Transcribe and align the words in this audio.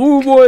roux, 0.00 0.22
moi. 0.22 0.46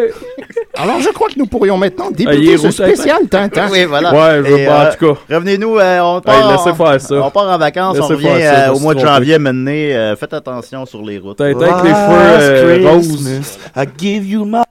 Alors, 0.77 1.01
je 1.01 1.09
crois 1.11 1.29
que 1.29 1.39
nous 1.39 1.47
pourrions 1.47 1.77
maintenant 1.77 2.07
Ah, 2.09 2.15
débuter 2.15 2.59
ce 2.59 2.71
spécial 2.71 3.29
Tintin. 3.29 3.69
Oui, 3.71 3.85
voilà. 3.85 4.13
Ouais, 4.13 4.43
je 4.45 4.53
veux 4.55 4.65
pas, 4.67 4.79
en 4.79 4.87
euh, 4.87 4.93
tout 4.93 5.15
cas. 5.15 5.35
Revenez-nous, 5.35 5.79
euh, 5.79 6.01
on, 6.01 6.21
part, 6.21 6.53
laissez 6.53 6.77
faire 6.77 7.01
ça. 7.01 7.15
on 7.15 7.31
part 7.31 7.49
en 7.49 7.59
vacances, 7.59 7.99
on 8.01 8.07
revient 8.07 8.29
euh, 8.31 8.73
au 8.73 8.79
mois 8.81 8.95
de 8.95 9.01
janvier 9.01 9.39
maintenant. 9.39 10.17
faites 10.17 10.33
attention 10.35 10.87
sur 10.87 11.03
les 11.03 11.19
routes. 11.19 11.39
Tintin 11.39 11.75
avec 11.75 12.81
les 12.81 12.89
roses. 12.89 13.09
Christmas, 13.09 13.59
I 13.77 13.87
give 13.99 14.27
you 14.27 14.45
my 14.45 14.63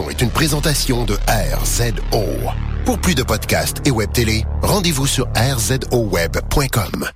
est 0.00 0.22
une 0.22 0.30
présentation 0.30 1.04
de 1.04 1.14
RZO. 1.28 2.24
Pour 2.86 2.98
plus 2.98 3.14
de 3.14 3.22
podcasts 3.22 3.86
et 3.86 3.90
web 3.90 4.10
télé, 4.10 4.44
rendez-vous 4.62 5.06
sur 5.06 5.28
rzoweb.com. 5.36 7.06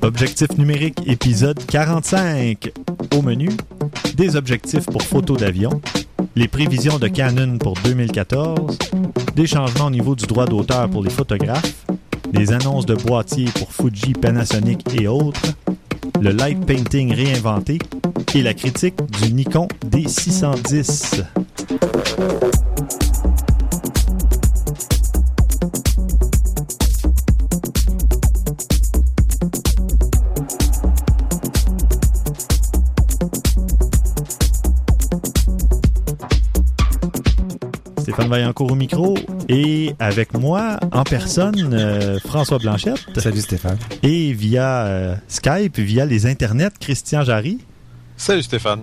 Objectif 0.00 0.56
numérique 0.56 0.98
épisode 1.06 1.62
45. 1.66 2.72
Au 3.14 3.20
menu, 3.20 3.50
des 4.14 4.34
objectifs 4.34 4.86
pour 4.86 5.02
photos 5.02 5.38
d'avion, 5.38 5.82
les 6.34 6.48
prévisions 6.48 6.98
de 6.98 7.08
Canon 7.08 7.58
pour 7.58 7.74
2014, 7.84 8.78
des 9.34 9.46
changements 9.46 9.86
au 9.86 9.90
niveau 9.90 10.16
du 10.16 10.24
droit 10.24 10.46
d'auteur 10.46 10.88
pour 10.88 11.04
les 11.04 11.10
photographes, 11.10 11.84
des 12.32 12.50
annonces 12.50 12.86
de 12.86 12.94
boîtiers 12.94 13.50
pour 13.58 13.70
Fuji, 13.72 14.14
Panasonic 14.14 14.82
et 14.98 15.06
autres, 15.06 15.52
le 16.20 16.30
light 16.30 16.64
painting 16.64 17.12
réinventé 17.12 17.78
et 18.34 18.42
la 18.42 18.54
critique 18.54 18.94
du 19.20 19.32
Nikon 19.32 19.68
D610. 19.86 21.24
Stéphane 37.98 38.28
Vaillancourt 38.28 38.72
au 38.72 38.74
micro 38.74 39.16
et 39.48 39.94
avec 39.98 40.32
moi 40.32 40.78
en 40.92 41.02
personne 41.02 41.74
euh, 41.74 42.18
François 42.20 42.58
Blanchette. 42.58 43.00
Salut 43.16 43.40
Stéphane. 43.40 43.78
Et 44.02 44.32
via 44.32 44.86
euh, 44.86 45.16
Skype, 45.28 45.78
via 45.78 46.06
les 46.06 46.26
internets, 46.26 46.70
Christian 46.78 47.24
Jarry. 47.24 47.58
Salut 48.16 48.42
Stéphane. 48.42 48.80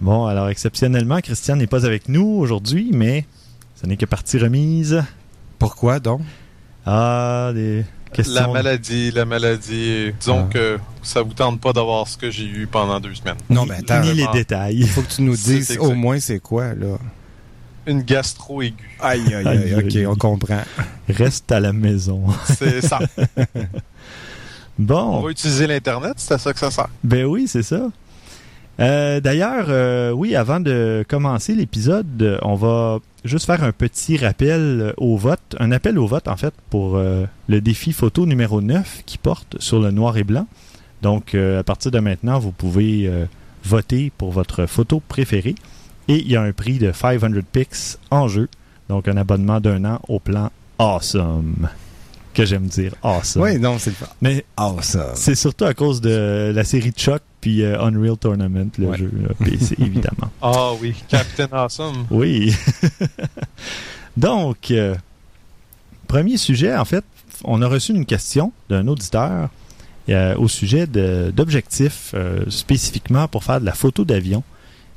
Bon, 0.00 0.26
alors 0.26 0.48
exceptionnellement, 0.48 1.20
Christian 1.20 1.56
n'est 1.56 1.66
pas 1.66 1.86
avec 1.86 2.08
nous 2.08 2.26
aujourd'hui, 2.26 2.90
mais 2.92 3.24
ce 3.80 3.86
n'est 3.86 3.96
que 3.96 4.06
partie 4.06 4.38
remise. 4.38 5.02
Pourquoi 5.58 6.00
donc? 6.00 6.22
Ah, 6.84 7.52
des 7.54 7.84
questions. 8.12 8.34
La 8.34 8.48
maladie, 8.48 9.12
la 9.12 9.24
maladie. 9.24 10.12
Disons 10.18 10.46
Ah. 10.48 10.52
que 10.52 10.78
ça 11.02 11.22
vous 11.22 11.32
tente 11.34 11.60
pas 11.60 11.72
d'avoir 11.72 12.08
ce 12.08 12.16
que 12.18 12.30
j'ai 12.30 12.44
eu 12.46 12.66
pendant 12.66 12.98
deux 12.98 13.14
semaines. 13.14 13.36
Non, 13.48 13.64
mais 13.66 13.76
attends, 13.76 14.00
Ni 14.00 14.14
les 14.14 14.26
détails. 14.32 14.78
il 14.80 14.88
faut 14.88 15.02
que 15.02 15.12
tu 15.12 15.22
nous 15.22 15.36
dises 15.36 15.76
au 15.78 15.94
moins 15.94 16.18
c'est 16.18 16.40
quoi, 16.40 16.74
là. 16.74 16.98
Une 17.86 18.02
gastro 18.02 18.62
aiguë. 18.62 18.76
Aïe, 19.00 19.34
aïe, 19.34 19.46
aïe, 19.46 19.74
ok, 19.76 19.96
aïe. 19.96 20.06
on 20.06 20.14
comprend. 20.16 20.62
Reste 21.08 21.50
à 21.50 21.58
la 21.60 21.72
maison. 21.72 22.24
C'est 22.44 22.80
ça. 22.80 22.98
On 24.78 24.82
Bon, 24.84 25.20
va 25.20 25.30
utiliser 25.30 25.66
l'Internet, 25.66 26.14
c'est 26.16 26.32
à 26.34 26.38
ça 26.38 26.52
que 26.52 26.58
ça 26.58 26.70
sert. 26.70 26.88
ben 27.04 27.26
oui, 27.26 27.46
c'est 27.46 27.62
ça. 27.62 27.88
Euh, 28.80 29.20
D'ailleurs, 29.20 29.66
euh, 29.68 30.10
oui, 30.10 30.34
avant 30.34 30.60
de 30.60 31.04
commencer 31.08 31.54
l'épisode, 31.54 32.38
on 32.42 32.54
va 32.54 32.98
juste 33.24 33.46
faire 33.46 33.62
un 33.62 33.72
petit 33.72 34.16
rappel 34.16 34.60
euh, 34.60 34.92
au 34.96 35.16
vote, 35.16 35.56
un 35.60 35.72
appel 35.72 35.98
au 35.98 36.06
vote 36.06 36.26
en 36.28 36.36
fait 36.36 36.54
pour 36.70 36.96
le 36.96 37.60
défi 37.60 37.92
photo 37.92 38.26
numéro 38.26 38.60
9 38.60 39.02
qui 39.06 39.18
porte 39.18 39.60
sur 39.60 39.80
le 39.80 39.90
noir 39.90 40.16
et 40.16 40.24
blanc. 40.24 40.46
Donc, 41.02 41.34
à 41.34 41.64
partir 41.64 41.90
de 41.90 41.98
maintenant, 41.98 42.38
vous 42.38 42.52
pouvez 42.52 43.10
voter 43.64 44.12
pour 44.16 44.30
votre 44.30 44.66
photo 44.66 45.02
préférée. 45.08 45.56
Et 46.08 46.16
il 46.16 46.30
y 46.30 46.36
a 46.36 46.42
un 46.42 46.52
prix 46.52 46.78
de 46.78 46.92
500 46.92 47.28
pics 47.50 47.98
en 48.10 48.28
jeu. 48.28 48.48
Donc, 48.88 49.08
un 49.08 49.16
abonnement 49.16 49.60
d'un 49.60 49.84
an 49.84 50.00
au 50.08 50.20
plan 50.20 50.50
Awesome. 50.78 51.68
Que 52.34 52.44
j'aime 52.46 52.66
dire 52.66 52.94
Awesome. 53.02 53.42
Oui, 53.42 53.58
non, 53.58 53.78
c'est 53.78 53.90
le 53.90 53.96
Mais 54.22 54.44
Ah, 54.56 54.72
ça. 54.80 55.12
c'est 55.14 55.34
surtout 55.34 55.64
à 55.66 55.74
cause 55.74 56.00
de 56.00 56.52
la 56.54 56.64
série 56.64 56.90
de 56.90 56.96
Chuck 56.96 57.20
puis 57.40 57.62
euh, 57.62 57.78
Unreal 57.80 58.16
Tournament, 58.16 58.70
le 58.78 58.86
Ouais. 58.86 58.96
jeu 58.98 59.10
là, 59.20 59.34
PC, 59.44 59.74
évidemment. 59.80 60.30
Ah 60.40 60.70
oui, 60.80 60.94
Captain 61.08 61.48
Awesome. 61.52 62.06
Oui. 62.10 62.54
Donc, 64.16 64.70
euh, 64.70 64.94
premier 66.08 66.36
sujet, 66.36 66.74
en 66.76 66.84
fait, 66.84 67.04
on 67.44 67.62
a 67.62 67.66
reçu 67.66 67.92
une 67.92 68.06
question 68.06 68.52
d'un 68.68 68.86
auditeur 68.88 69.48
euh, 70.08 70.34
au 70.36 70.48
sujet 70.48 70.86
d'objectifs 70.86 72.12
euh, 72.14 72.44
spécifiquement 72.48 73.28
pour 73.28 73.44
faire 73.44 73.60
de 73.60 73.66
la 73.66 73.72
photo 73.72 74.04
d'avion. 74.04 74.42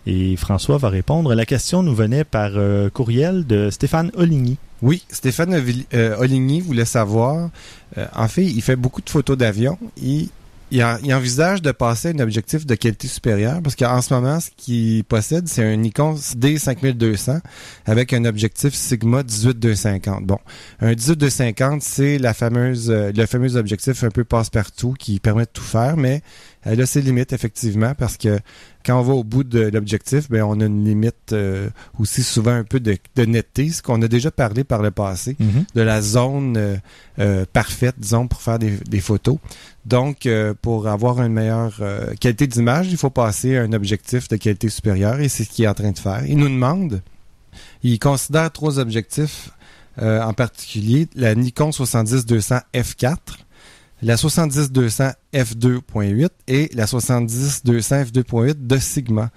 Et 0.08 0.36
François 0.36 0.78
va 0.78 0.90
répondre. 0.90 1.34
La 1.34 1.46
question 1.46 1.82
nous 1.82 1.96
venait 1.96 2.24
par 2.24 2.52
euh, 2.54 2.90
courriel 2.90 3.46
de 3.48 3.70
Stéphane 3.72 4.12
Oligny. 4.16 4.58
Oui, 4.86 5.04
Stéphane 5.10 5.60
euh, 5.96 6.16
Oligny 6.20 6.62
voulait 6.62 6.86
savoir. 6.86 7.50
euh, 7.98 8.06
en 8.16 8.28
fait, 8.28 8.46
il 8.46 8.62
fait 8.62 8.76
beaucoup 8.76 9.02
de 9.02 9.10
photos 9.10 9.36
d'avion. 9.36 9.80
Il, 9.98 10.30
il 10.70 10.84
envisage 10.84 11.64
de 11.64 11.72
passer 11.72 12.10
à 12.10 12.12
un 12.12 12.20
objectif 12.20 12.68
de 12.68 12.76
qualité 12.76 13.08
supérieure 13.08 13.64
parce 13.64 13.76
qu'en 13.76 14.00
ce 14.04 14.14
moment, 14.14 14.40
ce 14.40 14.52
qu'il 14.56 15.04
possède, 15.04 15.48
c'est 15.48 15.64
un 15.64 15.76
Nikon 15.76 16.14
D5200 16.14 17.40
avec 17.88 18.14
un 18.14 18.26
objectif 18.26 18.76
Sigma 18.76 19.24
18250. 19.24 20.24
Bon, 20.24 20.38
un 20.82 20.94
18250, 20.94 21.82
c'est 21.82 22.20
la 22.20 22.36
fameuse, 22.36 22.92
euh, 22.92 23.12
le 23.12 23.26
fameux 23.26 23.56
objectif 23.56 24.04
un 24.04 24.10
peu 24.10 24.24
passe-partout 24.24 24.94
qui 25.00 25.20
permet 25.20 25.46
de 25.46 25.50
tout 25.52 25.64
faire, 25.64 25.98
mais 25.98 26.22
elle 26.66 26.82
a 26.82 26.86
ses 26.86 27.02
limites 27.02 27.32
effectivement 27.32 27.94
parce 27.96 28.18
que 28.18 28.40
quand 28.86 29.00
on 29.00 29.04
va 29.04 29.14
au 29.14 29.24
bout 29.24 29.44
de 29.44 29.62
l'objectif, 29.62 30.30
ben 30.30 30.44
on 30.44 30.60
a 30.60 30.66
une 30.66 30.84
limite 30.84 31.32
euh, 31.34 31.70
aussi 32.00 32.24
souvent 32.24 32.52
un 32.52 32.64
peu 32.64 32.80
de, 32.80 32.98
de 33.16 33.26
netteté, 33.26 33.70
ce 33.70 33.82
qu'on 33.82 34.02
a 34.02 34.08
déjà 34.08 34.32
parlé 34.32 34.64
par 34.64 34.82
le 34.82 34.92
passé, 34.92 35.38
de 35.40 35.82
la 35.82 36.02
zone 36.02 36.58
euh, 36.58 36.76
euh, 37.20 37.46
parfaite, 37.52 37.96
disons, 37.98 38.28
pour 38.28 38.42
faire 38.42 38.60
des, 38.60 38.78
des 38.90 39.00
photos. 39.00 39.38
Donc, 39.86 40.26
euh, 40.26 40.54
pour 40.60 40.88
avoir 40.88 41.22
une 41.22 41.34
meilleure 41.34 41.78
euh, 41.82 42.14
qualité 42.20 42.48
d'image, 42.48 42.88
il 42.92 42.98
faut 42.98 43.10
passer 43.10 43.58
à 43.58 43.62
un 43.62 43.74
objectif 43.74 44.28
de 44.28 44.36
qualité 44.36 44.70
supérieure 44.70 45.20
et 45.20 45.30
c'est 45.30 45.44
ce 45.44 45.50
qu'il 45.50 45.66
est 45.66 45.68
en 45.68 45.74
train 45.74 45.92
de 45.92 46.00
faire. 46.00 46.26
Il 46.28 46.38
nous 46.38 46.50
demande, 46.50 47.02
il 47.84 47.98
considère 48.00 48.52
trois 48.52 48.80
objectifs 48.80 49.50
euh, 50.02 50.22
en 50.22 50.34
particulier, 50.34 51.08
la 51.16 51.36
Nikon 51.36 51.70
70-200 51.70 52.62
f4, 52.74 53.18
la 54.02 54.16
70-200 54.16 55.14
f2.8 55.34 56.30
et 56.48 56.70
la 56.74 56.86
70-200 56.86 58.12
f2.8 58.12 58.68
de 58.68 58.78
Sigma. 58.78 59.30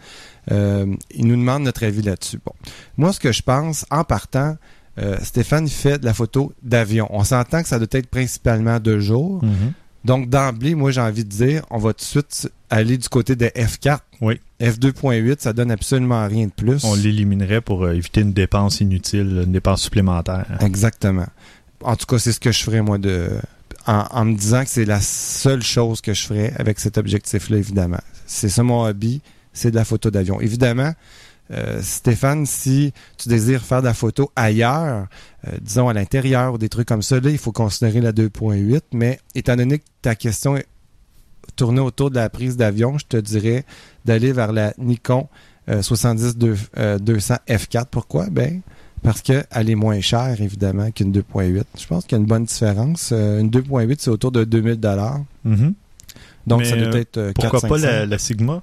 Euh, 0.51 0.87
il 1.15 1.27
nous 1.27 1.37
demande 1.37 1.63
notre 1.63 1.85
avis 1.85 2.03
là-dessus. 2.03 2.41
Bon. 2.45 2.53
Moi, 2.97 3.13
ce 3.13 3.21
que 3.21 3.33
je 3.33 3.43
pense, 3.43 3.87
en 3.91 4.05
partant, 4.05 4.57
euh, 4.99 5.17
Stéphane 5.23 5.69
fait 5.69 5.99
de 5.99 6.05
la 6.05 6.15
photo 6.15 6.53
d'avion. 6.63 7.07
On 7.11 7.25
s'entend 7.25 7.63
que 7.63 7.69
ça 7.69 7.79
doit 7.79 7.89
être 7.93 8.09
principalement 8.09 8.81
de 8.81 8.99
jour. 8.99 9.45
Mhm. 9.45 9.73
Donc, 10.05 10.29
d'emblée, 10.29 10.75
moi, 10.75 10.91
j'ai 10.91 11.01
envie 11.01 11.25
de 11.25 11.29
dire, 11.29 11.63
on 11.71 11.79
va 11.79 11.93
tout 11.93 11.99
de 11.99 12.03
suite 12.03 12.51
aller 12.71 12.97
du 12.97 13.09
côté 13.09 13.37
de 13.37 13.47
F4. 13.47 13.99
Oui. 14.21 14.41
F2.8, 14.61 15.41
ça 15.41 15.53
donne 15.53 15.71
absolument 15.71 16.27
rien 16.27 16.47
de 16.47 16.53
plus. 16.53 16.85
On 16.85 16.95
l'éliminerait 16.95 17.61
pour 17.61 17.85
euh, 17.85 17.93
éviter 17.93 18.23
une 18.23 18.33
dépense 18.33 18.81
inutile, 18.81 19.43
une 19.45 19.53
dépense 19.53 19.83
supplémentaire. 19.83 20.47
Exactement. 20.61 21.27
En 21.83 21.95
tout 21.95 22.07
cas, 22.07 22.19
c'est 22.19 22.33
ce 22.33 22.41
que 22.41 22.51
je 22.51 22.63
ferais, 22.63 22.83
moi, 22.83 22.99
de 22.99 23.29
en, 23.89 24.05
en 24.11 24.25
me 24.27 24.35
disant 24.35 24.63
que 24.63 24.71
c'est 24.71 24.85
la 24.85 25.01
seule 25.01 25.63
chose 25.63 26.01
que 26.01 26.13
je 26.13 26.27
ferais 26.27 26.53
avec 26.57 26.79
cet 26.79 26.99
objectif-là, 26.99 27.57
évidemment. 27.57 28.01
C'est 28.27 28.51
ça 28.51 28.63
mon 28.63 28.85
hobby, 28.85 29.23
c'est 29.53 29.71
de 29.71 29.77
la 29.77 29.85
photo 29.85 30.11
d'avion. 30.11 30.41
Évidemment, 30.41 30.93
euh, 31.51 31.81
Stéphane, 31.83 32.45
si 32.45 32.93
tu 33.17 33.31
désires 33.31 33.63
faire 33.63 33.81
de 33.81 33.87
la 33.87 33.95
photo 33.95 34.31
ailleurs, 34.37 35.07
euh, 35.47 35.57
disons 35.63 35.89
à 35.89 35.95
l'intérieur 35.95 36.55
ou 36.55 36.59
des 36.59 36.69
trucs 36.69 36.87
comme 36.87 37.03
ça, 37.03 37.19
là, 37.19 37.31
il 37.31 37.39
faut 37.39 37.53
considérer 37.53 38.03
la 38.03 38.13
2.8. 38.13 38.83
Mais 38.93 39.19
étant 39.35 39.57
donné 39.57 39.79
que 39.79 39.85
ta 40.03 40.15
question 40.15 40.59
est 40.59 40.67
tournée 41.57 41.81
autour 41.81 42.11
de 42.11 42.17
la 42.17 42.29
prise 42.29 42.59
d'avion, 42.59 42.99
je 42.99 43.07
te 43.07 43.17
dirais 43.17 43.65
d'aller 44.05 44.33
vers 44.33 44.53
la 44.53 44.75
Nikon 44.77 45.29
euh, 45.71 45.81
70-200 45.81 47.39
F4. 47.49 47.87
Pourquoi? 47.91 48.27
Ben, 48.31 48.61
parce 49.03 49.23
qu'elle 49.23 49.47
est 49.71 49.75
moins 49.75 50.01
chère, 50.01 50.41
évidemment, 50.41 50.91
qu'une 50.91 51.13
2.8. 51.13 51.63
Je 51.79 51.87
pense 51.87 52.05
qu'il 52.05 52.13
y 52.13 52.15
a 52.17 52.21
une 52.21 52.27
bonne 52.27 52.45
différence. 52.45 53.11
Euh, 53.13 53.41
une 53.41 53.51
2.8, 53.51 53.97
c'est 53.99 54.11
autour 54.11 54.33
de 54.33 54.45
2000 54.45 54.77
dollars. 54.77 55.21
Mhm. 55.45 55.75
Donc, 56.47 56.61
Mais, 56.61 56.65
ça 56.71 56.77
doit 56.77 56.95
euh, 56.95 57.01
être 57.01 57.17
euh, 57.19 57.33
Pourquoi 57.35 57.61
4 57.61 57.69
pas 57.69 57.79
la, 57.79 58.07
la 58.07 58.19
Sigma? 58.19 58.63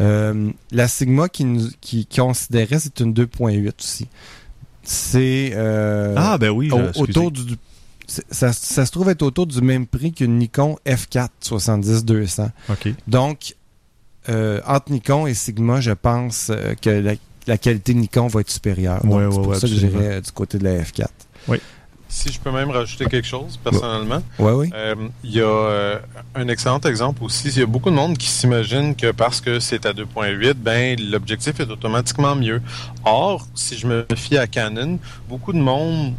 euh, 0.00 0.50
la 0.70 0.88
Sigma 0.88 1.28
qui, 1.28 1.44
nous- 1.44 1.68
qui 1.80 2.06
considérait, 2.06 2.78
c'est 2.78 3.00
une 3.00 3.12
2.8 3.12 3.72
aussi. 3.78 4.08
C'est 4.82 5.52
euh, 5.54 6.14
ah, 6.16 6.38
ben 6.38 6.50
oui. 6.50 6.70
je- 6.70 7.00
autour 7.00 7.30
du... 7.30 7.42
Ça, 8.30 8.52
ça 8.52 8.84
se 8.84 8.90
trouve 8.92 9.08
être 9.08 9.22
autour 9.22 9.46
du 9.46 9.60
même 9.62 9.86
prix 9.86 10.12
qu'une 10.12 10.36
Nikon 10.38 10.76
F4 10.84 11.28
70-200. 11.42 12.50
OK. 12.68 12.88
Donc, 13.06 13.54
euh, 14.28 14.60
entre 14.66 14.90
Nikon 14.92 15.26
et 15.26 15.34
Sigma, 15.34 15.80
je 15.80 15.92
pense 15.92 16.50
que 16.82 16.90
la, 16.90 17.12
la 17.46 17.58
qualité 17.58 17.94
Nikon 17.94 18.26
va 18.28 18.40
être 18.40 18.50
supérieure. 18.50 19.04
Ouais, 19.04 19.10
c'est 19.10 19.16
ouais, 19.16 19.28
pour 19.34 19.46
ouais, 19.48 19.54
ça 19.56 19.66
que 19.68 19.72
absolument. 19.72 19.98
j'irais 20.00 20.14
euh, 20.16 20.20
du 20.20 20.32
côté 20.32 20.58
de 20.58 20.64
la 20.64 20.82
F4. 20.82 21.06
Si 22.14 22.30
je 22.30 22.38
peux 22.38 22.50
même 22.50 22.68
rajouter 22.68 23.06
quelque 23.06 23.26
chose, 23.26 23.58
personnellement, 23.64 24.22
Ouais, 24.38 24.52
oui. 24.52 24.70
euh, 24.74 24.94
il 25.24 25.30
y 25.30 25.40
a 25.40 25.44
euh, 25.46 25.98
un 26.34 26.46
excellent 26.48 26.80
exemple 26.80 27.24
aussi. 27.24 27.48
Il 27.48 27.58
y 27.58 27.62
a 27.62 27.66
beaucoup 27.66 27.88
de 27.88 27.94
monde 27.94 28.18
qui 28.18 28.26
s'imagine 28.28 28.94
que 28.94 29.12
parce 29.12 29.40
que 29.40 29.58
c'est 29.60 29.86
à 29.86 29.94
2.8, 29.94 30.52
ben 30.52 31.00
l'objectif 31.00 31.58
est 31.60 31.70
automatiquement 31.70 32.36
mieux. 32.36 32.60
Or, 33.06 33.46
si 33.54 33.78
je 33.78 33.86
me 33.86 34.04
fie 34.14 34.36
à 34.36 34.46
Canon, 34.46 34.98
beaucoup 35.26 35.54
de 35.54 35.58
monde 35.58 36.12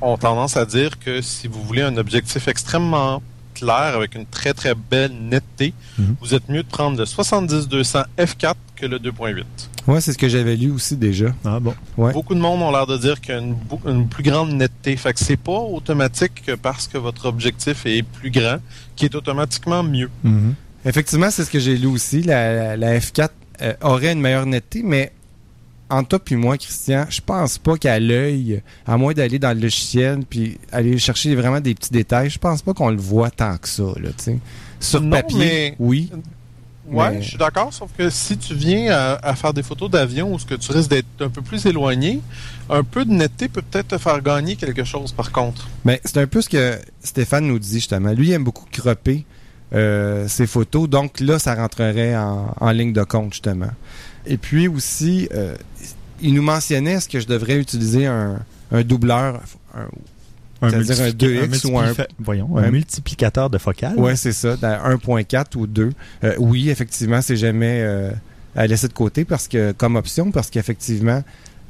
ont 0.00 0.16
tendance 0.18 0.56
à 0.56 0.66
dire 0.66 0.98
que 0.98 1.20
si 1.20 1.46
vous 1.46 1.62
voulez 1.62 1.82
un 1.82 1.96
objectif 1.96 2.48
extrêmement 2.48 3.22
clair 3.54 3.94
avec 3.94 4.16
une 4.16 4.26
très 4.26 4.54
très 4.54 4.74
belle 4.74 5.12
netteté, 5.12 5.72
Mhm. 5.98 6.16
vous 6.20 6.34
êtes 6.34 6.48
mieux 6.48 6.64
de 6.64 6.68
prendre 6.68 6.98
le 6.98 7.04
70-200 7.06 8.02
f4 8.18 8.54
que 8.74 8.86
le 8.86 8.98
2.8. 8.98 9.44
Ouais, 9.86 10.00
c'est 10.00 10.12
ce 10.12 10.18
que 10.18 10.28
j'avais 10.28 10.56
lu 10.56 10.70
aussi 10.70 10.96
déjà. 10.96 11.34
Ah 11.44 11.58
bon. 11.60 11.74
Ouais. 11.96 12.12
Beaucoup 12.12 12.34
de 12.34 12.40
monde 12.40 12.60
ont 12.62 12.70
l'air 12.70 12.86
de 12.86 12.96
dire 12.98 13.20
qu'il 13.20 13.34
y 13.34 13.38
a 13.38 13.40
une, 13.40 13.54
bou- 13.54 13.80
une 13.86 14.08
plus 14.08 14.22
grande 14.22 14.52
netteté. 14.52 14.96
Fait 14.96 15.12
que 15.12 15.18
c'est 15.20 15.36
pas 15.38 15.58
automatique 15.58 16.42
que 16.46 16.52
parce 16.52 16.86
que 16.86 16.98
votre 16.98 17.26
objectif 17.26 17.86
est 17.86 18.02
plus 18.02 18.30
grand, 18.30 18.58
qui 18.96 19.06
est 19.06 19.14
automatiquement 19.14 19.82
mieux. 19.82 20.10
Mhm. 20.22 20.54
Effectivement, 20.84 21.30
c'est 21.30 21.44
ce 21.44 21.50
que 21.50 21.58
j'ai 21.58 21.76
lu 21.76 21.86
aussi. 21.86 22.22
La, 22.22 22.76
la 22.76 22.98
F4 22.98 23.28
euh, 23.62 23.72
aurait 23.82 24.12
une 24.12 24.20
meilleure 24.20 24.46
netteté, 24.46 24.82
mais 24.84 25.12
en 25.88 26.04
toi 26.04 26.18
puis 26.18 26.36
moi, 26.36 26.56
Christian, 26.56 27.06
je 27.10 27.20
pense 27.20 27.58
pas 27.58 27.76
qu'à 27.76 27.98
l'œil, 27.98 28.62
à 28.86 28.96
moins 28.96 29.12
d'aller 29.12 29.38
dans 29.38 29.52
le 29.54 29.60
logiciel 29.60 30.20
puis 30.28 30.56
aller 30.72 30.98
chercher 30.98 31.34
vraiment 31.34 31.60
des 31.60 31.74
petits 31.74 31.90
détails, 31.92 32.30
je 32.30 32.38
pense 32.38 32.62
pas 32.62 32.74
qu'on 32.74 32.90
le 32.90 32.96
voit 32.96 33.30
tant 33.30 33.56
que 33.56 33.68
ça. 33.68 33.82
Là, 34.00 34.10
tu 34.16 34.24
sais. 34.24 34.38
Sur 34.78 35.00
Non, 35.02 35.10
papier, 35.10 35.38
mais- 35.38 35.76
oui. 35.78 36.10
Ouais, 36.90 37.10
Mais- 37.12 37.22
je 37.22 37.28
suis 37.28 37.38
d'accord, 37.38 37.72
sauf 37.72 37.90
que 37.96 38.10
si 38.10 38.36
tu 38.36 38.54
viens 38.54 38.92
à, 38.92 39.12
à 39.22 39.34
faire 39.36 39.54
des 39.54 39.62
photos 39.62 39.88
d'avion 39.90 40.32
où 40.34 40.38
ce 40.38 40.44
que 40.46 40.54
tu 40.56 40.72
risques 40.72 40.90
d'être 40.90 41.06
un 41.20 41.28
peu 41.28 41.40
plus 41.40 41.64
éloigné, 41.66 42.20
un 42.68 42.82
peu 42.82 43.04
de 43.04 43.12
netteté 43.12 43.48
peut 43.48 43.62
peut-être 43.62 43.88
te 43.88 43.98
faire 43.98 44.20
gagner 44.22 44.56
quelque 44.56 44.82
chose 44.84 45.12
par 45.12 45.30
contre. 45.30 45.68
Mais 45.84 46.00
c'est 46.04 46.18
un 46.18 46.26
peu 46.26 46.42
ce 46.42 46.48
que 46.48 46.78
Stéphane 47.02 47.46
nous 47.46 47.58
dit 47.58 47.74
justement. 47.74 48.12
Lui, 48.12 48.28
il 48.28 48.32
aime 48.32 48.44
beaucoup 48.44 48.66
cropper 48.72 49.24
euh, 49.72 50.26
ses 50.26 50.48
photos, 50.48 50.88
donc 50.88 51.20
là, 51.20 51.38
ça 51.38 51.54
rentrerait 51.54 52.16
en, 52.16 52.54
en 52.60 52.70
ligne 52.72 52.92
de 52.92 53.04
compte 53.04 53.32
justement. 53.34 53.70
Et 54.26 54.36
puis 54.36 54.66
aussi, 54.66 55.28
euh, 55.32 55.54
il 56.20 56.34
nous 56.34 56.42
mentionnait 56.42 56.92
est-ce 56.94 57.08
que 57.08 57.20
je 57.20 57.26
devrais 57.26 57.56
utiliser 57.56 58.06
un, 58.06 58.40
un 58.72 58.82
doubleur, 58.82 59.40
Un, 59.74 59.86
C'est-à-dire 60.68 61.00
un 61.00 61.06
multiplica- 61.08 61.46
2X 61.46 61.64
ou 61.72 61.78
un- 61.78 61.94
Voyons, 62.18 62.56
un 62.58 62.64
un- 62.64 62.70
multiplicateur 62.70 63.48
de 63.48 63.56
focale. 63.58 63.94
Ouais, 63.96 64.16
c'est 64.16 64.32
ça, 64.32 64.56
dans 64.56 64.68
1.4 64.84 65.56
ou 65.56 65.66
2. 65.66 65.90
Euh, 66.24 66.34
oui, 66.38 66.68
effectivement, 66.68 67.22
c'est 67.22 67.36
jamais 67.36 67.80
euh, 67.82 68.10
à 68.54 68.66
laisser 68.66 68.88
de 68.88 68.92
côté 68.92 69.24
parce 69.24 69.48
que 69.48 69.72
comme 69.72 69.96
option 69.96 70.30
parce 70.30 70.50
qu'effectivement 70.50 71.22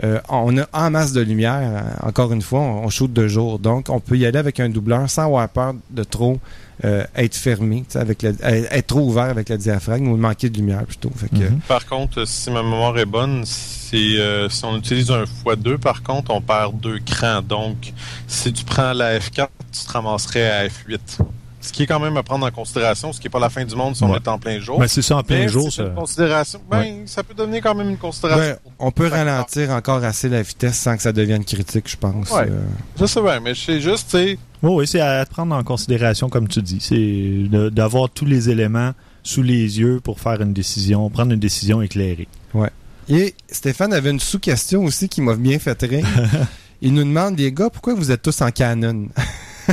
euh, 0.04 0.20
on 0.28 0.56
a 0.58 0.66
en 0.72 0.90
masse 0.90 1.12
de 1.12 1.20
lumière. 1.20 1.60
euh, 1.62 2.08
Encore 2.08 2.32
une 2.32 2.42
fois, 2.42 2.60
on, 2.60 2.84
on 2.84 2.88
shoot 2.90 3.12
de 3.12 3.28
jour, 3.28 3.58
donc 3.58 3.88
on 3.90 4.00
peut 4.00 4.16
y 4.16 4.24
aller 4.26 4.38
avec 4.38 4.58
un 4.60 4.68
doubleur 4.68 5.08
sans 5.10 5.24
avoir 5.26 5.48
peur 5.48 5.74
de 5.90 6.04
trop 6.04 6.38
euh, 6.84 7.04
être 7.14 7.34
fermé, 7.36 7.84
avec 7.94 8.24
être 8.24 8.86
trop 8.86 9.00
ouvert 9.00 9.24
avec 9.24 9.50
le 9.50 9.58
diaphragme 9.58 10.08
ou 10.08 10.16
manquer 10.16 10.48
de 10.48 10.56
lumière 10.56 10.84
plutôt. 10.86 11.10
Fait 11.14 11.28
que, 11.28 11.44
Mhm. 11.50 11.60
Par 11.68 11.84
contre, 11.84 12.26
si 12.26 12.50
ma 12.50 12.62
mémoire 12.62 12.96
est 12.98 13.04
bonne, 13.04 13.42
c'est 13.44 13.96
euh, 14.18 14.48
si 14.48 14.64
on 14.64 14.78
utilise 14.78 15.10
un 15.10 15.24
x2, 15.24 15.76
par 15.76 16.02
contre, 16.02 16.30
on 16.32 16.40
perd 16.40 16.80
deux 16.80 16.98
crans. 17.04 17.42
Donc, 17.42 17.92
si 18.26 18.50
tu 18.54 18.64
prends 18.64 18.94
la 18.94 19.18
F4, 19.18 19.48
tu 19.72 19.84
te 19.86 19.92
ramasserais 19.92 20.50
à 20.50 20.66
F8. 20.68 21.18
Ce 21.62 21.72
qui 21.72 21.82
est 21.82 21.86
quand 21.86 22.00
même 22.00 22.16
à 22.16 22.22
prendre 22.22 22.46
en 22.46 22.50
considération, 22.50 23.12
ce 23.12 23.20
qui 23.20 23.26
n'est 23.26 23.30
pas 23.30 23.38
la 23.38 23.50
fin 23.50 23.64
du 23.64 23.74
monde 23.76 23.94
si 23.94 24.02
on 24.02 24.10
Ouais. 24.10 24.16
est 24.16 24.28
en 24.28 24.38
plein 24.38 24.58
jour. 24.60 24.78
Ben, 24.78 24.88
c'est 24.88 25.02
ça, 25.02 25.18
en 25.18 25.22
plein 25.22 25.40
Mais 25.40 25.48
jour. 25.48 25.64
c'est 25.70 25.82
Ça... 25.82 25.88
une 25.88 25.94
considération. 25.94 26.60
Ben, 26.70 27.02
ça 27.06 27.22
peut 27.22 27.34
devenir 27.34 27.62
quand 27.62 27.74
même 27.74 27.90
une 27.90 27.98
considération. 27.98 28.42
Ouais, 28.54 28.56
on 28.78 28.90
peut 28.90 29.08
ralentir 29.08 29.70
encore 29.70 30.02
assez 30.02 30.28
la 30.30 30.40
vitesse 30.42 30.78
sans 30.78 30.96
que 30.96 31.02
ça 31.02 31.12
devienne 31.12 31.44
critique, 31.44 31.88
je 31.88 31.96
pense. 31.96 32.30
Ouais. 32.30 32.46
Euh, 32.48 32.60
Je 32.98 33.04
sais 33.04 33.20
bien, 33.20 33.40
mais 33.40 33.54
c'est 33.54 33.80
juste, 33.80 34.06
tu 34.10 34.16
sais, 34.16 34.38
Oui, 34.62 34.72
oui, 34.74 34.86
c'est 34.86 35.00
à 35.00 35.24
prendre 35.26 35.54
en 35.54 35.62
considération, 35.62 36.28
comme 36.30 36.48
tu 36.48 36.62
dis. 36.62 36.78
C'est 36.80 37.48
d'avoir 37.70 38.08
tous 38.08 38.24
les 38.24 38.48
éléments 38.48 38.92
sous 39.22 39.42
les 39.42 39.78
yeux 39.78 40.00
pour 40.02 40.18
faire 40.18 40.40
une 40.40 40.54
décision, 40.54 41.10
prendre 41.10 41.32
une 41.32 41.40
décision 41.40 41.82
éclairée. 41.82 42.26
Et 43.08 43.34
Stéphane 43.50 43.92
avait 43.92 44.10
une 44.10 44.20
sous-question 44.20 44.84
aussi 44.84 45.08
qui 45.08 45.20
m'a 45.20 45.34
bien 45.34 45.58
fait 45.58 45.80
rire. 45.82 46.06
Il 46.80 46.94
nous 46.94 47.02
demande, 47.04 47.38
les 47.38 47.52
gars, 47.52 47.68
pourquoi 47.68 47.92
vous 47.94 48.10
êtes 48.12 48.22
tous 48.22 48.40
en 48.40 48.50
Canon? 48.50 49.08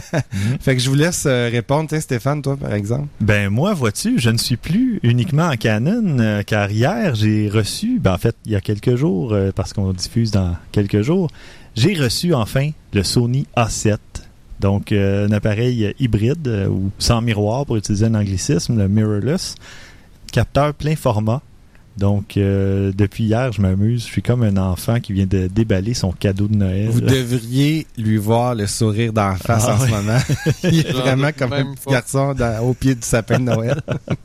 Fait 0.60 0.76
que 0.76 0.82
je 0.82 0.90
vous 0.90 0.96
laisse 0.96 1.26
euh, 1.26 1.50
répondre, 1.52 1.96
Stéphane, 2.00 2.42
toi, 2.42 2.58
par 2.58 2.74
exemple. 2.74 3.08
Ben 3.22 3.50
moi, 3.50 3.74
vois-tu, 3.74 4.20
je 4.20 4.30
ne 4.30 4.38
suis 4.38 4.58
plus 4.58 5.00
uniquement 5.04 5.48
en 5.48 5.56
Canon, 5.56 6.20
euh, 6.20 6.44
car 6.44 6.72
hier, 6.72 7.16
j'ai 7.16 7.50
reçu, 7.50 8.00
ben 8.00 8.14
en 8.14 8.18
fait, 8.18 8.36
il 8.46 8.52
y 8.52 8.56
a 8.56 8.62
quelques 8.62 8.96
jours, 8.96 9.34
euh, 9.34 9.52
parce 9.56 9.74
qu'on 9.74 9.94
diffuse 9.94 10.32
dans 10.32 10.56
quelques 10.72 11.02
jours, 11.02 11.30
j'ai 11.76 11.94
reçu 11.94 12.34
enfin 12.34 12.72
le 12.94 13.04
Sony 13.04 13.46
A7. 13.56 13.98
Donc, 14.60 14.92
un 14.92 15.32
appareil 15.32 15.94
hybride 16.00 16.48
ou 16.72 16.90
sans 16.98 17.22
miroir, 17.22 17.68
pour 17.68 17.78
utiliser 17.78 18.08
un 18.08 18.16
anglicisme, 18.16 18.76
le 18.76 18.88
mirrorless, 18.88 19.54
capteur 20.32 20.74
plein 20.74 20.96
format. 20.96 21.44
Donc, 21.98 22.38
euh, 22.38 22.92
depuis 22.96 23.24
hier, 23.26 23.52
je 23.52 23.62
m'amuse. 23.62 24.02
Je 24.02 24.12
suis 24.12 24.22
comme 24.22 24.44
un 24.44 24.58
enfant 24.58 25.00
qui 25.00 25.14
vient 25.14 25.26
de 25.26 25.48
déballer 25.48 25.94
son 25.94 26.12
cadeau 26.12 26.48
de 26.48 26.56
Noël. 26.56 26.90
Vous 26.90 27.02
devriez 27.02 27.88
lui 27.98 28.18
voir 28.18 28.54
le 28.56 28.68
sourire 28.68 29.14
d'en 29.14 29.36
face 29.36 29.66
Ah 29.68 29.76
en 29.76 29.80
oui. 29.84 29.90
ce 29.90 29.96
moment. 29.96 30.20
Il 30.72 30.80
est 30.80 30.92
vraiment 30.92 31.30
comme 31.38 31.54
un 31.54 31.64
même 31.64 31.74
petit 31.76 31.86
pas. 31.86 31.92
garçon 31.92 32.34
dans- 32.34 32.64
au 32.64 32.74
pied 32.74 32.94
du 32.96 33.02
sapin 33.02 33.40
de 33.40 33.46
Noël. 33.46 33.82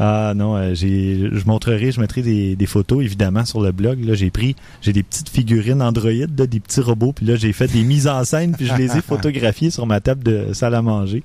Ah 0.00 0.32
non, 0.34 0.56
euh, 0.56 0.74
j'ai, 0.74 1.28
je 1.30 1.44
montrerai, 1.46 1.92
je 1.92 2.00
mettrai 2.00 2.22
des, 2.22 2.56
des 2.56 2.66
photos 2.66 3.04
évidemment 3.04 3.44
sur 3.44 3.60
le 3.60 3.72
blog. 3.72 4.02
Là, 4.04 4.14
j'ai 4.14 4.30
pris, 4.30 4.56
j'ai 4.80 4.92
des 4.92 5.02
petites 5.02 5.28
figurines 5.28 5.82
Android, 5.82 6.10
là, 6.10 6.46
des 6.46 6.60
petits 6.60 6.80
robots, 6.80 7.12
puis 7.12 7.26
là 7.26 7.36
j'ai 7.36 7.52
fait 7.52 7.68
des 7.70 7.84
mises 7.84 8.08
en 8.08 8.24
scène, 8.24 8.52
puis 8.56 8.66
je 8.66 8.74
les 8.74 8.96
ai 8.96 9.00
photographiées 9.06 9.70
sur 9.70 9.86
ma 9.86 10.00
table 10.00 10.24
de 10.24 10.54
salle 10.54 10.74
à 10.74 10.82
manger. 10.82 11.22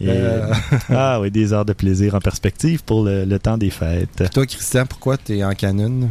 Et, 0.00 0.08
Euh, 0.08 0.52
Ah 0.90 1.20
oui, 1.20 1.30
des 1.30 1.52
heures 1.52 1.64
de 1.64 1.72
plaisir 1.72 2.14
en 2.14 2.20
perspective 2.20 2.82
pour 2.84 3.04
le, 3.04 3.24
le 3.24 3.38
temps 3.38 3.58
des 3.58 3.70
fêtes. 3.70 4.30
toi, 4.32 4.46
Christian, 4.46 4.86
pourquoi 4.86 5.16
tu 5.16 5.38
es 5.38 5.44
en 5.44 5.54
Canon? 5.54 6.08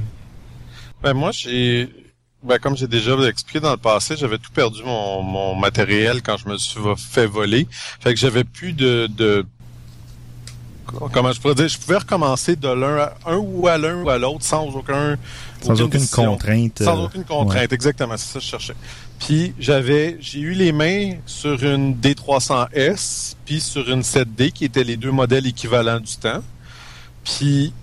Ben 1.02 1.14
moi, 1.14 1.32
j'ai, 1.32 1.90
ben 2.44 2.58
comme 2.60 2.76
j'ai 2.76 2.88
déjà 2.88 3.14
expliqué 3.28 3.60
dans 3.60 3.72
le 3.72 3.78
passé, 3.78 4.16
j'avais 4.18 4.38
tout 4.38 4.52
perdu 4.52 4.82
mon, 4.84 5.22
mon 5.22 5.56
matériel 5.56 6.22
quand 6.22 6.38
je 6.38 6.50
me 6.50 6.58
suis 6.58 6.80
fait 6.98 7.28
voler. 7.28 7.68
Fait 8.00 8.14
que 8.14 8.20
j'avais 8.20 8.44
plus 8.44 8.74
de, 8.74 9.08
de, 9.08 9.46
comment 11.14 11.32
je 11.32 11.40
pourrais 11.40 11.56
dire, 11.56 11.68
je 11.68 11.78
pouvais 11.78 11.98
recommencer 11.98 12.56
de 12.56 12.68
l'un 12.68 12.98
à 12.98 13.14
un 13.28 13.38
ou 13.38 13.68
à 13.68 13.78
l'un 13.78 14.02
ou 14.04 14.10
à 14.10 14.18
l'autre 14.18 14.44
sans 14.44 14.66
aucun, 14.76 15.18
Sans 15.62 15.80
aucune 15.82 16.08
contrainte. 16.08 16.82
Sans 16.84 17.00
euh, 17.00 17.06
aucune 17.06 17.24
contrainte, 17.24 17.72
exactement, 17.74 18.16
c'est 18.18 18.34
ça 18.34 18.40
que 18.40 18.46
je 18.46 18.50
cherchais. 18.50 18.76
Puis 19.20 19.54
j'avais, 19.60 20.18
j'ai 20.20 20.40
eu 20.40 20.52
les 20.54 20.72
mains 20.72 21.14
sur 21.26 21.64
une 21.64 21.96
D300S, 21.96 23.36
puis 23.46 23.60
sur 23.60 23.90
une 23.90 24.02
7D 24.02 24.52
qui 24.52 24.66
étaient 24.66 24.84
les 24.84 24.98
deux 24.98 25.12
modèles 25.12 25.48
équivalents 25.48 26.00
du 26.00 26.16
temps. 26.18 26.44
Puis 27.24 27.74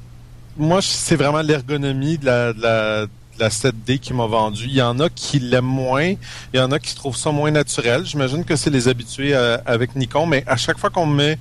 moi, 0.56 0.80
c'est 0.80 1.16
vraiment 1.16 1.42
l'ergonomie 1.42 2.18
de 2.18 2.26
la, 2.26 2.52
de 2.52 2.62
la, 2.62 3.06
de 3.06 3.10
la 3.38 3.48
7D 3.48 3.98
qui 3.98 4.14
m'a 4.14 4.26
vendu. 4.26 4.64
Il 4.66 4.74
y 4.74 4.82
en 4.82 5.00
a 5.00 5.08
qui 5.10 5.40
l'aiment 5.40 5.64
moins, 5.64 6.14
il 6.52 6.56
y 6.56 6.60
en 6.60 6.70
a 6.70 6.78
qui 6.78 6.94
trouvent 6.94 7.16
ça 7.16 7.32
moins 7.32 7.50
naturel. 7.50 8.06
J'imagine 8.06 8.44
que 8.44 8.54
c'est 8.54 8.70
les 8.70 8.86
habitués 8.86 9.34
à- 9.34 9.60
avec 9.66 9.96
Nikon, 9.96 10.26
mais 10.26 10.44
à 10.46 10.56
chaque 10.56 10.78
fois 10.78 10.90
qu'on 10.90 11.06
me 11.06 11.16
met 11.16 11.38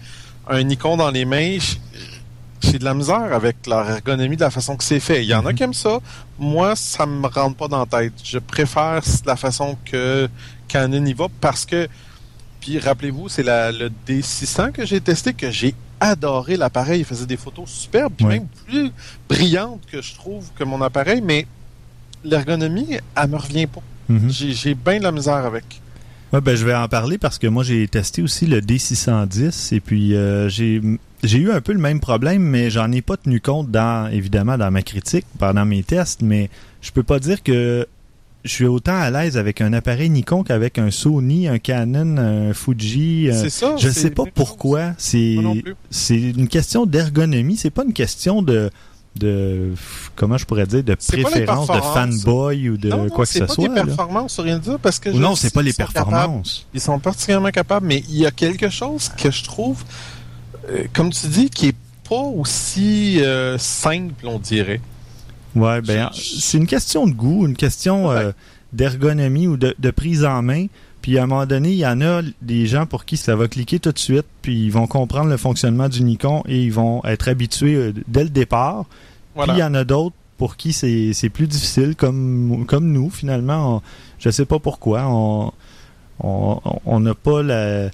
un 0.50 0.64
Nikon 0.64 0.98
dans 0.98 1.12
les 1.12 1.24
mains, 1.26 1.58
j'ai 2.64 2.80
de 2.80 2.86
la 2.86 2.94
misère 2.94 3.34
avec 3.34 3.68
leur 3.68 3.90
ergonomie 3.90 4.36
de 4.36 4.42
la 4.42 4.50
façon 4.52 4.76
que 4.78 4.84
c'est 4.84 5.00
fait. 5.00 5.24
Il 5.24 5.28
y 5.30 5.34
en 5.36 5.46
a 5.46 5.50
Mhm. 5.52 5.56
qui 5.56 5.64
aiment 5.64 5.74
ça. 5.74 6.00
Moi, 6.40 6.76
ça 6.76 7.06
me 7.06 7.28
rentre 7.28 7.56
pas 7.58 7.68
dans 7.68 7.80
la 7.80 7.86
tête. 7.86 8.14
Je 8.24 8.40
préfère 8.40 9.02
la 9.26 9.36
façon 9.36 9.78
que 9.86 10.30
Canon 10.68 11.06
y 11.06 11.14
va 11.14 11.28
parce 11.42 11.66
que, 11.66 11.88
puis 12.60 12.80
rappelez-vous, 12.80 13.30
c'est 13.30 13.44
le 13.44 13.90
D600 14.08 14.72
que 14.72 14.86
j'ai 14.86 15.02
testé, 15.02 15.34
que 15.34 15.52
j'ai 15.52 15.76
adoré 16.00 16.58
l'appareil. 16.58 17.00
Il 17.02 17.06
faisait 17.06 17.26
des 17.26 17.38
photos 17.38 17.70
superbes, 17.70 18.14
puis 18.16 18.26
même 18.26 18.48
plus 18.68 18.92
brillantes 19.30 19.82
que 19.92 20.02
je 20.02 20.14
trouve 20.16 20.46
que 20.56 20.64
mon 20.64 20.82
appareil, 20.82 21.22
mais 21.22 21.46
l'ergonomie, 22.24 22.98
elle 23.16 23.30
me 23.30 23.38
revient 23.38 23.68
pas. 23.68 23.82
mhm. 24.10 24.30
J'ai 24.30 24.74
bien 24.76 24.98
de 25.00 25.04
la 25.04 25.12
misère 25.12 25.46
avec. 25.46 25.82
Ouais, 26.34 26.42
ben, 26.42 26.56
je 26.56 26.66
vais 26.66 26.74
en 26.74 26.88
parler 26.88 27.20
parce 27.20 27.38
que 27.38 27.46
moi, 27.46 27.64
j'ai 27.64 27.88
testé 27.88 28.24
aussi 28.24 28.48
le 28.48 28.60
D610 28.60 29.76
et 29.76 29.80
puis 29.80 30.16
euh, 30.16 30.50
j'ai 30.50 30.82
j'ai 31.24 31.38
eu 31.38 31.52
un 31.52 31.62
peu 31.62 31.74
le 31.74 31.80
même 31.80 32.00
problème, 32.00 32.42
mais 32.42 32.72
j'en 32.72 32.92
ai 32.92 33.04
pas 33.04 33.18
tenu 33.18 33.40
compte 33.40 33.70
dans 33.70 34.10
évidemment 34.12 34.58
dans 34.58 34.72
ma 34.72 34.82
critique 34.82 35.26
pendant 35.38 35.64
mes 35.64 35.84
tests, 35.84 36.24
mais 36.24 36.50
je 36.82 36.92
peux 36.92 37.04
pas 37.04 37.20
dire 37.20 37.44
que 37.44 37.88
je 38.44 38.50
suis 38.50 38.66
autant 38.66 38.96
à 38.96 39.12
l'aise 39.12 39.38
avec 39.38 39.62
un 39.62 39.74
appareil 39.74 40.10
Nikon 40.10 40.44
qu'avec 40.44 40.80
un 40.80 40.90
Sony, 40.90 41.48
un 41.48 41.60
Canon, 41.60 42.18
un 42.18 42.54
Fuji. 42.54 43.30
euh, 43.30 43.34
c'est 43.40 43.52
ça. 43.52 43.76
je 43.78 43.90
sais 43.90 44.10
pas 44.10 44.24
pourquoi. 44.34 44.94
C'est 44.98 45.38
c'est 45.92 46.20
une 46.20 46.48
question 46.48 46.88
d'ergonomie. 46.88 47.58
C'est 47.58 47.70
pas 47.70 47.84
une 47.86 47.94
question 47.94 48.42
de 48.42 48.72
de 49.16 49.74
comment 50.16 50.38
je 50.38 50.46
pourrais 50.46 50.66
dire 50.66 50.84
de 50.84 50.96
C'est 51.00 51.14
pas 51.22 51.30
les 51.30 51.46
préférence 51.46 51.68
de 51.68 51.74
fanboy 51.74 52.70
ou 52.70 52.78
de 52.78 52.90
non, 52.90 53.04
non, 53.04 53.10
quoi 53.10 53.26
que 53.26 53.32
c'est 53.32 53.40
ce 53.40 53.44
pas 53.46 53.54
soit. 53.54 53.68
des 53.70 53.76
là. 53.76 53.86
performances, 53.86 54.40
rien 54.40 54.58
de 54.58 54.64
dire, 54.64 54.80
parce 54.80 55.00
que 55.00 55.10
Ou 55.10 55.20
non, 55.20 55.36
c'est 55.36 55.54
pas 55.54 55.62
les 55.62 55.74
performances. 55.74 56.66
Ils 56.74 56.82
sont 56.82 56.98
particulièrement 57.00 57.52
capables, 57.52 57.86
mais 57.86 58.04
il 58.10 58.18
y 58.18 58.26
a 58.26 58.32
quelque 58.32 58.70
chose 58.70 59.10
que 59.16 59.30
je 59.30 59.44
trouve, 59.44 59.84
euh, 60.70 60.86
comme 60.94 61.12
tu 61.12 61.28
dis, 61.28 61.50
qui 61.50 61.68
est 61.70 61.76
pas 62.10 62.16
aussi 62.16 63.22
euh, 63.22 63.58
simple, 63.58 64.26
on 64.26 64.40
dirait. 64.40 64.82
Ouais, 65.56 65.82
ben 65.82 66.10
Je- 66.14 66.40
c'est 66.40 66.58
une 66.58 66.68
question 66.68 67.06
de 67.06 67.14
goût, 67.14 67.46
une 67.46 67.56
question 67.56 68.10
euh, 68.12 68.32
d'ergonomie 68.74 69.48
ou 69.48 69.58
de, 69.58 69.76
de 69.78 69.92
prise 69.92 70.26
en 70.26 70.42
main. 70.42 70.66
Puis 71.04 71.20
à 71.20 71.24
un 71.24 71.28
moment 71.28 71.46
donné, 71.46 71.70
il 71.72 71.78
y 71.78 71.86
en 71.86 72.02
a 72.02 72.22
des 72.42 72.66
gens 72.66 72.86
pour 72.88 73.06
qui 73.06 73.18
ça 73.18 73.36
va 73.36 73.48
cliquer 73.48 73.78
tout 73.78 73.92
de 73.92 74.00
suite, 74.00 74.26
puis 74.42 74.56
ils 74.66 74.72
vont 74.72 74.88
comprendre 74.88 75.30
le 75.30 75.38
fonctionnement 75.38 75.88
du 75.90 76.02
Nikon 76.02 76.42
et 76.48 76.64
ils 76.64 76.74
vont 76.74 77.04
être 77.06 77.28
habitués 77.28 77.76
euh, 77.76 77.94
dès 78.08 78.24
le 78.24 78.30
départ. 78.32 78.86
Voilà. 79.36 79.54
Puis 79.54 79.60
il 79.60 79.64
y 79.64 79.68
en 79.68 79.74
a 79.76 79.84
d'autres 79.84 80.16
pour 80.38 80.56
qui 80.56 80.74
c'est 80.74 81.14
c'est 81.14 81.30
plus 81.30 81.46
difficile, 81.48 81.96
comme 81.96 82.66
comme 82.66 82.92
nous 82.92 83.10
finalement. 83.12 83.76
On, 83.76 83.82
je 84.18 84.30
sais 84.32 84.46
pas 84.46 84.58
pourquoi, 84.60 85.06
on 85.08 85.52
on 86.24 86.60
on 86.86 87.00
n'a 87.02 87.14
pas 87.14 87.44
la, 87.44 87.88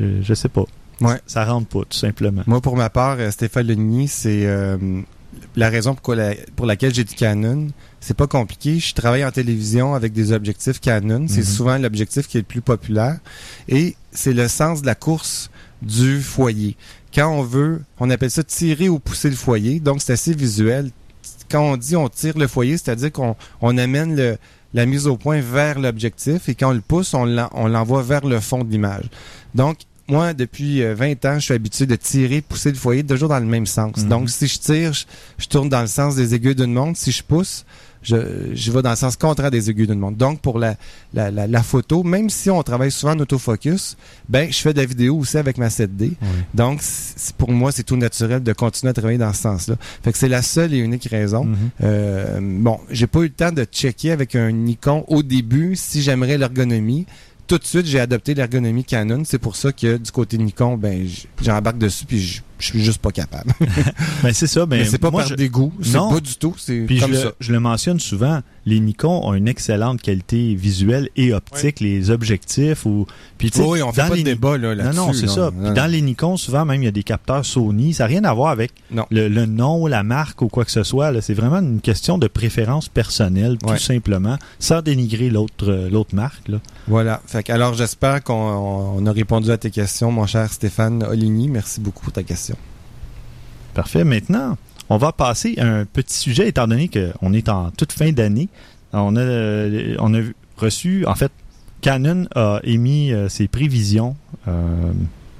je, 0.00 0.20
je 0.22 0.34
sais 0.34 0.48
pas. 0.48 0.64
Ouais. 1.00 1.20
Ça 1.26 1.44
rentre 1.44 1.68
pas 1.68 1.80
tout 1.88 1.96
simplement. 1.96 2.42
Moi, 2.46 2.60
pour 2.60 2.76
ma 2.76 2.90
part, 2.90 3.16
euh, 3.20 3.30
Stéphane 3.30 3.66
Legny, 3.66 4.08
c'est 4.08 4.46
euh, 4.46 4.76
la 5.54 5.68
raison 5.68 5.92
pourquoi 5.94 6.16
la- 6.16 6.34
pour 6.56 6.66
laquelle 6.66 6.92
j'ai 6.94 7.04
dit 7.04 7.14
Canon. 7.14 7.68
C'est 8.06 8.14
pas 8.16 8.28
compliqué. 8.28 8.78
Je 8.78 8.94
travaille 8.94 9.24
en 9.24 9.32
télévision 9.32 9.94
avec 9.94 10.12
des 10.12 10.30
objectifs 10.30 10.78
Canon. 10.80 11.26
C'est 11.28 11.38
Mhm. 11.40 11.44
souvent 11.44 11.78
l'objectif 11.78 12.28
qui 12.28 12.36
est 12.36 12.40
le 12.42 12.46
plus 12.46 12.60
populaire. 12.60 13.18
Et 13.68 13.96
c'est 14.12 14.32
le 14.32 14.46
sens 14.46 14.80
de 14.80 14.86
la 14.86 14.94
course 14.94 15.50
du 15.82 16.20
foyer. 16.22 16.76
Quand 17.12 17.28
on 17.32 17.42
veut, 17.42 17.82
on 17.98 18.08
appelle 18.10 18.30
ça 18.30 18.44
tirer 18.44 18.88
ou 18.88 19.00
pousser 19.00 19.28
le 19.28 19.34
foyer. 19.34 19.80
Donc, 19.80 20.02
c'est 20.02 20.12
assez 20.12 20.34
visuel. 20.34 20.92
Quand 21.50 21.62
on 21.72 21.76
dit 21.76 21.96
on 21.96 22.08
tire 22.08 22.38
le 22.38 22.46
foyer, 22.46 22.78
c'est-à-dire 22.78 23.10
qu'on 23.10 23.34
on 23.60 23.76
amène 23.76 24.14
le, 24.14 24.38
la 24.72 24.86
mise 24.86 25.08
au 25.08 25.16
point 25.16 25.40
vers 25.40 25.80
l'objectif 25.80 26.48
et 26.48 26.54
quand 26.54 26.70
on 26.70 26.74
le 26.74 26.80
pousse, 26.82 27.12
on 27.12 27.24
l'en- 27.24 27.50
on 27.54 27.66
l'envoie 27.66 28.02
vers 28.04 28.24
le 28.24 28.38
fond 28.38 28.62
de 28.62 28.70
l'image. 28.70 29.06
Donc, 29.54 29.78
moi, 30.08 30.32
depuis 30.32 30.82
euh, 30.84 30.94
20 30.94 31.24
ans, 31.24 31.34
je 31.40 31.46
suis 31.46 31.54
habitué 31.54 31.86
de 31.86 31.96
tirer, 31.96 32.40
pousser 32.40 32.70
le 32.70 32.76
foyer 32.76 33.02
toujours 33.02 33.28
dans 33.30 33.40
le 33.40 33.46
même 33.46 33.66
sens. 33.66 33.96
Mhm. 33.96 34.08
Donc, 34.08 34.30
si 34.30 34.46
je 34.46 34.58
tire, 34.60 34.92
je, 34.92 35.04
je 35.38 35.48
tourne 35.48 35.68
dans 35.68 35.80
le 35.80 35.88
sens 35.88 36.14
des 36.14 36.34
aiguilles 36.36 36.54
d'une 36.54 36.72
montre. 36.72 36.96
Si 37.00 37.10
je 37.10 37.24
pousse, 37.24 37.64
je, 38.02 38.16
je 38.54 38.72
vais 38.72 38.82
dans 38.82 38.90
le 38.90 38.96
sens 38.96 39.16
contraire 39.16 39.50
des 39.50 39.70
aiguilles 39.70 39.86
d'une 39.86 39.98
montre. 39.98 40.16
Donc, 40.16 40.40
pour 40.40 40.58
la, 40.58 40.76
la, 41.14 41.30
la, 41.30 41.46
la 41.46 41.62
photo, 41.62 42.02
même 42.02 42.30
si 42.30 42.50
on 42.50 42.62
travaille 42.62 42.90
souvent 42.90 43.12
en 43.12 43.20
autofocus, 43.20 43.96
ben, 44.28 44.50
je 44.50 44.58
fais 44.58 44.72
de 44.72 44.80
la 44.80 44.86
vidéo 44.86 45.16
aussi 45.16 45.38
avec 45.38 45.58
ma 45.58 45.68
7D. 45.68 46.12
Donc, 46.54 46.80
pour 47.38 47.50
moi, 47.50 47.72
c'est 47.72 47.82
tout 47.82 47.96
naturel 47.96 48.42
de 48.42 48.52
continuer 48.52 48.90
à 48.90 48.94
travailler 48.94 49.18
dans 49.18 49.32
ce 49.32 49.42
sens-là. 49.42 49.76
Fait 50.02 50.12
que 50.12 50.18
c'est 50.18 50.28
la 50.28 50.42
seule 50.42 50.74
et 50.74 50.78
unique 50.78 51.08
raison. 51.10 51.44
Mhm. 51.44 51.56
Euh, 51.82 52.38
bon, 52.42 52.80
j'ai 52.90 53.06
pas 53.06 53.20
eu 53.20 53.24
le 53.24 53.30
temps 53.30 53.52
de 53.52 53.64
checker 53.64 54.10
avec 54.10 54.34
un 54.34 54.50
Nikon 54.52 55.04
au 55.08 55.22
début 55.22 55.76
si 55.76 56.02
j'aimerais 56.02 56.38
l'ergonomie. 56.38 57.06
Tout 57.46 57.58
de 57.58 57.64
suite, 57.64 57.86
j'ai 57.86 58.00
adopté 58.00 58.34
l'ergonomie 58.34 58.84
Canon. 58.84 59.22
C'est 59.24 59.38
pour 59.38 59.54
ça 59.54 59.70
que 59.70 59.98
du 59.98 60.10
côté 60.10 60.36
Nikon, 60.36 60.76
ben, 60.76 61.06
j'embarque 61.40 61.78
dessus 61.78 62.04
puis 62.04 62.20
je, 62.20 62.42
je 62.58 62.66
suis 62.66 62.82
juste 62.84 62.98
pas 63.00 63.10
capable. 63.12 63.52
Ben, 64.22 64.32
c'est 64.32 64.46
ça. 64.46 64.66
Ben, 64.66 64.78
Mais 64.78 64.84
c'est 64.86 64.98
pas 64.98 65.10
moi, 65.10 65.22
par 65.22 65.30
je- 65.30 65.34
dégoût, 65.34 65.72
c'est 65.82 65.94
Non. 65.96 66.10
pas 66.12 66.20
du 66.20 66.34
tout, 66.36 66.54
c'est 66.58 66.80
Puis 66.86 66.96
je 66.96 67.02
comme 67.02 67.12
le, 67.12 67.18
ça. 67.18 67.32
je 67.38 67.52
le 67.52 67.60
mentionne 67.60 68.00
souvent, 68.00 68.40
les 68.64 68.80
Nikon 68.80 69.20
ont 69.24 69.34
une 69.34 69.46
excellente 69.48 70.00
qualité 70.02 70.54
visuelle 70.54 71.08
et 71.16 71.32
optique, 71.32 71.80
les 71.80 72.10
objectifs 72.10 72.86
ou 72.86 73.06
puis 73.38 73.50
Oui, 73.58 73.82
on 73.82 73.92
fait 73.92 74.02
dans 74.02 74.08
pas 74.08 74.14
les 74.16 74.22
de 74.22 74.28
débat 74.30 74.56
là, 74.56 74.74
Non, 74.74 74.82
là-dessus. 74.84 74.96
non, 74.96 75.12
c'est 75.12 75.26
là. 75.26 75.32
ça. 75.32 75.40
Non, 75.42 75.50
Puis 75.52 75.60
non. 75.68 75.72
dans 75.74 75.86
les 75.86 76.00
Nikon, 76.00 76.36
souvent 76.36 76.64
même 76.64 76.82
il 76.82 76.86
y 76.86 76.88
a 76.88 76.92
des 76.92 77.02
capteurs 77.02 77.44
Sony, 77.44 77.92
ça 77.94 78.04
n'a 78.04 78.08
rien 78.08 78.24
à 78.24 78.32
voir 78.32 78.50
avec 78.50 78.72
Non. 78.90 79.04
le, 79.10 79.28
le 79.28 79.46
nom, 79.46 79.86
la 79.86 80.02
marque 80.02 80.40
ou 80.42 80.48
quoi 80.48 80.64
que 80.64 80.70
ce 80.72 80.82
soit. 80.82 81.12
là. 81.12 81.20
C'est 81.20 81.34
vraiment 81.34 81.58
une 81.60 81.80
question 81.80 82.18
de 82.18 82.26
préférence 82.26 82.88
personnelle, 82.88 83.58
Ouais. 83.66 83.76
tout 83.76 83.82
simplement, 83.82 84.38
sans 84.58 84.80
dénigrer 84.82 85.28
l'autre 85.30 85.68
euh, 85.70 85.88
l'autre 85.90 86.14
marque. 86.14 86.48
Là. 86.48 86.58
Voilà. 86.88 87.20
Fait 87.26 87.42
que, 87.42 87.52
alors, 87.52 87.74
j'espère 87.74 88.22
qu'on 88.24 88.34
on 88.98 89.06
a 89.06 89.12
répondu 89.12 89.50
à 89.50 89.58
tes 89.58 89.70
questions, 89.70 90.10
mon 90.10 90.26
cher 90.26 90.52
Stéphane 90.52 91.02
Oligny. 91.02 91.48
Merci 91.48 91.80
beaucoup 91.80 92.02
pour 92.04 92.12
ta 92.12 92.22
question. 92.22 92.45
Parfait. 93.76 94.04
Maintenant, 94.04 94.56
on 94.88 94.96
va 94.96 95.12
passer 95.12 95.54
à 95.58 95.66
un 95.66 95.84
petit 95.84 96.16
sujet, 96.16 96.48
étant 96.48 96.66
donné 96.66 96.88
qu'on 96.88 97.34
est 97.34 97.50
en 97.50 97.70
toute 97.72 97.92
fin 97.92 98.10
d'année. 98.10 98.48
On 98.94 99.16
a, 99.16 99.20
euh, 99.20 99.96
on 99.98 100.14
a 100.14 100.20
reçu, 100.56 101.04
en 101.04 101.14
fait, 101.14 101.30
Canon 101.82 102.26
a 102.34 102.60
émis 102.64 103.12
euh, 103.12 103.28
ses 103.28 103.48
prévisions 103.48 104.16
euh, 104.48 104.92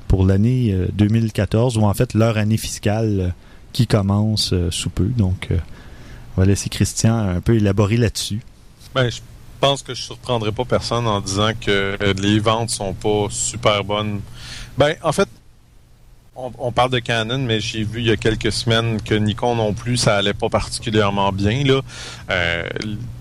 pour 0.07 0.27
l'année 0.27 0.71
euh, 0.75 0.89
2014, 0.93 1.79
ou 1.79 1.85
en 1.85 1.95
fait 1.95 2.13
leur 2.13 2.37
année 2.37 2.59
fiscale 2.59 3.33
qui 3.73 3.87
commence 3.87 4.53
sous 4.69 4.91
peu. 4.91 5.07
Donc, 5.07 5.49
on 6.37 6.43
va 6.43 6.47
laisser 6.47 6.69
Christian 6.69 7.17
un 7.17 7.41
peu 7.41 7.57
élaborer 7.57 7.97
là-dessus. 7.97 8.43
Ben, 8.95 9.09
je 9.09 9.21
pense 9.61 9.83
que 9.83 9.95
je 9.95 10.03
surprendrai 10.03 10.53
pas 10.53 10.67
personne 10.67 11.07
en 11.07 11.23
disant 11.23 11.53
que 11.59 11.97
les 12.19 12.39
ventes 12.39 12.69
sont 12.69 12.93
pas 12.93 13.29
super 13.31 13.83
bonnes. 13.83 14.21
Ben, 14.77 14.95
en 15.03 15.13
fait, 15.13 15.29
on, 16.37 16.53
on 16.59 16.73
parle 16.73 16.91
de 16.91 16.99
Canon, 16.99 17.39
mais 17.39 17.61
j'ai 17.61 17.83
vu 17.85 18.01
il 18.01 18.07
y 18.07 18.11
a 18.11 18.17
quelques 18.17 18.53
semaines 18.53 19.01
que 19.03 19.15
Nikon 19.15 19.57
non 19.57 19.73
plus, 19.75 19.97
ça 19.97 20.17
allait 20.17 20.35
pas 20.35 20.49
particulièrement 20.49 21.33
bien. 21.33 21.65
Là. 21.65 21.81
Euh, 22.31 22.69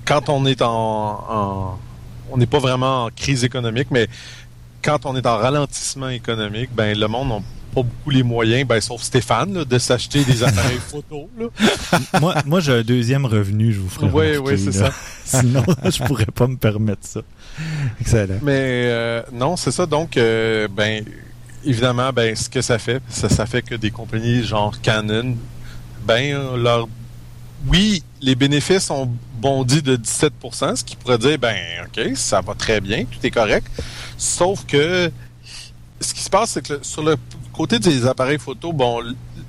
quand 0.05 0.29
on 0.29 0.45
est 0.45 0.61
en, 0.61 0.69
en- 0.69 1.79
on 2.31 2.37
n'est 2.37 2.45
pas 2.47 2.59
vraiment 2.59 3.05
en 3.05 3.09
crise 3.09 3.43
économique, 3.43 3.87
mais 3.91 4.07
quand 4.83 5.05
on 5.05 5.15
est 5.15 5.25
en 5.25 5.37
ralentissement 5.37 6.09
économique, 6.09 6.69
ben 6.75 6.97
le 6.97 7.07
monde 7.07 7.29
n'a 7.29 7.35
pas 7.73 7.81
beaucoup 7.83 8.09
les 8.09 8.23
moyens, 8.23 8.67
ben 8.67 8.79
sauf 8.81 9.01
Stéphane, 9.01 9.53
là, 9.53 9.65
de 9.65 9.77
s'acheter 9.79 10.23
des 10.23 10.43
appareils 10.43 10.77
photo. 10.87 11.29
Là. 11.37 11.47
moi, 12.21 12.35
moi 12.45 12.59
j'ai 12.59 12.71
un 12.73 12.81
deuxième 12.83 13.25
revenu, 13.25 13.73
je 13.73 13.79
vous 13.79 13.89
ferai 13.89 14.07
Oui, 14.11 14.37
oui, 14.37 14.59
c'est 14.59 14.71
ça. 14.71 14.91
Sinon, 15.25 15.63
je 15.83 16.03
pourrais 16.03 16.25
pas 16.25 16.47
me 16.47 16.57
permettre 16.57 17.05
ça. 17.07 17.21
Excellent. 18.01 18.39
Mais 18.41 18.83
euh, 18.87 19.21
non, 19.33 19.55
c'est 19.55 19.71
ça. 19.71 19.85
Donc, 19.85 20.17
euh, 20.17 20.67
ben, 20.69 21.03
évidemment, 21.65 22.11
ben, 22.13 22.35
ce 22.35 22.49
que 22.49 22.61
ça 22.61 22.79
fait, 22.79 23.01
ça, 23.09 23.29
ça 23.29 23.45
fait 23.45 23.61
que 23.61 23.75
des 23.75 23.91
compagnies 23.91 24.43
genre 24.43 24.79
Canon, 24.81 25.35
ben, 26.05 26.55
leur, 26.55 26.87
oui, 27.67 28.03
les 28.21 28.35
bénéfices 28.35 28.89
ont 28.89 29.09
bondi 29.39 29.81
de 29.81 29.97
17% 29.97 30.75
ce 30.75 30.83
qui 30.83 30.95
pourrait 30.95 31.17
dire, 31.17 31.37
ben, 31.37 31.57
ok, 31.85 32.15
ça 32.15 32.41
va 32.41 32.53
très 32.53 32.81
bien, 32.81 33.05
tout 33.05 33.25
est 33.25 33.31
correct. 33.31 33.67
Sauf 34.17 34.65
que 34.65 35.11
ce 35.99 36.13
qui 36.13 36.21
se 36.21 36.29
passe, 36.29 36.51
c'est 36.51 36.65
que 36.65 36.79
sur 36.81 37.03
le 37.03 37.15
côté 37.53 37.79
des 37.79 38.05
appareils 38.05 38.39
photo, 38.39 38.73
bon, 38.73 39.01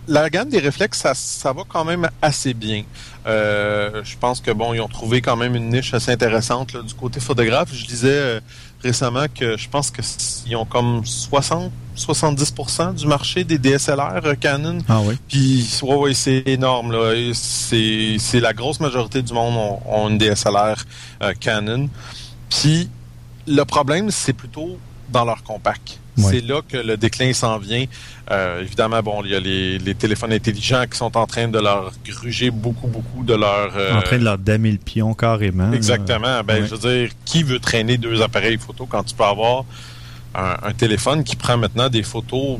la 0.08 0.30
gamme 0.30 0.48
des 0.48 0.58
réflexes, 0.58 0.98
ça, 0.98 1.14
ça 1.14 1.52
va 1.52 1.62
quand 1.68 1.84
même 1.84 2.08
assez 2.22 2.54
bien. 2.54 2.84
Euh, 3.26 4.02
je 4.04 4.16
pense 4.16 4.40
que 4.40 4.50
bon, 4.52 4.72
ils 4.72 4.80
ont 4.80 4.88
trouvé 4.88 5.20
quand 5.20 5.36
même 5.36 5.56
une 5.56 5.70
niche 5.70 5.92
assez 5.94 6.12
intéressante 6.12 6.76
du 6.76 6.94
côté 6.94 7.18
photographe. 7.20 7.70
Je 7.72 7.84
disais 7.84 8.08
euh, 8.08 8.40
récemment 8.86 9.26
que 9.34 9.56
je 9.56 9.68
pense 9.68 9.90
que 9.90 10.00
s- 10.00 10.44
ils 10.46 10.56
ont 10.56 10.64
comme 10.64 11.04
60 11.04 11.70
70% 11.96 12.94
du 12.94 13.06
marché 13.06 13.42
des 13.44 13.56
DSLR 13.58 14.20
euh, 14.24 14.34
Canon. 14.34 14.78
Ah 14.88 15.00
oui. 15.02 15.14
Puis 15.28 15.66
ouais, 15.82 15.94
ouais, 15.94 16.14
c'est 16.14 16.42
énorme 16.46 16.92
là. 16.92 17.14
C'est 17.32 18.16
c'est 18.18 18.40
la 18.40 18.52
grosse 18.52 18.80
majorité 18.80 19.22
du 19.22 19.32
monde 19.32 19.54
ont, 19.56 19.80
ont 19.86 20.08
une 20.10 20.18
DSLR 20.18 20.76
euh, 21.22 21.32
Canon. 21.40 21.88
Puis 22.50 22.88
le 23.46 23.64
problème, 23.64 24.10
c'est 24.10 24.32
plutôt 24.34 24.78
dans 25.08 25.24
leur 25.24 25.42
compact. 25.42 25.98
C'est 26.18 26.40
là 26.40 26.62
que 26.66 26.78
le 26.78 26.96
déclin 26.96 27.34
s'en 27.34 27.58
vient. 27.58 27.84
Euh, 28.30 28.62
évidemment, 28.62 29.02
bon, 29.02 29.22
il 29.22 29.32
y 29.32 29.34
a 29.34 29.40
les, 29.40 29.78
les 29.78 29.94
téléphones 29.94 30.32
intelligents 30.32 30.84
qui 30.90 30.96
sont 30.96 31.14
en 31.14 31.26
train 31.26 31.46
de 31.46 31.58
leur 31.58 31.92
gruger 32.06 32.50
beaucoup, 32.50 32.86
beaucoup 32.88 33.22
de 33.22 33.34
leur. 33.34 33.76
euh, 33.76 33.98
En 33.98 34.00
train 34.00 34.16
de 34.18 34.24
leur 34.24 34.38
damer 34.38 34.72
le 34.72 34.78
pion 34.78 35.12
carrément. 35.12 35.70
Exactement. 35.72 36.42
Ben, 36.42 36.64
je 36.64 36.74
veux 36.74 36.78
dire, 36.90 37.10
qui 37.26 37.42
veut 37.42 37.58
traîner 37.58 37.98
deux 37.98 38.22
appareils 38.22 38.56
photo 38.56 38.86
quand 38.86 39.02
tu 39.02 39.14
peux 39.14 39.24
avoir 39.24 39.64
un, 40.34 40.56
un 40.62 40.72
téléphone 40.72 41.22
qui 41.22 41.36
prend 41.36 41.58
maintenant 41.58 41.90
des 41.90 42.02
photos 42.02 42.58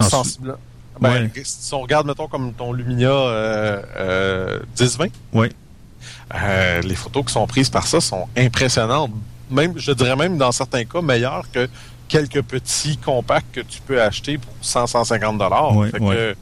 En 0.00 0.04
sensibles? 0.08 0.56
Ben. 0.98 1.30
Si 1.44 1.74
on 1.74 1.80
regarde, 1.82 2.06
mettons, 2.06 2.26
comme 2.26 2.54
ton 2.54 2.72
Lumia 2.72 3.10
euh, 3.10 3.82
euh, 3.98 4.58
1020, 4.80 5.06
Oui. 5.34 5.48
euh, 6.34 6.80
les 6.80 6.94
photos 6.94 7.26
qui 7.26 7.32
sont 7.34 7.46
prises 7.46 7.68
par 7.68 7.86
ça 7.86 8.00
sont 8.00 8.28
impressionnantes. 8.36 9.10
Même, 9.52 9.74
je 9.76 9.92
dirais 9.92 10.16
même 10.16 10.38
dans 10.38 10.52
certains 10.52 10.84
cas 10.84 11.00
meilleures 11.02 11.44
que 11.52 11.68
quelques 12.08 12.42
petits 12.42 12.96
compacts 12.96 13.54
que 13.54 13.60
tu 13.60 13.80
peux 13.86 14.00
acheter 14.00 14.38
pour 14.38 14.52
100-150 14.62 15.38
dollars. 15.38 15.76
Ouais, 15.76 15.90
ouais. 16.00 16.34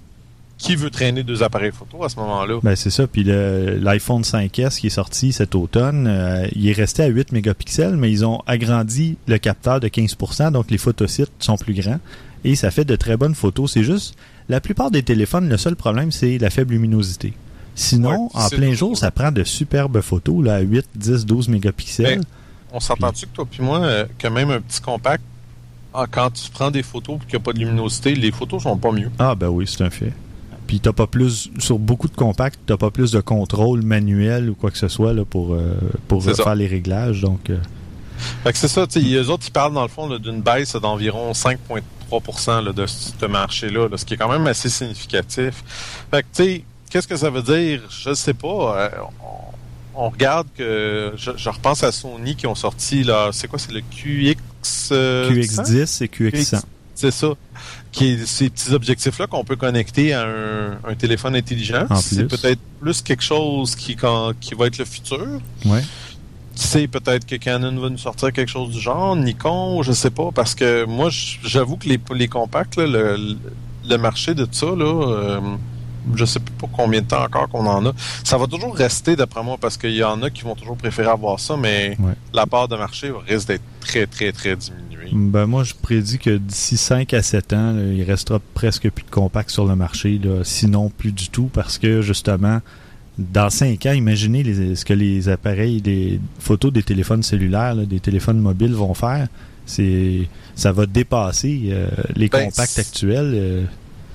Qui 0.58 0.76
veut 0.76 0.90
traîner 0.90 1.22
deux 1.22 1.42
appareils 1.42 1.72
photo 1.72 2.04
à 2.04 2.10
ce 2.10 2.16
moment-là? 2.16 2.58
Ben 2.62 2.76
c'est 2.76 2.90
ça. 2.90 3.06
Puis 3.06 3.24
l'iPhone 3.24 4.20
5S 4.22 4.78
qui 4.78 4.88
est 4.88 4.90
sorti 4.90 5.32
cet 5.32 5.54
automne, 5.54 6.06
euh, 6.06 6.46
il 6.52 6.68
est 6.68 6.72
resté 6.72 7.02
à 7.02 7.06
8 7.06 7.32
mégapixels, 7.32 7.96
mais 7.96 8.10
ils 8.10 8.26
ont 8.26 8.42
agrandi 8.46 9.16
le 9.26 9.38
capteur 9.38 9.80
de 9.80 9.88
15%, 9.88 10.52
donc 10.52 10.70
les 10.70 10.76
photosites 10.76 11.32
sont 11.38 11.56
plus 11.56 11.72
grands. 11.72 11.98
Et 12.44 12.56
ça 12.56 12.70
fait 12.70 12.84
de 12.84 12.94
très 12.94 13.16
bonnes 13.16 13.34
photos. 13.34 13.72
C'est 13.72 13.84
juste, 13.84 14.14
la 14.50 14.60
plupart 14.60 14.90
des 14.90 15.02
téléphones, 15.02 15.48
le 15.48 15.56
seul 15.56 15.76
problème, 15.76 16.10
c'est 16.12 16.36
la 16.36 16.50
faible 16.50 16.74
luminosité. 16.74 17.32
Sinon, 17.74 18.24
Ouais, 18.34 18.42
en 18.42 18.48
plein 18.48 18.74
jour, 18.74 18.98
ça 18.98 19.10
prend 19.10 19.32
de 19.32 19.44
superbes 19.44 20.00
photos, 20.02 20.44
là, 20.44 20.56
à 20.56 20.60
8, 20.60 20.84
10, 20.94 21.24
12 21.24 21.48
mégapixels. 21.48 22.18
Ben, 22.18 22.24
On 22.72 22.80
s'entend-tu 22.80 23.26
que 23.26 23.32
toi 23.34 23.46
puis 23.50 23.62
moi, 23.62 23.80
euh, 23.80 24.06
que 24.18 24.28
même 24.28 24.50
un 24.50 24.60
petit 24.60 24.80
compact, 24.80 25.22
ah, 25.92 26.06
quand 26.10 26.30
tu 26.30 26.48
prends 26.50 26.70
des 26.70 26.82
photos 26.84 27.16
et 27.16 27.18
qu'il 27.20 27.30
n'y 27.30 27.36
a 27.36 27.40
pas 27.40 27.52
de 27.52 27.58
luminosité, 27.58 28.14
les 28.14 28.30
photos 28.30 28.62
sont 28.62 28.76
pas 28.76 28.92
mieux. 28.92 29.10
Ah 29.18 29.34
ben 29.34 29.48
oui, 29.48 29.66
c'est 29.66 29.82
un 29.82 29.90
fait. 29.90 30.12
Puis 30.68 30.78
t'as 30.78 30.92
pas 30.92 31.08
plus 31.08 31.50
sur 31.58 31.80
beaucoup 31.80 32.06
de 32.06 32.14
compacts, 32.14 32.60
t'as 32.64 32.76
pas 32.76 32.92
plus 32.92 33.10
de 33.10 33.20
contrôle 33.20 33.82
manuel 33.82 34.50
ou 34.50 34.54
quoi 34.54 34.70
que 34.70 34.78
ce 34.78 34.86
soit 34.86 35.12
là, 35.12 35.24
pour 35.24 35.54
euh, 35.54 35.74
pour 36.06 36.22
ça. 36.22 36.32
faire 36.34 36.54
les 36.54 36.68
réglages. 36.68 37.22
Donc 37.22 37.50
euh, 37.50 37.58
Fait 38.44 38.52
que 38.52 38.58
c'est 38.58 38.68
ça, 38.68 38.86
tu 38.86 39.00
sais, 39.02 39.14
eux 39.16 39.30
autres, 39.30 39.44
ils 39.48 39.50
parlent 39.52 39.74
dans 39.74 39.82
le 39.82 39.88
fond 39.88 40.08
d'une 40.18 40.42
baisse 40.42 40.76
d'environ 40.76 41.32
5,3 41.32 42.64
là, 42.64 42.72
de 42.72 42.86
ce 42.86 43.26
marché-là, 43.26 43.88
là, 43.88 43.96
ce 43.96 44.04
qui 44.04 44.14
est 44.14 44.16
quand 44.16 44.30
même 44.30 44.46
assez 44.46 44.68
significatif. 44.68 45.64
Fait 46.12 46.22
que, 46.22 46.28
tu 46.32 46.44
sais, 46.44 46.64
qu'est-ce 46.88 47.08
que 47.08 47.16
ça 47.16 47.30
veut 47.30 47.42
dire? 47.42 47.82
Je 47.90 48.14
sais 48.14 48.34
pas. 48.34 48.76
euh, 48.78 48.88
on, 49.24 49.26
on 50.00 50.08
regarde 50.08 50.46
que, 50.56 51.12
je, 51.16 51.30
je 51.36 51.48
repense 51.50 51.82
à 51.82 51.92
Sony 51.92 52.34
qui 52.36 52.46
ont 52.46 52.54
sorti, 52.54 53.02
là, 53.04 53.30
c'est 53.32 53.48
quoi, 53.48 53.58
c'est 53.58 53.72
le 53.72 53.80
QX... 53.82 54.36
euh, 54.92 55.42
100? 55.42 55.62
QX10 55.62 56.04
et 56.04 56.06
QX100. 56.08 56.62
C'est 56.94 57.10
ça. 57.10 57.28
Qui 57.92 58.08
est 58.12 58.26
ces 58.26 58.50
petits 58.50 58.72
objectifs-là 58.74 59.26
qu'on 59.26 59.44
peut 59.44 59.56
connecter 59.56 60.12
à 60.12 60.22
un, 60.26 60.72
un 60.86 60.94
téléphone 60.98 61.34
intelligent. 61.34 61.86
En 61.88 61.96
C'est 61.96 62.26
peut-être 62.28 62.60
plus 62.80 63.00
quelque 63.02 63.22
chose 63.22 63.74
qui, 63.74 63.96
quand- 63.96 64.32
qui 64.40 64.54
va 64.54 64.66
être 64.66 64.78
le 64.78 64.84
futur. 64.84 65.26
Ouais. 65.64 65.82
Qui 66.54 66.66
sait, 66.66 66.86
peut-être 66.88 67.26
que 67.26 67.36
Canon 67.36 67.74
va 67.80 67.88
nous 67.88 67.96
sortir 67.98 68.32
quelque 68.32 68.50
chose 68.50 68.70
du 68.70 68.80
genre, 68.80 69.16
Nikon, 69.16 69.82
je 69.82 69.92
sais 69.92 70.10
pas, 70.10 70.30
parce 70.34 70.54
que 70.54 70.84
moi, 70.84 71.08
j'avoue 71.10 71.76
que 71.78 71.88
les, 71.88 71.98
les 72.14 72.28
compacts, 72.28 72.76
là, 72.76 72.86
le, 72.86 73.36
le 73.88 73.96
marché 73.96 74.34
de 74.34 74.46
ça, 74.50 74.66
là, 74.66 74.84
euh, 74.84 75.40
je 76.14 76.24
sais 76.24 76.40
pas 76.40 76.50
pour 76.58 76.70
combien 76.70 77.00
de 77.00 77.06
temps 77.06 77.22
encore 77.24 77.48
qu'on 77.48 77.66
en 77.66 77.86
a. 77.86 77.92
Ça 78.24 78.38
va 78.38 78.46
toujours 78.46 78.74
rester, 78.74 79.16
d'après 79.16 79.42
moi, 79.42 79.56
parce 79.60 79.76
qu'il 79.76 79.94
y 79.94 80.04
en 80.04 80.22
a 80.22 80.30
qui 80.30 80.42
vont 80.42 80.54
toujours 80.54 80.76
préférer 80.76 81.08
avoir 81.08 81.38
ça, 81.40 81.56
mais 81.56 81.96
Ouais. 82.00 82.12
la 82.32 82.46
part 82.46 82.68
de 82.68 82.76
marché 82.76 83.12
risque 83.28 83.48
d'être 83.48 83.62
très, 83.80 84.06
très, 84.06 84.32
très 84.32 84.56
diminuée. 84.56 85.10
Ben 85.12 85.46
moi 85.46 85.64
je 85.64 85.74
prédis 85.74 86.18
que 86.18 86.36
d'ici 86.36 86.76
5 86.76 87.14
à 87.14 87.22
7 87.22 87.52
ans, 87.52 87.72
là, 87.72 87.82
il 87.82 88.02
restera 88.04 88.38
presque 88.54 88.88
plus 88.90 89.04
de 89.04 89.10
compacts 89.10 89.50
sur 89.50 89.64
le 89.66 89.74
marché, 89.74 90.20
là, 90.22 90.42
sinon 90.44 90.88
plus 90.88 91.10
du 91.12 91.28
tout, 91.30 91.50
parce 91.52 91.78
que 91.78 92.00
justement, 92.00 92.60
dans 93.18 93.50
5 93.50 93.84
ans, 93.86 93.92
imaginez 93.92 94.42
les- 94.44 94.76
ce 94.76 94.84
que 94.84 94.92
les 94.94 95.28
appareils, 95.28 95.82
des 95.82 96.20
photos 96.38 96.72
des 96.72 96.82
téléphones 96.84 97.22
cellulaires, 97.22 97.74
là, 97.74 97.84
des 97.86 97.98
téléphones 98.00 98.38
mobiles 98.38 98.72
vont 98.74 98.94
faire. 98.94 99.26
C'est 99.66 100.28
ça 100.54 100.72
va 100.72 100.86
dépasser 100.86 101.68
euh, 101.70 101.88
les 102.16 102.28
Ben, 102.28 102.44
compacts 102.46 102.78
actuels. 102.78 103.32
euh, 103.34 103.64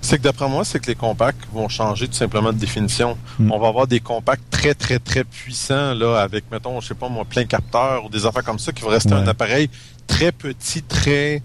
C'est 0.05 0.19
que 0.19 0.23
d'après 0.23 0.47
moi, 0.47 0.63
c'est 0.63 0.79
que 0.79 0.85
les 0.85 0.93
compacts 0.95 1.47
vont 1.51 1.67
changer 1.67 2.07
tout 2.07 2.13
simplement 2.13 2.53
de 2.53 2.59
définition. 2.59 3.17
Mm. 3.39 3.51
On 3.51 3.59
va 3.59 3.67
avoir 3.69 3.87
des 3.87 3.99
compacts 3.99 4.43
très, 4.51 4.75
très, 4.75 4.99
très 4.99 5.23
puissants, 5.23 5.95
là, 5.95 6.19
avec, 6.21 6.43
mettons, 6.51 6.79
je 6.79 6.87
sais 6.89 6.93
pas 6.93 7.09
moi, 7.09 7.25
plein 7.25 7.45
capteur 7.45 8.05
ou 8.05 8.09
des 8.09 8.23
affaires 8.25 8.43
comme 8.43 8.59
ça, 8.59 8.71
qui 8.71 8.83
vont 8.83 8.89
rester 8.89 9.13
Ouais. 9.15 9.19
un 9.21 9.27
appareil 9.27 9.67
très 10.05 10.31
petit, 10.31 10.83
très 10.83 11.41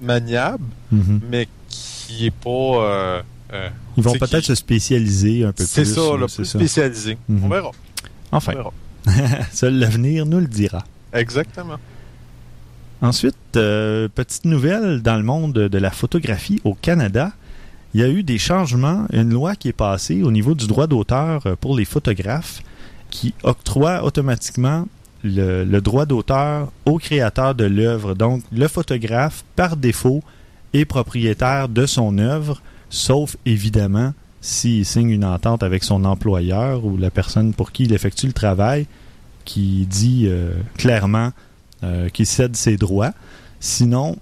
maniable, 0.00 0.64
mhm. 0.90 1.20
mais 1.30 1.48
qui 1.68 2.26
est 2.26 2.30
pas... 2.30 2.50
euh, 2.50 3.22
euh, 3.54 3.68
Ils 3.96 4.02
vont 4.02 4.12
peut-être 4.12 4.40
qui- 4.40 4.46
se 4.46 4.54
spécialiser 4.56 5.44
un 5.44 5.52
peu 5.52 5.64
plus. 5.64 5.66
C'est 5.66 5.84
ça, 5.86 6.00
là, 6.18 6.26
plus 6.26 6.44
ça. 6.44 6.58
spécialisé. 6.58 7.16
Mhm. 7.30 7.44
On 7.44 7.48
verra. 7.48 7.70
Enfin, 8.30 8.52
On 8.54 8.56
verra. 9.10 9.44
seul 9.52 9.78
l'avenir 9.78 10.26
nous 10.26 10.40
le 10.40 10.46
dira. 10.48 10.84
Exactement. 11.14 11.76
Ensuite, 13.00 13.36
euh, 13.56 14.08
petite 14.14 14.44
nouvelle 14.44 15.00
dans 15.02 15.16
le 15.16 15.22
monde 15.22 15.54
de 15.54 15.78
la 15.78 15.90
photographie 15.90 16.60
au 16.64 16.74
Canada. 16.74 17.32
Il 17.94 18.00
y 18.00 18.04
a 18.04 18.08
eu 18.08 18.22
des 18.22 18.38
changements, 18.38 19.06
une 19.12 19.30
loi 19.30 19.54
qui 19.54 19.68
est 19.68 19.74
passée 19.74 20.22
au 20.22 20.30
niveau 20.30 20.54
du 20.54 20.66
droit 20.66 20.86
d'auteur 20.86 21.46
euh, 21.46 21.56
pour 21.56 21.76
les 21.76 21.84
photographes 21.84 22.62
qui 23.10 23.34
octroie 23.42 24.02
automatiquement 24.04 24.86
le, 25.22 25.80
droit 25.80 26.06
d'auteur 26.06 26.72
au 26.86 26.98
créateur 26.98 27.54
de 27.54 27.64
l'œuvre. 27.64 28.14
Donc, 28.14 28.42
le 28.50 28.66
photographe, 28.66 29.44
par 29.54 29.76
défaut, 29.76 30.22
est 30.72 30.84
propriétaire 30.84 31.68
de 31.68 31.86
son 31.86 32.18
œuvre, 32.18 32.62
sauf 32.88 33.36
évidemment 33.44 34.14
s'il 34.40 34.84
signe 34.84 35.10
une 35.10 35.24
entente 35.24 35.62
avec 35.62 35.84
son 35.84 36.04
employeur 36.04 36.84
ou 36.84 36.96
la 36.96 37.10
personne 37.10 37.54
pour 37.54 37.70
qui 37.70 37.84
il 37.84 37.92
effectue 37.92 38.26
le 38.26 38.32
travail 38.32 38.86
qui 39.44 39.86
dit 39.86 40.24
euh, 40.26 40.54
clairement 40.76 41.30
euh, 41.84 42.08
qu'il 42.08 42.26
cède 42.26 42.56
ses 42.56 42.76
droits. 42.76 43.12
Sinon, 43.60 44.16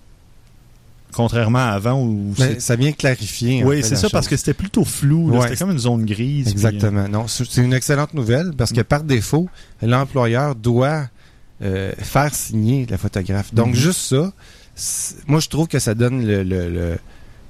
contrairement 1.13 1.59
à 1.59 1.71
avant 1.73 2.03
où 2.03 2.35
ça 2.59 2.77
vient 2.77 2.93
clarifier. 2.93 3.63
en 3.65 3.67
oui, 3.69 3.77
fait, 3.77 3.83
c'est 3.83 3.95
la 3.95 4.01
ça, 4.03 4.09
parce 4.11 4.29
que 4.29 4.37
c'était 4.37 4.55
plutôt 4.55 4.85
flou. 4.85 5.31
Ouais, 5.31 5.43
c'était 5.43 5.57
comme 5.57 5.71
une 5.73 5.79
zone 5.79 6.05
grise. 6.07 6.45
puis, 6.45 6.53
Exactement. 6.53 7.09
Non, 7.09 7.27
c'est 7.29 7.57
une 7.59 7.73
excellente 7.73 8.15
nouvelle 8.15 8.53
parce 8.57 8.73
que 8.73 8.81
par 8.83 9.03
défaut, 9.03 9.49
l'employeur 9.83 10.55
doit 10.55 11.09
euh, 11.63 11.93
faire 11.99 12.35
signer 12.35 12.87
le 12.91 12.97
photographe. 12.97 13.53
Donc 13.53 13.69
Mhm. 13.69 13.75
juste 13.75 14.01
ça, 14.01 14.33
moi 15.27 15.41
je 15.41 15.49
trouve 15.49 15.69
que 15.69 15.79
ça 15.79 15.95
donne 15.95 16.25
le, 16.27 16.43
le- 16.43 16.71
le- 16.71 16.99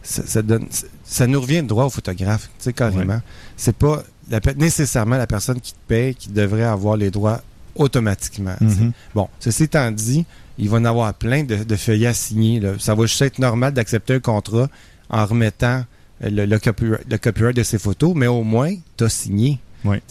ça, 0.02 0.22
ça 0.26 0.42
donne 0.42 0.66
ça 1.04 1.26
nous 1.28 1.40
revient 1.40 1.62
droit 1.62 1.84
au 1.84 1.90
photographe, 1.90 2.48
tu 2.58 2.64
sais 2.64 2.72
carrément. 2.72 3.20
C'est 3.56 3.76
pas 3.76 4.02
la 4.30 4.40
nécessairement 4.56 5.16
la 5.16 5.26
personne 5.28 5.60
qui 5.60 5.72
te 5.74 5.78
paye 5.86 6.14
qui 6.16 6.28
devrait 6.30 6.64
avoir 6.64 6.96
les 6.96 7.10
droits 7.12 7.40
automatiquement. 7.76 8.54
euh, 8.62 8.64
mhm. 8.64 8.92
Bon, 9.14 9.28
ceci 9.38 9.64
étant 9.64 9.90
dit, 9.92 10.24
il 10.58 10.68
va 10.68 10.78
en 10.78 10.84
avoir 10.84 11.12
plein 11.14 11.44
de, 11.44 11.56
de 11.64 11.76
feuillets 11.76 12.08
à 12.08 12.14
signer. 12.14 12.60
là. 12.60 12.72
Ça 12.78 12.94
va 12.94 13.06
juste 13.06 13.22
être 13.22 13.38
normal 13.38 13.72
d'accepter 13.72 14.14
un 14.14 14.20
contrat 14.20 14.68
en 15.08 15.24
remettant 15.26 15.84
euh, 16.22 16.30
le, 16.30 16.46
le, 16.46 16.58
copyright, 16.58 17.04
le 17.10 17.18
copyright 17.18 17.56
de 17.56 17.62
ses 17.62 17.78
photos, 17.78 18.12
mais 18.14 18.26
au 18.26 18.42
moins, 18.42 18.74
tu 18.96 19.04
as 19.04 19.08
signé. 19.08 19.58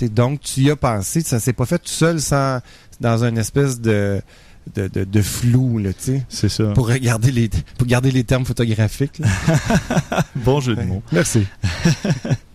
Donc, 0.01 0.41
tu 0.41 0.61
y 0.61 0.71
as 0.71 0.75
pensé. 0.75 1.21
Ça 1.21 1.39
s'est 1.39 1.53
pas 1.53 1.65
fait 1.65 1.77
tout 1.77 1.87
seul 1.89 2.19
sans 2.19 2.59
dans 2.99 3.23
une 3.23 3.37
espèce 3.37 3.79
de, 3.79 4.19
de, 4.75 4.87
de, 4.87 5.03
de 5.03 5.21
flou, 5.21 5.77
là, 5.77 5.93
tu 5.93 6.03
sais, 6.03 6.25
C'est 6.27 6.49
ça. 6.49 6.65
pour, 6.73 6.87
regarder 6.87 7.31
les, 7.31 7.49
pour 7.77 7.85
garder 7.87 8.11
les 8.11 8.23
termes 8.23 8.45
photographiques. 8.45 9.21
Bon 10.35 10.59
jeu 10.59 10.75
de 10.75 10.81
mots. 10.81 11.03
Merci. 11.11 11.45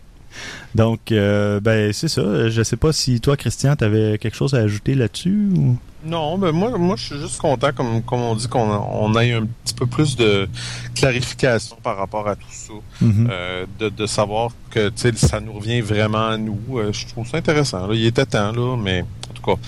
Donc, 0.75 1.13
euh, 1.13 1.61
ben, 1.61 1.93
c'est 1.93 2.09
ça. 2.09 2.51
Je 2.51 2.63
sais 2.63 2.77
pas 2.77 2.93
si 2.93 3.21
toi, 3.21 3.37
Christian, 3.37 3.77
tu 3.77 3.85
avais 3.85 4.19
quelque 4.19 4.37
chose 4.37 4.55
à 4.55 4.59
ajouter 4.59 4.95
là-dessus 4.95 5.49
ou... 5.57 5.77
Non, 6.07 6.37
ben 6.37 6.53
moi, 6.53 6.77
moi, 6.77 6.97
je 6.97 7.05
suis 7.05 7.19
juste 7.19 7.39
content, 7.39 7.73
comme, 7.75 8.03
comme 8.03 8.21
on 8.21 8.35
dit, 8.35 8.47
qu'on 8.47 8.61
on 8.61 9.19
ait 9.19 9.33
un 9.33 9.47
petit 9.47 9.73
peu 9.73 9.87
plus 9.87 10.17
de 10.17 10.47
clarification 10.95 11.77
par 11.83 11.97
rapport 11.97 12.29
à 12.29 12.37
tout 12.37 12.51
ça. 12.51 12.75
Mhm. 13.01 13.29
Euh, 13.31 13.65
de, 13.79 13.89
de 13.89 14.07
savoir 14.07 14.51
que 14.71 14.91
tu 14.91 15.01
sais, 15.01 15.13
ça 15.17 15.41
nous 15.41 15.55
revient 15.55 15.81
vraiment 15.81 16.27
à 16.27 16.37
nous. 16.37 16.61
Euh, 16.75 16.93
je 16.93 17.07
trouve 17.07 17.27
ça 17.27 17.39
intéressant. 17.39 17.87
Là. 17.87 17.95
Il 17.95 18.05
était 18.05 18.27
temps, 18.27 18.53
là, 18.53 18.77
mais 18.77 19.03
en 19.03 19.33
tout 19.33 19.43
cas, 19.43 19.61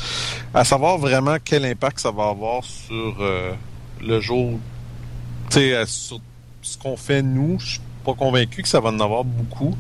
à 0.53 0.65
savoir 0.65 0.99
vraiment 0.99 1.37
quel 1.43 1.65
impact 1.65 2.01
ça 2.01 2.11
va 2.11 2.29
avoir 2.29 2.63
sur 2.65 3.17
euh, 3.21 3.53
le 4.03 4.21
jour, 4.21 4.59
tu 5.49 5.57
sais, 5.57 5.75
euh, 5.75 5.87
sur 5.87 6.21
ce 6.61 6.77
qu'on 6.77 6.99
fait 6.99 7.23
nous. 7.23 7.59
Je 7.61 7.67
suis 7.67 7.81
pas 8.05 8.13
convaincu 8.13 8.61
que 8.63 8.69
ça 8.69 8.81
va 8.81 8.91
en 8.91 9.01
avoir 9.01 9.25
beaucoup. 9.25 9.75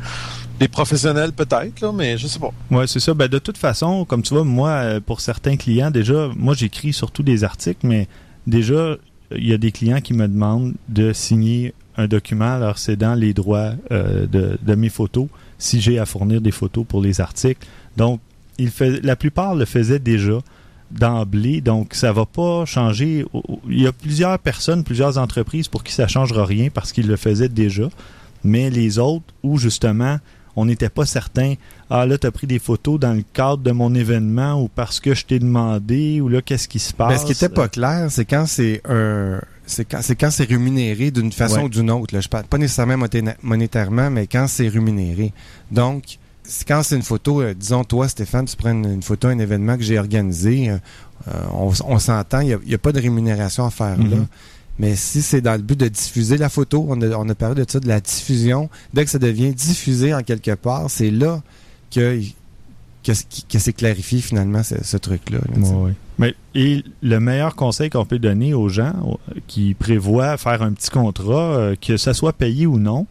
Des 0.58 0.68
professionnels 0.68 1.32
peut-être, 1.32 1.92
mais 1.92 2.16
je 2.16 2.26
sais 2.26 2.38
pas. 2.38 2.52
Ouais, 2.70 2.86
c'est 2.86 3.00
ça. 3.00 3.12
Ben, 3.14 3.28
de 3.28 3.38
toute 3.38 3.58
façon, 3.58 4.04
comme 4.04 4.22
tu 4.22 4.34
vois, 4.34 4.44
moi, 4.44 4.70
euh, 4.70 5.00
pour 5.00 5.20
certains 5.20 5.56
clients, 5.56 5.90
déjà, 5.90 6.30
moi, 6.34 6.54
j'écris 6.54 6.92
surtout 6.92 7.22
des 7.22 7.44
articles, 7.44 7.86
mais 7.86 8.08
déjà, 8.46 8.96
il 9.34 9.46
y 9.46 9.52
a 9.52 9.58
des 9.58 9.72
clients 9.72 10.00
qui 10.00 10.14
me 10.14 10.26
demandent 10.26 10.74
de 10.88 11.12
signer 11.12 11.74
un 11.98 12.06
document 12.06 12.58
leur 12.58 12.78
cédant 12.78 13.14
les 13.14 13.34
droits 13.34 13.72
euh, 13.90 14.26
de, 14.26 14.58
de 14.60 14.74
mes 14.74 14.88
photos 14.88 15.28
si 15.58 15.80
j'ai 15.80 15.98
à 15.98 16.06
fournir 16.06 16.40
des 16.40 16.50
photos 16.50 16.84
pour 16.86 17.00
les 17.00 17.20
articles. 17.20 17.66
Donc, 17.96 18.20
il 18.58 18.70
fait, 18.70 19.04
la 19.04 19.16
plupart 19.16 19.54
le 19.54 19.64
faisaient 19.64 19.98
déjà 19.98 20.38
d'emblée, 20.90 21.60
donc 21.60 21.94
ça 21.94 22.12
va 22.12 22.26
pas 22.26 22.64
changer. 22.64 23.24
Il 23.68 23.82
y 23.82 23.86
a 23.86 23.92
plusieurs 23.92 24.38
personnes, 24.38 24.84
plusieurs 24.84 25.18
entreprises 25.18 25.68
pour 25.68 25.82
qui 25.82 25.92
ça 25.92 26.06
changera 26.06 26.44
rien 26.44 26.68
parce 26.72 26.92
qu'ils 26.92 27.08
le 27.08 27.16
faisaient 27.16 27.48
déjà, 27.48 27.88
mais 28.44 28.70
les 28.70 28.98
autres 28.98 29.24
où 29.42 29.58
justement 29.58 30.18
on 30.56 30.64
n'était 30.64 30.88
pas 30.88 31.06
certain 31.06 31.54
ah 31.90 32.06
là 32.06 32.18
tu 32.18 32.26
as 32.26 32.30
pris 32.32 32.46
des 32.46 32.58
photos 32.58 32.98
dans 32.98 33.12
le 33.12 33.22
cadre 33.32 33.62
de 33.62 33.70
mon 33.70 33.94
événement 33.94 34.60
ou 34.60 34.68
parce 34.68 35.00
que 35.00 35.14
je 35.14 35.24
t'ai 35.24 35.38
demandé 35.38 36.20
ou 36.20 36.28
là 36.28 36.42
qu'est-ce 36.42 36.68
qui 36.68 36.78
se 36.78 36.92
passe 36.92 37.12
Mais 37.12 37.18
ce 37.18 37.26
qui 37.26 37.32
était 37.32 37.48
pas 37.48 37.68
clair, 37.68 38.06
c'est 38.10 38.24
quand 38.24 38.46
c'est 38.46 38.80
un 38.88 39.40
c'est 39.66 39.84
quand 39.84 40.00
c'est 40.00 40.16
quand 40.16 40.30
c'est 40.30 40.44
rémunéré 40.44 41.10
d'une 41.10 41.32
façon 41.32 41.56
Ouais. 41.56 41.64
ou 41.64 41.68
d'une 41.68 41.90
autre. 41.90 42.14
Là. 42.14 42.20
Je 42.20 42.28
parle 42.28 42.44
pas 42.44 42.58
nécessairement 42.58 43.06
monétairement, 43.42 44.10
mais 44.10 44.26
quand 44.26 44.46
c'est 44.46 44.68
rémunéré. 44.68 45.32
Donc, 45.70 46.18
quand 46.66 46.82
c'est 46.82 46.96
une 46.96 47.02
photo, 47.02 47.42
euh, 47.42 47.54
disons 47.54 47.84
toi, 47.84 48.08
Stéphane, 48.08 48.44
tu 48.46 48.56
prends 48.56 48.70
une, 48.70 48.86
une 48.86 49.02
photo, 49.02 49.28
un 49.28 49.38
événement 49.38 49.76
que 49.76 49.82
j'ai 49.82 49.98
organisé, 49.98 50.70
euh, 50.70 50.76
euh, 51.28 51.42
on, 51.52 51.98
s'entend, 51.98 52.40
il 52.40 52.58
n'y 52.64 52.74
a, 52.74 52.78
pas 52.78 52.92
de 52.92 53.00
rémunération 53.00 53.64
à 53.66 53.70
faire 53.70 53.96
là. 53.98 54.18
Mais 54.78 54.94
si 54.96 55.22
c'est 55.22 55.40
dans 55.40 55.52
le 55.54 55.62
but 55.62 55.78
de 55.78 55.88
diffuser 55.88 56.36
la 56.36 56.48
photo, 56.48 56.86
on 56.88 57.00
a, 57.00 57.08
on 57.16 57.28
a 57.28 57.34
parlé 57.34 57.64
de 57.64 57.70
ça, 57.70 57.80
de 57.80 57.88
la 57.88 58.00
diffusion. 58.00 58.68
Dès 58.92 59.04
que 59.04 59.10
ça 59.10 59.18
devient 59.18 59.52
diffusé 59.54 60.12
en 60.14 60.22
quelque 60.22 60.54
part, 60.54 60.90
c'est 60.90 61.10
là 61.10 61.42
que, 61.90 62.20
que, 63.02 63.12
que 63.48 63.58
c'est 63.58 63.72
clarifié 63.72 64.20
finalement 64.20 64.62
ce, 64.62 64.74
ce 64.82 64.96
truc-là. 64.98 65.38
là, 65.56 65.68
ouais. 65.68 65.92
Mais, 66.18 66.34
et 66.54 66.82
le 67.02 67.20
meilleur 67.20 67.56
conseil 67.56 67.88
qu'on 67.90 68.04
peut 68.06 68.18
donner 68.18 68.52
aux 68.54 68.68
gens 68.68 69.18
qui 69.46 69.74
prévoient 69.74 70.36
faire 70.38 70.62
un 70.62 70.72
petit 70.72 70.90
contrat, 70.90 71.56
euh, 71.56 71.74
que 71.80 71.96
ça 71.96 72.12
soit 72.14 72.32
payé 72.32 72.66
ou 72.66 72.78
non, 72.78 73.06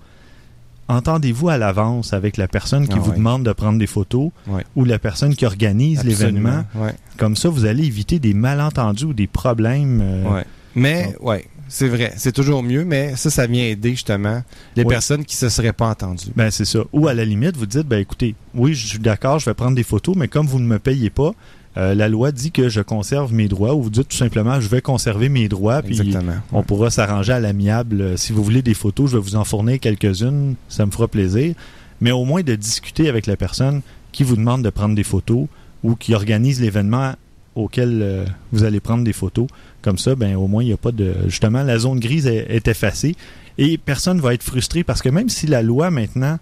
entendez-vous 0.88 1.50
à 1.50 1.58
l'avance 1.58 2.14
avec 2.14 2.38
la 2.38 2.48
personne 2.48 2.88
qui 2.88 2.96
Ah 2.96 3.00
vous 3.00 3.12
ouais. 3.12 3.18
demande 3.18 3.44
de 3.44 3.52
prendre 3.54 3.80
des 3.80 3.88
photos 3.88 4.30
Ouais. 4.48 4.64
ou 4.76 4.86
la 4.86 5.00
personne 5.00 5.36
qui 5.36 5.46
organise 5.46 6.04
l'événement. 6.04 6.64
Ouais. 6.76 6.94
Comme 7.18 7.36
ça, 7.36 7.50
vous 7.50 7.66
allez 7.66 7.86
éviter 7.86 8.20
des 8.20 8.34
malentendus 8.36 9.06
ou 9.06 9.14
des 9.14 9.28
problèmes. 9.28 10.00
euh. 10.04 10.44
Mais, 10.76 11.16
ouais, 11.22 11.46
c'est 11.68 11.88
vrai. 11.88 12.14
C'est 12.18 12.32
toujours 12.32 12.64
mieux, 12.64 12.86
mais 12.86 13.16
ça, 13.16 13.30
ça 13.30 13.48
vient 13.48 13.64
aider 13.64 13.92
justement 13.92 14.44
les 14.76 14.86
personnes 14.86 15.26
qui 15.26 15.36
se 15.36 15.50
seraient 15.50 15.74
pas 15.74 15.88
entendues. 15.90 16.32
Ben, 16.36 16.52
c'est 16.52 16.66
ça. 16.66 16.80
Ou 16.94 17.08
à 17.08 17.14
la 17.14 17.26
limite, 17.26 17.58
vous 17.58 17.66
dites, 17.66 17.88
ben 17.88 18.00
écoutez, 18.00 18.36
oui, 18.54 18.74
je 18.74 18.88
suis 18.88 19.00
d'accord, 19.00 19.40
je 19.40 19.46
vais 19.46 19.54
prendre 19.54 19.76
des 19.76 19.84
photos, 19.84 20.16
mais 20.16 20.28
comme 20.28 20.48
vous 20.48 20.60
ne 20.60 20.68
me 20.68 20.80
payez 20.80 21.10
pas, 21.10 21.34
euh, 21.78 21.94
la 21.94 22.08
loi 22.08 22.32
dit 22.32 22.52
que 22.52 22.70
je 22.70 22.80
conserve 22.82 23.34
mes 23.34 23.48
droits, 23.48 23.76
ou 23.76 23.84
vous 23.84 23.90
dites 23.90 24.08
tout 24.08 24.16
simplement, 24.18 24.62
je 24.62 24.70
vais 24.70 24.82
conserver 24.82 25.28
mes 25.28 25.50
droits, 25.50 25.82
puis 25.82 26.00
Exactement. 26.00 26.36
on 26.54 26.64
pourra 26.64 26.90
s'arranger 26.90 27.34
à 27.34 27.40
l'amiable. 27.40 28.02
Euh, 28.02 28.18
Si 28.18 28.32
vous 28.32 28.44
voulez 28.44 28.62
des 28.62 28.74
photos, 28.74 29.12
je 29.12 29.18
vais 29.18 29.24
vous 29.24 29.36
en 29.36 29.44
fournir 29.44 29.80
quelques-unes, 29.80 30.56
ça 30.70 30.86
me 30.86 30.92
fera 30.92 31.08
plaisir. 31.08 31.54
Mais 32.00 32.12
au 32.12 32.24
moins 32.26 32.44
de 32.44 32.56
discuter 32.56 33.10
avec 33.10 33.26
la 33.26 33.36
personne 33.36 33.82
qui 34.12 34.24
vous 34.24 34.36
demande 34.38 34.64
de 34.64 34.70
prendre 34.70 34.96
des 34.96 35.04
photos 35.04 35.48
ou 35.84 35.96
qui 35.96 36.14
organise 36.14 36.62
l'événement 36.62 37.14
auquel 37.56 38.02
euh, 38.02 38.26
vous 38.52 38.64
allez 38.64 38.80
prendre 38.80 39.04
des 39.04 39.14
photos. 39.14 39.48
Comme 39.82 39.98
ça, 39.98 40.16
ben 40.16 40.36
au 40.36 40.48
moins 40.48 40.64
il 40.64 40.68
n'y 40.68 40.74
a 40.74 40.78
pas 40.78 40.92
de 40.92 41.14
justement 41.28 41.64
la 41.64 41.78
zone 41.78 42.00
grise 42.00 42.28
est, 42.28 42.46
est 42.50 42.68
effacée 42.68 43.16
et 43.58 43.78
personne 43.78 44.20
va 44.20 44.34
être 44.34 44.44
frustré 44.44 44.84
parce 44.84 45.02
que 45.02 45.10
même 45.10 45.30
si 45.30 45.48
la 45.48 45.62
loi 45.62 45.92
maintenant 45.92 46.38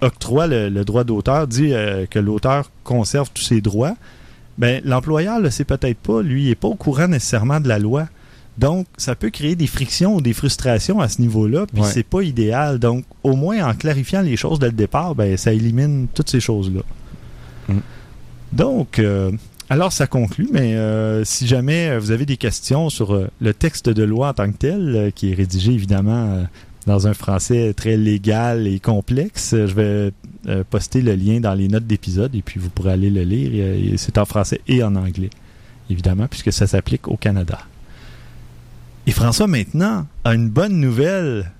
octroie 0.00 0.46
le, 0.46 0.68
le 0.68 0.84
droit 0.84 1.04
d'auteur, 1.04 1.46
dit 1.46 1.72
euh, 1.72 2.06
que 2.06 2.18
l'auteur 2.18 2.70
conserve 2.84 3.30
tous 3.32 3.42
ses 3.44 3.60
droits, 3.60 3.94
ben 4.58 4.82
l'employeur 4.84 5.38
le 5.40 5.50
sait 5.50 5.64
peut-être 5.64 5.98
pas, 5.98 6.20
lui 6.22 6.46
il 6.46 6.50
est 6.50 6.54
pas 6.56 6.68
au 6.68 6.74
courant 6.74 7.06
nécessairement 7.08 7.60
de 7.60 7.68
la 7.68 7.78
loi. 7.78 8.08
Donc, 8.58 8.88
ça 8.96 9.14
peut 9.14 9.30
créer 9.30 9.54
des 9.54 9.68
frictions 9.68 10.16
ou 10.16 10.20
des 10.20 10.32
frustrations 10.32 10.98
à 11.00 11.08
ce 11.08 11.20
niveau-là, 11.20 11.66
puis 11.72 11.80
Ouais. 11.80 11.88
c'est 11.88 12.02
pas 12.02 12.22
idéal. 12.22 12.80
Donc, 12.80 13.04
au 13.22 13.36
moins 13.36 13.64
en 13.64 13.72
clarifiant 13.72 14.20
les 14.20 14.36
choses 14.36 14.58
dès 14.58 14.66
le 14.66 14.72
départ, 14.72 15.14
ben 15.14 15.36
ça 15.36 15.52
élimine 15.52 16.08
toutes 16.12 16.28
ces 16.28 16.40
choses-là. 16.40 16.80
Mm. 17.68 17.78
Donc, 18.52 18.98
euh, 18.98 19.30
alors 19.70 19.92
ça 19.92 20.06
conclut, 20.06 20.48
mais 20.50 20.76
euh, 20.76 21.24
si 21.24 21.46
jamais 21.46 21.90
euh, 21.90 21.98
vous 21.98 22.10
avez 22.10 22.24
des 22.24 22.38
questions 22.38 22.88
sur 22.88 23.14
euh, 23.14 23.28
le 23.40 23.52
texte 23.52 23.90
de 23.90 24.02
loi 24.02 24.30
en 24.30 24.32
tant 24.32 24.50
que 24.50 24.56
tel, 24.56 25.12
qui 25.14 25.30
est 25.30 25.34
rédigé 25.34 25.72
évidemment 25.72 26.46
dans 26.88 27.06
un 27.06 27.14
français 27.14 27.74
très 27.74 27.96
légal 27.96 28.66
et 28.66 28.80
complexe, 28.80 29.50
je 29.52 29.74
vais 29.74 30.12
euh, 30.48 30.64
poster 30.68 31.02
le 31.02 31.14
lien 31.14 31.38
dans 31.40 31.54
les 31.54 31.68
notes 31.68 31.86
d'épisode 31.86 32.34
et 32.34 32.42
puis 32.42 32.58
vous 32.58 32.70
pourrez 32.70 32.92
aller 32.92 33.10
le 33.10 33.22
lire. 33.22 33.52
Et, 33.52 33.92
et 33.92 33.96
c'est 33.98 34.16
en 34.16 34.24
français 34.24 34.60
et 34.66 34.82
en 34.82 34.96
anglais, 34.96 35.30
évidemment, 35.90 36.26
puisque 36.26 36.52
ça 36.52 36.66
s'applique 36.66 37.06
au 37.06 37.16
Canada. 37.16 37.58
Et 39.06 39.10
François, 39.10 39.46
maintenant, 39.46 40.06
a 40.24 40.34
une 40.34 40.48
bonne 40.48 40.80
nouvelle 40.80 41.50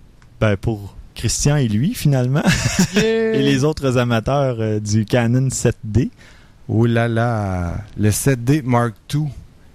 ben, 0.41 0.57
pour 0.57 0.97
Christian 1.15 1.57
et 1.57 1.69
lui, 1.69 1.95
finalement, 1.95 2.43
et 2.97 3.43
les 3.43 3.65
autres 3.65 3.99
amateurs 3.99 4.57
euh, 4.61 4.81
du 4.81 5.05
Canon 5.05 5.49
7D. 5.49 6.11
Oh 6.69 6.87
là 6.87 7.09
là, 7.09 7.79
le 7.99 8.11
7D 8.11 8.63
Mark 8.63 8.95
II. 9.15 9.25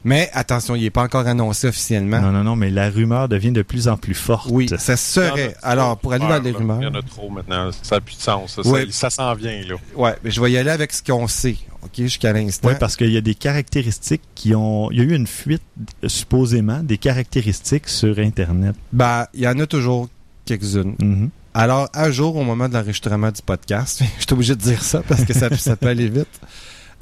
Mais 0.06 0.30
attention, 0.34 0.76
il 0.76 0.82
n'est 0.84 0.90
pas 0.90 1.04
encore 1.04 1.26
annoncé 1.28 1.66
officiellement. 1.70 2.20
Non, 2.20 2.32
non, 2.34 2.44
non, 2.44 2.56
mais 2.58 2.70
la 2.70 2.90
rumeur 2.90 3.30
devient 3.30 3.54
de 3.54 3.62
plus 3.62 3.88
en 3.88 3.96
plus 3.96 4.14
forte. 4.14 4.50
Oui, 4.52 4.68
ça 4.78 4.98
serait. 4.98 5.56
Alors, 5.64 5.98
pour 5.98 6.12
aller 6.12 6.28
dans 6.28 6.42
les 6.42 6.52
rumeurs. 6.52 6.78
Il 6.82 6.84
y 6.84 6.88
en 6.88 6.94
a 6.94 7.02
trop 7.02 7.30
maintenant. 7.30 7.70
Ça 7.82 7.96
n'a 7.96 8.02
plus 8.02 8.18
de 8.18 8.22
sens. 8.22 8.60
Ça, 8.62 8.70
Ouais. 8.70 8.86
ça, 8.92 9.10
ça 9.10 9.10
s'en 9.10 9.34
vient, 9.34 9.62
là. 9.66 9.76
ouais, 9.96 10.16
mais 10.22 10.30
je 10.30 10.42
vais 10.42 10.52
y 10.52 10.58
aller 10.58 10.72
avec 10.72 10.92
ce 10.92 11.02
qu'on 11.02 11.26
sait, 11.30 11.56
ok, 11.84 11.92
jusqu'à 11.96 12.34
l'instant. 12.34 12.68
Oui, 12.68 12.76
parce 12.78 12.98
qu'il 12.98 13.12
y 13.12 13.18
a 13.18 13.22
des 13.22 13.34
caractéristiques 13.34 14.24
qui 14.36 14.54
ont. 14.54 14.92
Il 14.92 14.98
y 14.98 15.02
a 15.02 15.04
eu 15.06 15.14
une 15.16 15.26
fuite, 15.28 15.64
supposément, 16.06 16.84
des 16.84 16.98
caractéristiques 16.98 17.88
sur 17.88 18.20
Internet. 18.20 18.76
Ben, 18.92 19.26
il 19.34 19.42
y 19.42 19.48
en 19.48 19.58
a 19.60 19.66
toujours 19.66 20.10
quelques-unes. 20.46 20.96
Mhm. 21.02 21.30
Alors, 21.54 21.88
à 21.94 22.12
jour, 22.12 22.36
au 22.36 22.44
moment 22.44 22.68
de 22.68 22.74
l'enregistrement 22.74 23.32
du 23.32 23.42
podcast, 23.42 24.02
je 24.20 24.24
suis 24.24 24.34
obligé 24.34 24.56
de 24.56 24.62
dire 24.62 24.84
ça 24.84 25.02
parce 25.08 25.24
que 25.24 25.34
ça, 25.34 25.56
ça 25.56 25.76
peut 25.78 25.88
aller 25.88 26.10
vite. 26.10 26.28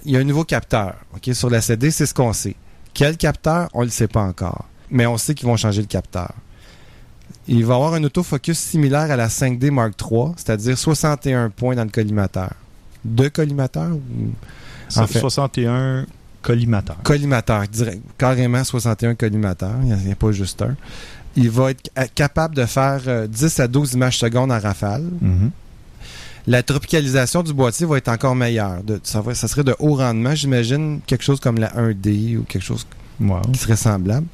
Il 0.05 0.11
y 0.11 0.17
a 0.17 0.19
un 0.19 0.23
nouveau 0.23 0.43
capteur. 0.43 0.95
ok 1.15 1.33
Sur 1.33 1.49
la 1.49 1.61
CD, 1.61 1.91
c'est 1.91 2.05
ce 2.05 2.13
qu'on 2.13 2.33
sait. 2.33 2.55
Quel 2.93 3.17
capteur, 3.17 3.69
on 3.73 3.81
ne 3.81 3.85
le 3.85 3.91
sait 3.91 4.07
pas 4.07 4.21
encore. 4.21 4.65
Mais 4.89 5.05
on 5.05 5.17
sait 5.17 5.33
qu'ils 5.35 5.47
vont 5.47 5.55
changer 5.57 5.81
le 5.81 5.87
capteur. 5.87 6.31
Il 7.47 7.65
va 7.65 7.75
avoir 7.75 7.93
un 7.93 8.03
autofocus 8.03 8.59
similaire 8.59 9.09
à 9.11 9.15
la 9.15 9.27
5D 9.27 9.71
Mark 9.71 9.93
III, 9.99 10.33
c'est-à-dire 10.35 10.77
61 10.77 11.49
points 11.49 11.75
dans 11.75 11.83
le 11.83 11.89
collimateur. 11.89 12.51
Deux 13.03 13.29
collimateurs 13.29 13.91
ou... 13.95 14.31
En 14.97 15.07
fait- 15.07 15.19
61 15.19 16.05
collimateurs. 16.41 16.97
collimateur, 17.03 17.67
direct, 17.67 18.01
carrément 18.17 18.63
61 18.63 19.15
collimateurs, 19.15 19.75
il 19.83 19.93
n'y 19.95 20.11
a, 20.11 20.15
pas 20.15 20.31
juste 20.31 20.61
un. 20.61 20.75
Il 21.35 21.49
va 21.49 21.71
être 21.71 21.89
ca- 21.95 22.07
capable 22.09 22.55
de 22.55 22.65
faire 22.65 23.01
euh, 23.07 23.27
10 23.27 23.59
à 23.61 23.67
12 23.67 23.93
images 23.93 24.17
secondes 24.17 24.51
en 24.51 24.59
rafale. 24.59 25.03
Mhm. 25.21 25.51
La 26.51 26.63
tropicalisation 26.63 27.43
du 27.43 27.53
boîtier 27.53 27.85
va 27.85 27.97
être 27.97 28.09
encore 28.09 28.35
meilleure. 28.35 28.83
De- 28.83 28.99
ça, 29.03 29.21
va- 29.21 29.33
ça 29.35 29.47
serait 29.47 29.63
de 29.63 29.73
haut 29.79 29.95
rendement, 29.95 30.35
j'imagine 30.35 30.99
quelque 31.07 31.23
chose 31.23 31.39
comme 31.39 31.57
la 31.59 31.71
1D 31.77 32.35
ou 32.37 32.43
quelque 32.43 32.63
chose 32.63 32.85
Wow. 33.21 33.41
qui 33.53 33.59
serait 33.59 33.75
semblable. 33.77 34.25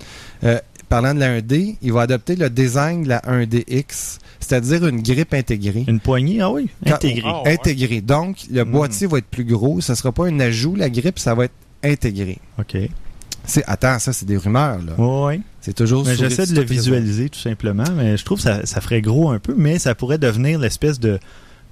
Euh, 0.44 0.58
parlant 0.90 1.14
de 1.14 1.20
la 1.20 1.28
1D, 1.38 1.76
il 1.82 1.94
va 1.94 2.02
adopter 2.02 2.36
le 2.36 2.50
design 2.50 3.04
de 3.04 3.10
la 3.10 3.22
1DX, 3.28 4.18
c'est-à-dire 4.40 4.88
une 4.88 5.02
grippe 5.04 5.34
intégrée. 5.34 5.86
Une 5.88 6.00
poignée, 6.00 6.42
ah 6.42 6.50
oui, 6.52 6.70
intégrée. 6.86 7.22
Ah, 7.26 7.44
ouais. 7.44 7.54
Intégrée. 7.54 8.02
Donc, 8.02 8.38
le 8.50 8.64
Mm. 8.66 8.72
boîtier 8.72 9.06
va 9.08 9.20
être 9.20 9.28
plus 9.28 9.46
gros. 9.46 9.80
Ça 9.82 9.94
ne 9.94 9.98
sera 9.98 10.12
pas 10.12 10.26
un 10.28 10.40
ajout, 10.40 10.74
la 10.76 10.90
grippe, 10.90 11.20
ça 11.20 11.36
va 11.36 11.46
être 11.46 11.54
intégré. 11.84 12.40
OK. 12.58 12.78
C'est, 13.46 13.64
attends, 13.68 14.00
ça, 14.00 14.12
c'est 14.12 14.26
des 14.26 14.38
rumeurs. 14.38 14.80
Là. 14.80 14.94
Oui, 14.98 15.42
C'est 15.62 15.74
toujours 15.74 16.04
mais 16.06 16.16
j'essaie 16.16 16.46
de 16.48 16.56
le 16.56 16.64
visualiser 16.66 17.30
tout 17.30 17.40
simplement, 17.40 17.84
mais 17.96 18.18
je 18.18 18.26
trouve 18.26 18.38
que 18.38 18.44
ça, 18.44 18.66
ça 18.66 18.82
ferait 18.82 19.02
gros 19.02 19.30
un 19.30 19.40
peu, 19.40 19.54
mais 19.56 19.78
ça 19.80 19.94
pourrait 19.96 20.18
devenir 20.18 20.58
l'espèce 20.60 21.00
de, 21.00 21.20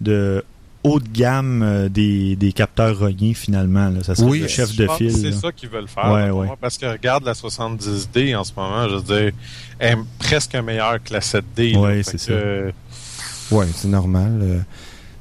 de 0.02 0.44
haut 0.84 1.00
de 1.00 1.08
gamme 1.10 1.64
euh, 1.64 1.90
des, 1.90 2.36
des 2.36 2.52
capteurs 2.54 3.00
rognés 3.00 3.34
finalement. 3.34 3.90
là. 3.90 4.04
Ça 4.04 4.14
serait 4.16 4.30
Oui, 4.30 4.40
le 4.42 4.48
chef 4.48 4.72
Je 4.72 4.78
de 4.84 4.86
pense 4.86 4.98
file. 4.98 5.12
C'est 5.12 5.32
ça 5.32 5.52
qu'ils 5.52 5.70
veulent 5.70 5.88
faire. 5.88 6.12
Ouais, 6.12 6.22
là, 6.26 6.30
pour 6.30 6.40
ouais. 6.40 6.46
moi, 6.48 6.58
parce 6.62 6.78
que 6.78 6.86
regarde 6.86 7.24
la 7.26 7.34
70D 7.34 8.36
en 8.38 8.44
ce 8.44 8.52
moment, 8.56 8.88
je 8.90 8.96
veux 8.96 9.02
dire, 9.02 9.32
elle 9.80 9.94
est 9.94 10.02
presque 10.20 10.56
meilleure 10.56 11.02
que 11.04 11.12
la 11.14 11.22
7D. 11.22 11.74
là. 11.74 11.80
Ouais, 11.80 12.04
Fait 12.04 12.18
c'est 12.18 12.28
que, 12.32 12.72
ça. 12.72 13.56
Oui, 13.56 13.66
c'est 13.76 13.88
normal. 13.88 14.40
euh, 14.42 14.60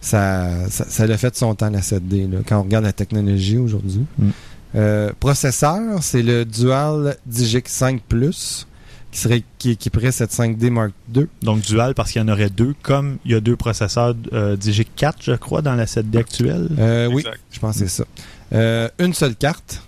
ça, 0.02 0.68
ça, 0.68 1.16
fait 1.16 1.34
son 1.34 1.54
temps, 1.54 1.70
la 1.70 1.80
7D, 1.80 2.30
là, 2.30 2.38
quand 2.46 2.58
on 2.58 2.64
regarde 2.64 2.84
la 2.84 2.92
technologie 2.92 3.56
aujourd'hui. 3.56 4.04
Mm. 4.18 4.28
Euh, 4.76 5.12
processeur, 5.18 6.02
c'est 6.02 6.22
le 6.22 6.44
Dual 6.44 7.16
Digix 7.24 7.62
5 7.66 8.02
Plus, 8.06 8.66
qui 9.14 9.20
serait 9.20 9.44
qui 9.58 9.70
équiperait 9.70 10.10
cette 10.10 10.32
5D 10.32 10.70
Mark 10.70 10.90
II. 11.14 11.28
Donc 11.40 11.60
dual 11.60 11.94
parce 11.94 12.10
qu'il 12.10 12.20
y 12.20 12.24
en 12.24 12.28
aurait 12.28 12.50
deux, 12.50 12.74
comme 12.82 13.18
il 13.24 13.30
y 13.30 13.34
a 13.36 13.40
deux 13.40 13.54
processeurs 13.54 14.16
euh, 14.32 14.56
Digi 14.56 14.84
4, 14.84 15.18
je 15.22 15.32
crois, 15.34 15.62
dans 15.62 15.76
la 15.76 15.84
7D 15.84 16.18
actuelle. 16.18 16.68
Euh, 16.80 17.06
oui, 17.06 17.24
je 17.52 17.60
pense 17.60 17.78
que 17.78 17.86
c'est 17.86 18.02
ça. 18.02 18.04
Euh, 18.52 18.88
une 18.98 19.14
seule 19.14 19.36
carte, 19.36 19.82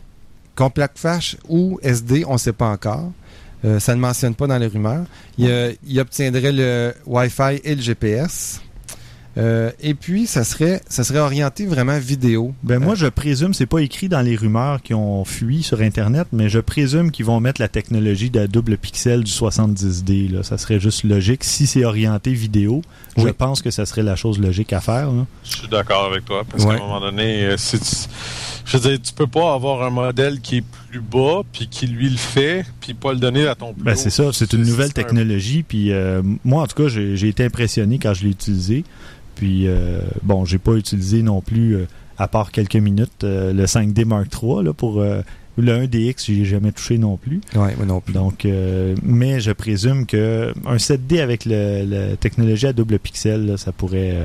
Compact 0.55 0.97
Flash 0.97 1.37
ou 1.49 1.81
SD, 1.83 2.25
on 2.29 2.35
ne 2.35 2.39
sait 2.39 2.53
pas 2.53 2.69
encore. 2.69 3.11
Euh, 3.65 3.81
ça 3.81 3.97
ne 3.97 4.01
mentionne 4.01 4.37
pas 4.37 4.47
dans 4.47 4.59
les 4.59 4.69
rumeurs. 4.69 5.07
Il, 5.39 5.51
euh, 5.51 5.73
il 5.85 5.99
obtiendrait 5.99 6.53
le 6.53 6.95
Wi-Fi 7.07 7.61
et 7.65 7.75
le 7.75 7.83
GPS. 7.83 8.61
Euh, 9.39 9.71
et 9.83 9.93
puis, 9.95 10.27
ça 10.27 10.45
serait, 10.45 10.81
ça 10.89 11.05
serait 11.05 11.19
orienté 11.19 11.67
vraiment 11.67 11.99
vidéo. 11.99 12.55
Ben 12.63 12.79
moi, 12.79 12.93
Euh, 12.95 12.97
je 12.97 13.07
présume, 13.07 13.53
c'est 13.53 13.67
pas 13.67 13.81
écrit 13.81 14.09
dans 14.09 14.23
les 14.23 14.35
rumeurs 14.35 14.81
qui 14.83 14.95
ont 14.95 15.25
fui 15.27 15.63
sur 15.63 15.83
Internet, 15.83 16.29
mais 16.33 16.49
je 16.49 16.59
présume 16.59 17.11
qu'ils 17.11 17.27
vont 17.27 17.39
mettre 17.41 17.61
la 17.61 17.69
technologie 17.69 18.31
de 18.31 18.41
la 18.41 18.47
double 18.47 18.79
pixel 18.79 19.25
du 19.25 19.31
70D. 19.31 20.29
Là. 20.33 20.43
Ça 20.43 20.57
serait 20.57 20.81
juste 20.81 21.05
logique. 21.05 21.45
Si 21.45 21.67
c'est 21.67 21.85
orienté 21.85 22.33
vidéo, 22.33 22.81
je 23.19 23.29
pense 23.29 23.61
que 23.61 23.71
ça 23.71 23.85
serait 23.85 24.03
la 24.03 24.17
chose 24.17 24.39
logique 24.41 24.73
à 24.73 24.81
faire. 24.81 25.11
là. 25.13 25.27
Je 25.45 25.57
suis 25.59 25.69
d'accord 25.69 26.07
avec 26.11 26.25
toi, 26.25 26.43
parce 26.51 26.65
Ouais. 26.65 26.77
qu'à 26.77 26.83
un 26.83 26.87
moment 26.87 27.01
donné, 27.01 27.45
euh, 27.45 27.57
si 27.59 27.79
tu, 27.79 27.85
je 28.65 28.77
veux 28.79 28.89
dire, 28.91 28.99
tu 29.03 29.13
peux 29.13 29.27
pas 29.27 29.53
avoir 29.53 29.83
un 29.83 29.91
modèle 29.91 30.41
qui 30.41 30.57
est 30.59 30.65
plus 30.91 31.01
bas, 31.01 31.43
puis 31.53 31.69
qui 31.69 31.87
lui 31.87 32.09
le 32.09 32.17
fait, 32.17 32.65
puis 32.81 32.95
pas 32.95 33.13
le 33.13 33.19
donner 33.19 33.47
à 33.47 33.55
ton 33.55 33.75
plus 33.75 33.85
Ben, 33.85 33.95
c'est 33.97 34.09
ça, 34.11 34.31
c'est 34.33 34.55
une 34.55 34.63
nouvelle 34.63 34.95
technologie. 34.95 35.63
Puis 35.63 35.93
euh, 35.93 36.23
moi, 36.45 36.63
en 36.63 36.67
tout 36.67 36.83
cas, 36.83 36.89
j'ai 36.89 37.29
été 37.29 37.45
impressionné 37.45 37.99
quand 37.99 38.15
je 38.15 38.25
l'ai 38.25 38.31
utilisé. 38.31 38.85
Puis 39.37 39.69
euh, 39.69 40.01
bon, 40.23 40.45
j'ai 40.45 40.59
pas 40.59 40.73
utilisé 40.73 41.23
non 41.23 41.41
plus, 41.41 41.77
euh, 41.77 41.87
à 42.19 42.27
part 42.27 42.51
quelques 42.51 42.75
minutes, 42.77 43.23
euh, 43.25 43.53
le 43.53 43.65
5D 43.67 44.05
Mark 44.05 44.27
III 44.43 44.65
là, 44.65 44.73
pour 44.73 45.01
euh, 45.01 45.21
le 45.59 45.87
1DX, 45.87 46.25
j'ai 46.27 46.45
jamais 46.45 46.73
touché 46.73 46.99
non 46.99 47.17
plus. 47.17 47.41
Ouais, 47.55 47.75
moi 47.77 47.87
non 47.87 48.01
plus. 48.01 48.13
Donc, 48.13 48.45
euh, 48.45 48.95
mais 49.03 49.41
je 49.41 49.53
présume 49.53 50.05
que 50.07 50.53
un 50.67 50.77
7D 50.77 51.21
avec 51.21 51.45
le, 51.47 51.85
la 51.87 52.17
technologie 52.17 52.67
à 52.67 52.73
double 52.73 52.99
pixel, 52.99 53.47
là, 53.47 53.57
ça 53.57 53.73
pourrait 53.73 54.11
euh, 54.17 54.25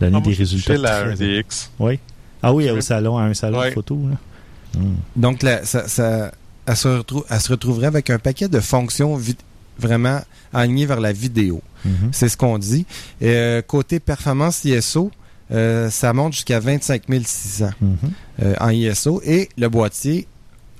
donner 0.00 0.16
Ah, 0.16 0.20
moi, 0.20 0.20
des 0.20 0.32
j'ai 0.32 0.38
résultats. 0.44 0.74
touché 0.74 0.82
la 0.82 1.14
très- 1.14 1.24
1DX. 1.42 1.70
Oui. 1.80 1.98
Ah 2.42 2.54
oui, 2.54 2.64
J'ai 2.64 2.70
au 2.70 2.80
salon, 2.80 3.18
à 3.18 3.24
un 3.24 3.34
salon 3.34 3.58
Ouais. 3.58 3.68
de 3.70 3.74
photo. 3.74 3.98
Là. 4.10 4.80
Hmm. 4.80 4.94
Donc, 5.16 5.42
la- 5.42 5.64
ça, 5.66 5.86
ça- 5.88 6.32
elle, 6.66 6.76
se 6.76 6.88
retrou- 6.88 7.24
elle 7.28 7.40
se 7.40 7.50
retrouverait 7.50 7.86
avec 7.88 8.08
un 8.08 8.18
paquet 8.18 8.48
de 8.48 8.60
fonctions 8.60 9.16
vi- 9.18 9.36
vraiment 9.78 10.20
alignées 10.52 10.86
vers 10.86 11.00
la 11.00 11.12
vidéo. 11.12 11.60
Mhm. 11.84 12.10
C'est 12.12 12.28
ce 12.28 12.36
qu'on 12.36 12.58
dit. 12.58 12.86
Et, 13.20 13.28
euh, 13.28 13.62
côté 13.62 14.00
performance 14.00 14.64
ISO, 14.64 15.10
euh, 15.52 15.90
ça 15.90 16.12
monte 16.12 16.32
jusqu'à 16.34 16.60
25 16.60 17.02
600 17.24 17.70
Mhm. 17.80 17.96
euh, 18.42 18.54
en 18.60 18.70
ISO 18.70 19.20
et 19.24 19.48
le 19.58 19.68
boîtier 19.68 20.26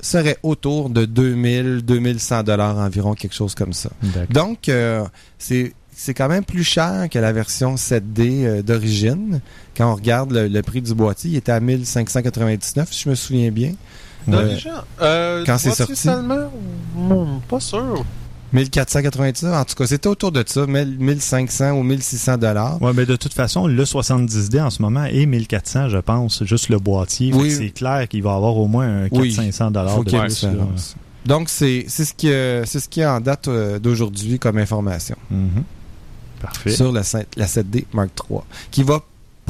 serait 0.01 0.39
autour 0.43 0.89
de 0.91 1.05
2000, 1.05 1.83
2100 1.85 2.43
dollars 2.43 2.79
environ, 2.79 3.15
quelque 3.15 3.35
chose 3.35 3.55
comme 3.55 3.73
ça. 3.73 3.91
D'accord. 4.03 4.29
Donc, 4.31 4.69
euh, 4.69 5.05
c'est 5.39 5.73
c'est 5.95 6.15
quand 6.15 6.29
même 6.29 6.45
plus 6.45 6.65
cher 6.65 7.09
que 7.11 7.19
la 7.19 7.31
version 7.31 7.75
7D 7.77 8.47
euh, 8.47 8.63
d'origine. 8.63 9.41
Quand 9.77 9.93
on 9.93 9.97
regarde 9.97 10.33
le, 10.33 10.49
le 10.49 10.63
prix 10.63 10.81
du 10.81 10.95
boîtier, 10.95 11.33
il 11.33 11.37
était 11.37 11.53
à 11.53 11.61
1599, 11.61 12.91
si 12.91 13.03
je 13.05 13.11
me 13.11 13.15
souviens 13.15 13.51
bien. 13.51 13.75
D'origine, 14.27 14.73
euh, 15.03 15.45
quand 15.45 15.59
c'est 15.59 15.73
sorti? 15.73 15.97
seulement? 15.97 16.51
Pas 17.49 17.61
sûr. 17.61 18.05
1499, 18.53 19.55
en 19.55 19.65
tout 19.65 19.75
cas, 19.75 19.87
c'était 19.87 20.09
autour 20.09 20.33
de 20.33 20.43
ça, 20.47 20.67
1000 20.67 20.97
1500 20.99 21.73
ou 21.73 21.83
1600 21.83 22.39
dollars. 22.39 22.81
Ouais, 22.83 22.93
mais 22.95 23.07
de 23.07 23.17
toute 23.17 23.33
façon, 23.35 23.67
le 23.67 23.85
70D 23.85 24.61
en 24.63 24.71
ce 24.71 24.83
moment 24.83 25.05
est 25.05 25.27
1400, 25.27 25.89
je 25.89 25.99
pense, 25.99 26.45
juste 26.45 26.69
le 26.69 26.79
boîtier. 26.79 27.33
Oui. 27.33 27.51
C'est 27.51 27.71
clair 27.71 28.09
qu'il 28.09 28.23
va 28.23 28.35
avoir 28.35 28.57
au 28.57 28.67
moins 28.67 29.05
un 29.05 29.09
Oui. 29.13 29.35
400-500 29.37 29.73
dollars 29.73 30.05
de 30.05 30.11
plus. 30.11 30.47
Donc, 31.27 31.49
c'est 31.49 31.85
ce 31.89 32.13
qui 32.15 32.29
est 32.29 32.65
c'est 32.67 32.81
ce 32.81 32.89
qui 32.89 33.01
est 33.01 33.07
en 33.07 33.21
date 33.21 33.49
euh, 33.49 33.79
d'aujourd'hui 33.79 34.39
comme 34.39 34.59
information 34.59 35.17
Mhm. 35.31 35.65
Parfait. 36.41 36.71
sur 36.71 36.91
la, 36.91 37.03
la 37.37 37.47
7D 37.47 37.85
Mark 37.93 38.09
III, 38.31 38.39
qui 38.71 38.83
va 38.83 39.01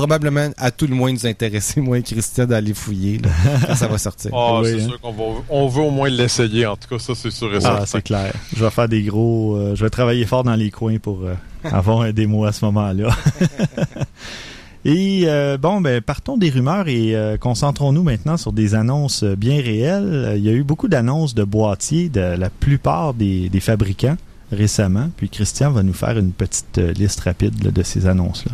probablement 0.00 0.48
à 0.56 0.70
tout 0.70 0.86
le 0.86 0.94
moins 0.94 1.12
nous 1.12 1.26
intéresser, 1.26 1.80
moi 1.80 1.98
et 1.98 2.02
Christian, 2.02 2.46
d'aller 2.46 2.72
fouiller 2.74 3.18
là, 3.18 3.28
quand 3.66 3.74
ça 3.74 3.86
va 3.86 3.98
sortir. 3.98 4.30
Ah, 4.34 4.60
Oui, 4.60 4.68
c'est 4.70 4.82
hein. 4.84 4.88
sûr 4.88 5.00
qu'on 5.00 5.12
va, 5.12 5.22
on 5.50 5.68
veut 5.68 5.82
au 5.82 5.90
moins 5.90 6.08
l'essayer, 6.08 6.64
en 6.66 6.76
tout 6.76 6.88
cas, 6.88 6.98
ça 6.98 7.14
c'est 7.14 7.30
sûr 7.30 7.52
et 7.52 7.56
Ah, 7.58 7.60
certain. 7.60 7.86
c'est 7.86 8.02
clair. 8.02 8.32
Je 8.56 8.64
vais 8.64 8.70
faire 8.70 8.88
des 8.88 9.02
gros. 9.02 9.56
euh, 9.56 9.74
je 9.76 9.84
vais 9.84 9.90
travailler 9.90 10.24
fort 10.24 10.42
dans 10.44 10.54
les 10.54 10.70
coins 10.70 10.98
pour 10.98 11.22
euh, 11.24 11.34
avoir 11.64 12.00
un 12.00 12.12
démo 12.12 12.44
à 12.46 12.52
ce 12.52 12.64
moment-là. 12.64 13.08
et 14.86 15.24
euh, 15.26 15.58
bon, 15.58 15.80
ben 15.82 16.00
partons 16.00 16.38
des 16.38 16.48
rumeurs 16.50 16.88
et 16.88 17.14
euh, 17.14 17.36
concentrons-nous 17.36 18.02
maintenant 18.02 18.36
sur 18.38 18.52
des 18.52 18.74
annonces 18.74 19.24
bien 19.24 19.56
réelles. 19.60 20.34
Il 20.36 20.42
y 20.44 20.48
a 20.48 20.52
eu 20.52 20.64
beaucoup 20.64 20.88
d'annonces 20.88 21.34
de 21.34 21.44
boîtiers 21.44 22.08
de 22.08 22.20
la 22.20 22.48
plupart 22.48 23.12
des, 23.14 23.48
des 23.50 23.60
fabricants 23.60 24.16
récemment. 24.50 25.10
Puis 25.16 25.28
Christian 25.28 25.70
va 25.70 25.82
nous 25.82 25.92
faire 25.92 26.16
une 26.18 26.32
petite 26.32 26.78
liste 26.78 27.20
rapide 27.20 27.62
là, 27.62 27.70
de 27.70 27.82
ces 27.82 28.06
annonces-là. 28.06 28.52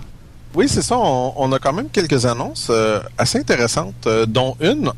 Oui, 0.56 0.70
c'est 0.70 0.80
ça. 0.80 0.96
On, 0.98 1.34
on 1.36 1.52
a 1.52 1.58
quand 1.58 1.74
même 1.74 1.90
quelques 1.90 2.24
annonces 2.24 2.68
euh, 2.70 3.00
assez 3.18 3.38
intéressantes, 3.38 4.06
euh, 4.06 4.24
dont 4.24 4.56
une, 4.60 4.90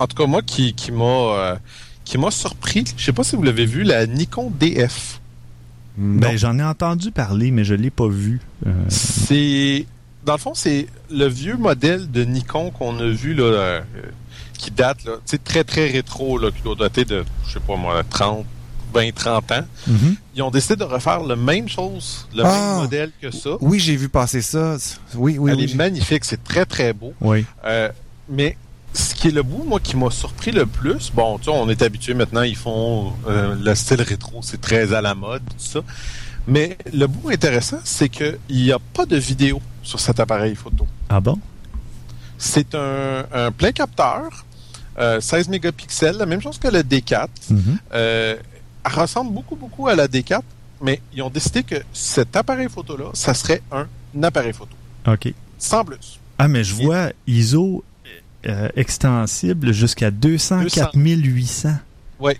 en 0.00 0.06
tout 0.08 0.16
cas 0.16 0.26
moi, 0.26 0.42
qui, 0.42 0.74
qui 0.74 0.90
m'a 0.90 1.04
euh, 1.04 1.56
qui 2.04 2.18
m'a 2.18 2.32
surpris. 2.32 2.84
Je 2.96 3.04
sais 3.04 3.12
pas 3.12 3.22
si 3.22 3.36
vous 3.36 3.44
l'avez 3.44 3.64
vu, 3.64 3.84
la 3.84 4.06
Nikon 4.06 4.50
DF. 4.58 5.20
Ben, 5.96 6.36
j'en 6.36 6.58
ai 6.58 6.64
entendu 6.64 7.10
parler, 7.12 7.50
mais 7.52 7.64
je 7.64 7.74
l'ai 7.74 7.90
pas 7.90 8.08
vu. 8.08 8.40
C'est 8.88 9.86
dans 10.24 10.34
le 10.34 10.38
fond, 10.38 10.54
c'est 10.54 10.86
le 11.10 11.26
vieux 11.26 11.56
modèle 11.56 12.10
de 12.10 12.24
Nikon 12.24 12.70
qu'on 12.70 12.98
a 12.98 13.08
vu 13.08 13.34
là, 13.34 13.80
qui 14.58 14.70
date 14.70 15.04
là, 15.04 15.12
très 15.44 15.64
très 15.64 15.88
rétro 15.88 16.38
là, 16.38 16.50
qui 16.50 16.62
doit 16.62 16.76
dater 16.76 17.04
de, 17.04 17.24
je 17.46 17.54
sais 17.54 17.60
pas 17.60 17.76
moi, 17.76 18.02
30, 18.08 18.44
20, 18.98 19.14
30 19.14 19.52
ans. 19.52 19.64
mhm. 19.86 20.16
Ils 20.34 20.42
ont 20.42 20.50
décidé 20.50 20.76
de 20.76 20.84
refaire 20.84 21.20
la 21.20 21.36
même 21.36 21.68
chose, 21.68 22.26
le 22.34 22.42
Ah! 22.44 22.48
même 22.52 22.76
modèle 22.82 23.10
que 23.20 23.30
ça. 23.30 23.50
Oui, 23.60 23.78
j'ai 23.78 23.96
vu 23.96 24.08
passer 24.08 24.42
ça. 24.42 24.76
Oui, 25.14 25.36
oui, 25.38 25.50
Elle 25.52 25.58
oui. 25.58 25.64
est 25.70 25.74
magnifique, 25.74 26.24
c'est 26.24 26.42
très 26.42 26.64
très 26.66 26.92
beau. 26.92 27.12
Oui. 27.20 27.44
Euh, 27.64 27.90
mais 28.28 28.56
ce 28.94 29.14
qui 29.14 29.28
est 29.28 29.32
le 29.32 29.42
bout, 29.42 29.64
moi, 29.64 29.80
qui 29.80 29.96
m'a 29.96 30.10
surpris 30.10 30.50
le 30.52 30.64
plus, 30.66 31.10
bon, 31.12 31.38
tu 31.38 31.44
sais, 31.44 31.50
on 31.52 31.68
est 31.68 31.82
habitué 31.82 32.14
maintenant, 32.14 32.42
ils 32.42 32.56
font 32.56 33.12
euh, 33.28 33.54
le 33.62 33.74
style 33.74 34.02
rétro, 34.02 34.40
c'est 34.42 34.60
très 34.60 34.92
à 34.92 35.00
la 35.00 35.14
mode, 35.14 35.42
tout 35.44 35.54
ça. 35.74 35.80
Mais 36.46 36.78
le 36.94 37.06
bout 37.06 37.28
intéressant, 37.30 37.78
c'est 37.84 38.08
qu'il 38.08 38.38
n'y 38.50 38.72
a 38.72 38.78
pas 38.78 39.04
de 39.06 39.16
vidéo 39.16 39.60
sur 39.82 40.00
cet 40.00 40.18
appareil 40.20 40.54
photo. 40.54 40.86
Ah 41.10 41.20
bon? 41.20 41.38
C'est 42.38 42.74
un, 42.74 43.24
un 43.32 43.50
plein 43.52 43.72
capteur, 43.72 44.44
euh, 44.98 45.20
16 45.20 45.48
mégapixels, 45.48 46.16
la 46.16 46.24
même 46.26 46.40
chose 46.40 46.58
que 46.58 46.68
le 46.68 46.80
D4. 46.82 47.26
Mhm. 47.50 47.78
Euh, 47.92 48.36
elle 48.36 48.47
ressemble 48.84 49.32
beaucoup, 49.32 49.56
beaucoup 49.56 49.88
à 49.88 49.94
la 49.94 50.06
D4, 50.08 50.40
mais 50.80 51.00
ils 51.12 51.22
ont 51.22 51.30
décidé 51.30 51.62
que 51.62 51.76
cet 51.92 52.36
appareil 52.36 52.68
photo-là, 52.68 53.10
ça 53.14 53.34
serait 53.34 53.62
un 53.72 53.86
appareil 54.22 54.52
photo. 54.52 54.72
OK. 55.06 55.32
Sans 55.58 55.84
plus. 55.84 56.18
Ah, 56.38 56.48
mais 56.48 56.62
je 56.64 56.74
vois 56.74 57.10
ISO 57.26 57.84
euh, 58.46 58.68
extensible 58.76 59.72
jusqu'à 59.72 60.10
204 60.10 60.94
800. 60.94 61.70
Oui. 62.20 62.32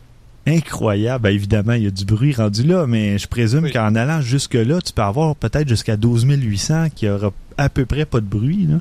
Incroyable. 0.47 1.25
Ben, 1.25 1.31
évidemment, 1.31 1.73
il 1.75 1.83
y 1.85 1.87
a 1.87 1.91
du 1.91 2.05
bruit 2.05 2.33
rendu 2.33 2.63
là, 2.63 2.87
mais 2.87 3.19
je 3.19 3.27
présume 3.27 3.65
Oui. 3.65 3.73
qu'en 3.73 3.95
allant 3.95 4.21
jusque-là, 4.21 4.81
tu 4.81 4.93
peux 4.93 5.03
avoir 5.03 5.35
peut-être 5.37 5.69
jusqu'à 5.69 5.97
12 5.97 6.25
800 6.29 6.91
qui 6.95 7.09
aura 7.09 7.33
à 7.57 7.69
peu 7.69 7.85
près 7.85 8.05
pas 8.07 8.21
de 8.21 8.27
bruit. 8.27 8.67
Là. 8.67 8.77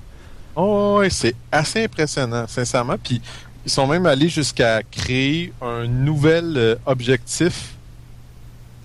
Oh, 0.56 0.98
ouais, 1.00 1.10
c'est 1.10 1.36
assez 1.52 1.84
impressionnant, 1.84 2.46
sincèrement. 2.48 2.96
Puis 3.04 3.22
ils 3.68 3.70
sont 3.70 3.86
même 3.86 4.06
allés 4.06 4.30
jusqu'à 4.30 4.82
créer 4.82 5.52
un 5.62 5.88
nouvel 5.88 6.54
euh, 6.56 6.76
objectif 6.86 7.76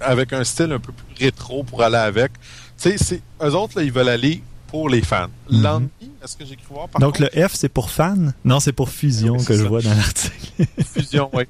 avec 0.00 0.32
un 0.32 0.42
style 0.42 0.72
un 0.72 0.80
peu 0.80 0.90
plus 0.90 1.24
rétro 1.24 1.62
pour 1.62 1.84
aller 1.84 1.96
avec. 1.96 2.32
Tu 2.32 2.90
sais, 2.90 2.98
c'est 2.98 3.22
eux 3.40 3.54
autres 3.54 3.78
là, 3.78 3.84
ils 3.84 3.92
veulent 3.92 4.08
aller 4.08 4.42
pour 4.66 4.88
les 4.88 5.00
fans. 5.00 5.28
L'ennui, 5.48 5.88
est-ce 6.24 6.36
que 6.36 6.44
j'ai 6.44 6.56
cru 6.56 6.66
voir 6.74 6.88
par 6.88 7.00
Donc 7.00 7.18
contre, 7.18 7.30
le 7.32 7.48
F, 7.48 7.52
c'est 7.54 7.68
pour 7.68 7.90
fan? 7.90 8.34
Non, 8.44 8.58
c'est 8.58 8.72
pour 8.72 8.88
fusion 8.88 9.34
Oui, 9.34 9.38
c'est 9.40 9.46
que 9.46 9.54
je 9.56 9.62
vois 9.62 9.82
dans 9.82 9.94
l'article. 9.94 10.64
fusion, 10.84 11.30
oui. 11.32 11.44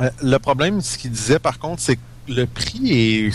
Euh, 0.00 0.10
le 0.20 0.38
problème, 0.38 0.80
ce 0.80 0.98
qu'il 0.98 1.12
disait 1.12 1.38
par 1.38 1.60
contre, 1.60 1.82
c'est 1.82 1.94
que 1.94 2.00
le 2.26 2.46
prix 2.46 2.80
est 2.90 3.30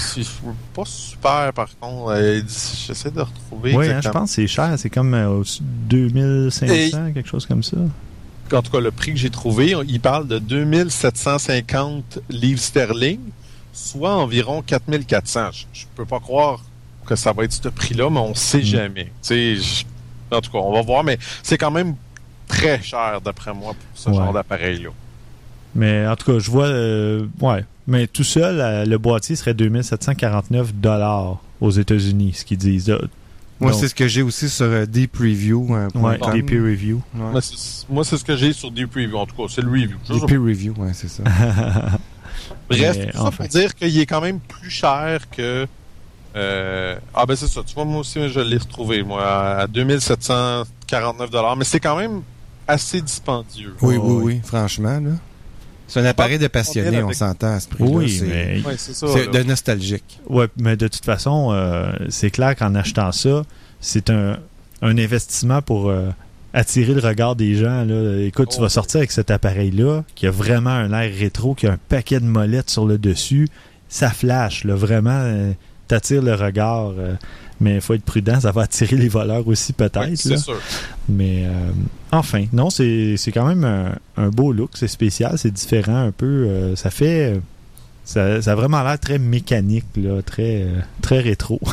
pas 0.73 0.83
super 0.83 1.53
par 1.53 1.69
contre. 1.79 2.11
Euh, 2.11 2.41
J'essaie 2.85 3.11
de 3.11 3.21
retrouver. 3.21 3.77
Oui, 3.77 3.87
hein, 3.87 4.01
je 4.03 4.09
pense 4.09 4.31
que 4.31 4.35
c'est 4.35 4.47
cher. 4.47 4.73
C'est 4.77 4.89
comme 4.89 5.13
euh, 5.13 5.29
au-dessus 5.29 5.61
de 5.61 6.09
2500, 6.09 7.13
quelque 7.13 7.29
chose 7.29 7.45
comme 7.45 7.63
ça. 7.63 7.77
En 8.53 8.61
tout 8.61 8.71
cas, 8.71 8.79
le 8.79 8.91
prix 8.91 9.11
que 9.13 9.17
j'ai 9.19 9.29
trouvé, 9.29 9.75
il 9.87 9.99
parle 9.99 10.27
de 10.27 10.39
2750 10.39 12.19
livres 12.29 12.59
sterling, 12.59 13.19
soit 13.73 14.15
environ 14.15 14.61
4400. 14.61 15.49
Je, 15.51 15.65
je 15.73 15.85
peux 15.95 16.05
pas 16.05 16.19
croire 16.19 16.61
que 17.05 17.15
ça 17.15 17.31
va 17.33 17.43
être 17.43 17.53
ce 17.53 17.69
prix-là, 17.69 18.09
mais 18.09 18.19
on 18.19 18.35
sait 18.35 18.59
Mm. 18.59 18.63
jamais. 18.63 19.11
Je- 19.27 19.83
en 20.31 20.41
tout 20.41 20.51
cas, 20.51 20.59
on 20.59 20.73
va 20.73 20.81
voir, 20.81 21.03
mais 21.03 21.17
c'est 21.43 21.57
quand 21.57 21.71
même 21.71 21.95
très 22.47 22.81
cher, 22.81 23.19
d'après 23.23 23.53
moi, 23.53 23.73
pour 23.73 23.99
ce 23.99 24.09
Ouais. 24.09 24.15
genre 24.15 24.33
d'appareil-là. 24.33 24.89
Mais 25.75 26.05
en 26.07 26.15
tout 26.15 26.31
cas, 26.33 26.39
je 26.39 26.49
vois. 26.51 26.65
euh, 26.67 27.25
ouais. 27.41 27.63
Mais 27.87 28.05
tout 28.07 28.23
seul, 28.23 28.59
euh, 28.59 28.85
le 28.85 28.97
boîtier 28.99 29.35
serait 29.35 29.53
2749 29.55 30.73
dollars 30.75 31.37
aux 31.61 31.71
États-Unis, 31.71 32.33
ce 32.33 32.45
qu'ils 32.45 32.57
disent. 32.57 32.95
Moi, 33.59 33.73
c'est 33.73 33.87
ce 33.89 33.95
que 33.95 34.07
j'ai 34.07 34.21
aussi 34.21 34.47
sur 34.49 34.65
euh, 34.65 34.85
Deep 34.85 35.17
Review. 35.17 35.73
hein, 35.73 35.87
point 35.93 36.11
Ouais, 36.13 36.19
com. 36.19 36.33
des 36.33 36.43
peer 36.43 36.61
review. 36.63 37.01
Ouais. 37.15 37.41
Moi, 37.89 38.03
c'est 38.05 38.17
ce 38.17 38.23
que 38.23 38.35
j'ai 38.35 38.53
sur 38.53 38.71
des 38.71 38.87
previews. 38.87 39.17
En 39.17 39.25
tout 39.25 39.35
cas, 39.35 39.43
c'est 39.49 39.61
le 39.61 39.69
review. 39.69 39.97
Deep 40.09 40.29
Review, 40.29 40.73
ouais, 40.77 40.91
c'est 40.93 41.09
ça. 41.09 41.23
Bref, 42.69 42.95
Mais 42.97 43.07
tout 43.11 43.17
ça 43.17 43.23
enfin. 43.23 43.43
pour 43.43 43.47
dire 43.47 43.75
qu'il 43.75 43.99
est 43.99 44.05
quand 44.05 44.21
même 44.21 44.39
plus 44.39 44.69
cher 44.69 45.29
que. 45.29 45.67
euh, 46.35 46.95
Ah, 47.13 47.25
ben 47.25 47.35
c'est 47.35 47.47
ça. 47.47 47.61
Tu 47.65 47.73
vois, 47.75 47.85
moi 47.85 47.99
aussi, 47.99 48.29
je 48.29 48.39
l'ai 48.39 48.57
retrouvé, 48.57 49.03
moi, 49.03 49.25
à 49.25 49.67
2749 49.67 51.29
Mais 51.57 51.65
c'est 51.65 51.79
quand 51.79 51.97
même 51.97 52.21
assez 52.67 53.01
dispendieux. 53.01 53.75
Oui, 53.81 53.97
oui, 53.97 54.11
ouais. 54.13 54.23
oui, 54.23 54.41
franchement, 54.43 54.99
là. 54.99 55.11
C'est 55.89 55.99
un 55.99 56.05
appareil 56.05 56.39
de 56.39 56.47
passionné, 56.47 56.87
avec- 56.97 57.05
on 57.05 57.13
s'entend 57.13 57.53
à 57.55 57.59
ce 57.59 57.67
prix-là. 57.67 57.89
Oui, 57.89 58.09
c'est 58.09 58.25
mais 58.25 58.61
Ouais, 58.65 58.75
c'est 58.77 58.93
ça. 58.93 59.07
c'est 59.11 59.25
là. 59.25 59.31
de 59.31 59.43
nostalgique. 59.43 60.19
Ouais, 60.29 60.47
mais 60.57 60.77
de 60.77 60.87
toute 60.87 61.03
façon, 61.03 61.49
euh, 61.51 61.91
c'est 62.09 62.29
clair 62.31 62.55
qu'en 62.55 62.75
achetant 62.75 63.11
ça, 63.11 63.43
c'est 63.81 64.09
un, 64.09 64.37
un 64.81 64.97
investissement 64.97 65.61
pour 65.61 65.89
euh, 65.89 66.09
attirer 66.53 66.93
le 66.93 67.01
regard 67.01 67.35
des 67.35 67.55
gens. 67.55 67.83
Là. 67.85 68.21
Écoute, 68.21 68.49
tu 68.53 68.61
vas 68.61 68.69
sortir 68.69 68.99
avec 68.99 69.11
cet 69.11 69.31
appareil-là, 69.31 70.03
qui 70.15 70.27
a 70.27 70.31
vraiment 70.31 70.69
un 70.71 70.93
air 70.93 71.11
rétro, 71.17 71.55
qui 71.55 71.67
a 71.67 71.73
un 71.73 71.77
paquet 71.89 72.19
de 72.19 72.25
molettes 72.25 72.69
sur 72.69 72.85
le 72.85 72.97
dessus. 72.97 73.47
Ça 73.89 74.09
flash, 74.11 74.63
là, 74.65 74.75
vraiment, 74.75 75.09
euh, 75.11 75.51
t'attires 75.87 76.21
le 76.21 76.35
regard. 76.35 76.91
euh, 76.97 77.15
mais 77.61 77.75
il 77.75 77.81
faut 77.81 77.93
être 77.93 78.05
prudent, 78.05 78.39
ça 78.39 78.51
va 78.51 78.61
attirer 78.61 78.95
les 78.95 79.09
voleurs 79.09 79.45
aussi 79.47 79.73
peut-être. 79.73 80.15
c'est 80.15 80.29
là. 80.29 80.37
sûr. 80.37 80.57
Mais 81.09 81.43
euh, 81.45 81.71
enfin, 82.11 82.45
non, 82.53 82.69
c'est 82.69 83.15
quand 83.33 83.45
même 83.45 83.63
un, 83.63 83.95
un 84.17 84.29
beau 84.29 84.51
look, 84.51 84.71
c'est 84.75 84.87
spécial, 84.87 85.37
c'est 85.37 85.51
différent 85.53 85.95
un 86.07 86.11
peu. 86.11 86.25
euh, 86.25 86.75
ça 86.75 86.89
fait. 86.89 87.39
Ça, 88.05 88.41
ça 88.41 88.53
a 88.53 88.55
vraiment 88.55 88.81
l'air 88.81 88.99
très 88.99 89.19
mécanique, 89.19 89.85
là, 89.95 90.21
très, 90.23 90.63
euh, 90.63 90.79
très 91.01 91.19
rétro. 91.19 91.59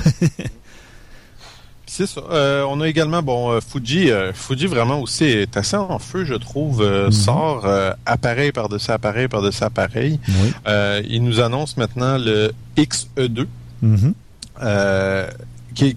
C'est 1.89 2.07
ça. 2.07 2.21
Euh, 2.31 2.65
on 2.69 2.81
a 2.81 2.89
également, 2.89 3.23
bon, 3.23 3.59
Fuji. 3.61 4.11
euh, 4.11 4.33
Fuji 4.35 4.67
vraiment 4.67 5.01
aussi 5.01 5.25
est 5.25 5.57
assez 5.57 5.77
en 5.77 5.99
feu, 5.99 6.25
je 6.25 6.35
trouve. 6.35 6.83
euh, 6.83 7.07
Mhm. 7.07 7.13
Sort 7.13 7.67
appareil 8.05 8.53
par-dessus 8.53 8.91
appareil 8.91 9.29
par-dessus 9.29 9.63
appareil. 9.65 10.19
oui. 10.29 10.53
Il 11.09 11.23
nous 11.23 11.41
annonce 11.41 11.77
maintenant 11.77 12.19
le 12.19 12.53
XE2. 12.77 13.47
Mhm. 13.83 14.15
qui 15.75 15.97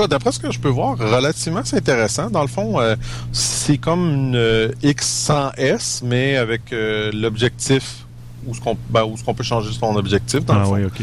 cas, 0.00 0.06
d'après 0.06 0.32
ce 0.32 0.38
que 0.38 0.50
je 0.50 0.58
peux 0.58 0.68
voir, 0.68 0.98
relativement 0.98 1.62
c'est 1.64 1.76
intéressant. 1.78 2.28
Dans 2.30 2.42
le 2.42 2.48
fond, 2.48 2.80
euh, 2.80 2.96
c'est 3.32 3.78
comme 3.78 4.12
une 4.12 4.36
euh, 4.36 4.68
X100S, 4.82 6.02
mais 6.04 6.36
avec 6.36 6.72
euh, 6.72 7.10
l'objectif 7.14 8.04
où 8.46 8.54
ce 8.54 8.60
qu'on 8.60 8.76
ben, 8.90 9.04
où 9.04 9.16
ce 9.16 9.24
qu'on 9.24 9.34
peut 9.34 9.42
changer 9.44 9.70
son 9.72 9.96
objectif 9.96 10.44
dans 10.44 10.54
le 10.54 10.60
Ah 10.60 10.64
fond. 10.64 10.74
oui, 10.74 10.84
ok. 10.84 11.02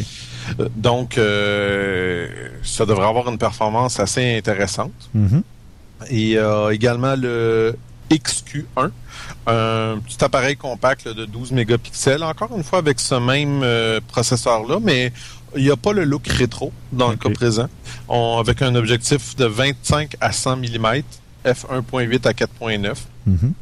Euh, 0.60 0.68
Donc, 0.76 1.18
euh, 1.18 2.28
ça 2.62 2.84
devrait 2.86 3.06
avoir 3.06 3.28
une 3.28 3.38
performance 3.38 3.98
assez 4.00 4.36
intéressante. 4.36 4.92
Mhm. 5.14 5.42
Et 6.10 6.36
euh, 6.36 6.70
également 6.70 7.14
le 7.16 7.76
XQ1, 8.10 8.90
un 9.46 9.98
petit 9.98 10.22
appareil 10.22 10.56
compact 10.56 11.04
là, 11.06 11.14
de 11.14 11.24
12 11.24 11.52
mégapixels, 11.52 12.22
encore 12.24 12.50
une 12.56 12.64
fois 12.64 12.80
avec 12.80 12.98
ce 13.00 13.14
même 13.14 13.62
euh, 13.62 14.00
processeur-là, 14.08 14.78
mais 14.82 15.12
il 15.56 15.64
n'y 15.64 15.70
a 15.70 15.76
pas 15.76 15.92
le 15.92 16.04
look 16.04 16.26
rétro 16.28 16.72
dans 16.92 17.10
le 17.10 17.16
cas 17.16 17.28
présent. 17.30 17.68
On- 18.08 18.38
avec 18.38 18.62
un 18.62 18.74
objectif 18.74 19.36
de 19.36 19.44
25 19.46 20.16
à 20.20 20.32
100 20.32 20.56
mm, 20.56 21.02
f1.8 21.44 22.26
à 22.26 22.32
4.9. 22.32 22.94
Mhm. 23.26 23.52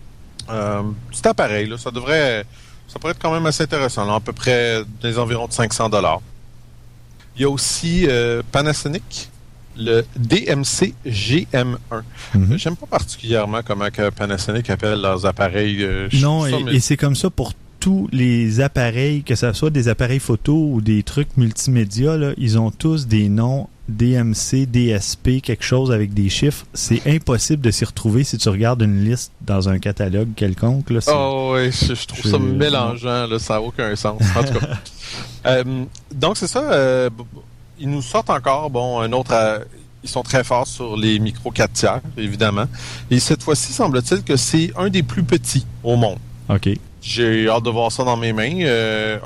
Euh, 0.51 0.83
petit 1.11 1.27
appareil, 1.29 1.67
là, 1.69 1.79
ça 1.79 1.91
devrait, 1.91 2.45
ça 2.89 2.99
pourrait 2.99 3.13
être 3.13 3.19
quand 3.21 3.33
même 3.33 3.47
assez 3.47 3.63
intéressant, 3.63 4.05
là, 4.05 4.15
à 4.15 4.21
peu 4.21 4.33
près 4.33 4.83
des 5.03 5.19
environs 5.19 5.47
de 5.47 5.53
500 5.53 5.89
dollars. 5.89 6.21
Il 7.37 7.43
y 7.43 7.45
a 7.45 7.49
aussi 7.51 8.07
euh, 8.09 8.43
Panasonic, 8.51 9.31
le 9.77 10.05
DMC 10.17 10.95
GM1. 11.07 11.77
Mhm. 12.35 12.59
J'aime 12.59 12.77
pas 12.77 12.87
particulièrement 12.87 13.61
comment 13.65 13.89
que 13.91 14.11
Panasonic 14.11 14.69
appelle 14.71 15.01
leurs 15.01 15.25
appareils. 15.27 15.83
euh, 15.85 16.09
Non, 16.21 16.45
et, 16.47 16.63
mais- 16.65 16.75
et 16.75 16.81
c'est 16.81 16.97
comme 16.97 17.15
ça 17.15 17.31
pour 17.31 17.53
tous 17.81 18.09
les 18.13 18.61
appareils, 18.61 19.23
que 19.23 19.35
ce 19.35 19.53
soit 19.53 19.71
des 19.71 19.89
appareils 19.89 20.21
photo 20.21 20.55
ou 20.55 20.81
des 20.81 21.03
trucs 21.03 21.37
multimédia, 21.37 22.17
là, 22.17 22.33
ils 22.39 22.59
ont 22.59 22.71
tous 22.71 23.07
des 23.07 23.29
noms 23.29 23.69
DMC, 23.89 24.67
DSP, 24.67 25.41
quelque 25.43 25.65
chose 25.65 25.91
avec 25.91 26.15
des 26.15 26.29
chiffres. 26.29 26.65
C'est 26.75 27.03
impossible 27.07 27.61
de 27.63 27.71
s'y 27.73 27.85
retrouver 27.85 28.23
si 28.23 28.39
tu 28.39 28.49
regardes 28.49 28.83
une 28.83 29.05
liste 29.05 29.33
dans 29.41 29.69
un 29.69 29.79
catalogue 29.81 30.29
quelconque. 30.37 30.91
Là, 30.91 31.01
Oh 31.09 31.55
oui, 31.57 31.73
je, 31.73 31.95
je 31.95 32.07
trouve 32.07 32.21
Je- 32.23 32.29
ça 32.29 32.39
mélangeant, 32.39 33.27
là, 33.27 33.39
ça 33.41 33.55
n'a 33.55 33.63
aucun 33.63 33.97
sens. 33.97 34.21
En 34.37 34.45
tout 34.45 34.55
cas. 34.59 34.67
Euh, 35.47 35.65
donc 36.15 36.37
c'est 36.37 36.47
ça, 36.47 36.61
euh, 36.71 37.09
ils 37.81 37.89
nous 37.89 38.03
sortent 38.03 38.29
encore, 38.31 38.69
bon, 38.71 39.01
un 39.01 39.11
autre... 39.13 39.33
euh, 39.33 39.59
ils 40.05 40.09
sont 40.09 40.23
très 40.23 40.45
forts 40.45 40.67
sur 40.67 40.97
les 40.99 41.19
micros 41.19 41.51
4 41.51 41.73
tiers, 41.73 42.01
évidemment. 42.19 42.67
Et 43.11 43.19
cette 43.19 43.43
fois-ci, 43.43 43.73
semble-t-il 43.73 44.23
que 44.23 44.37
c'est 44.37 44.71
un 44.77 44.89
des 44.91 45.03
plus 45.03 45.23
petits 45.25 45.65
au 45.83 45.97
monde. 45.97 46.19
OK. 46.51 46.69
J'ai 47.11 47.49
hâte 47.49 47.65
de 47.65 47.71
voir 47.71 47.91
ça 47.91 48.05
dans 48.05 48.17
mes 48.17 48.33
mains. 48.33 48.61
Euh, 48.63 49.19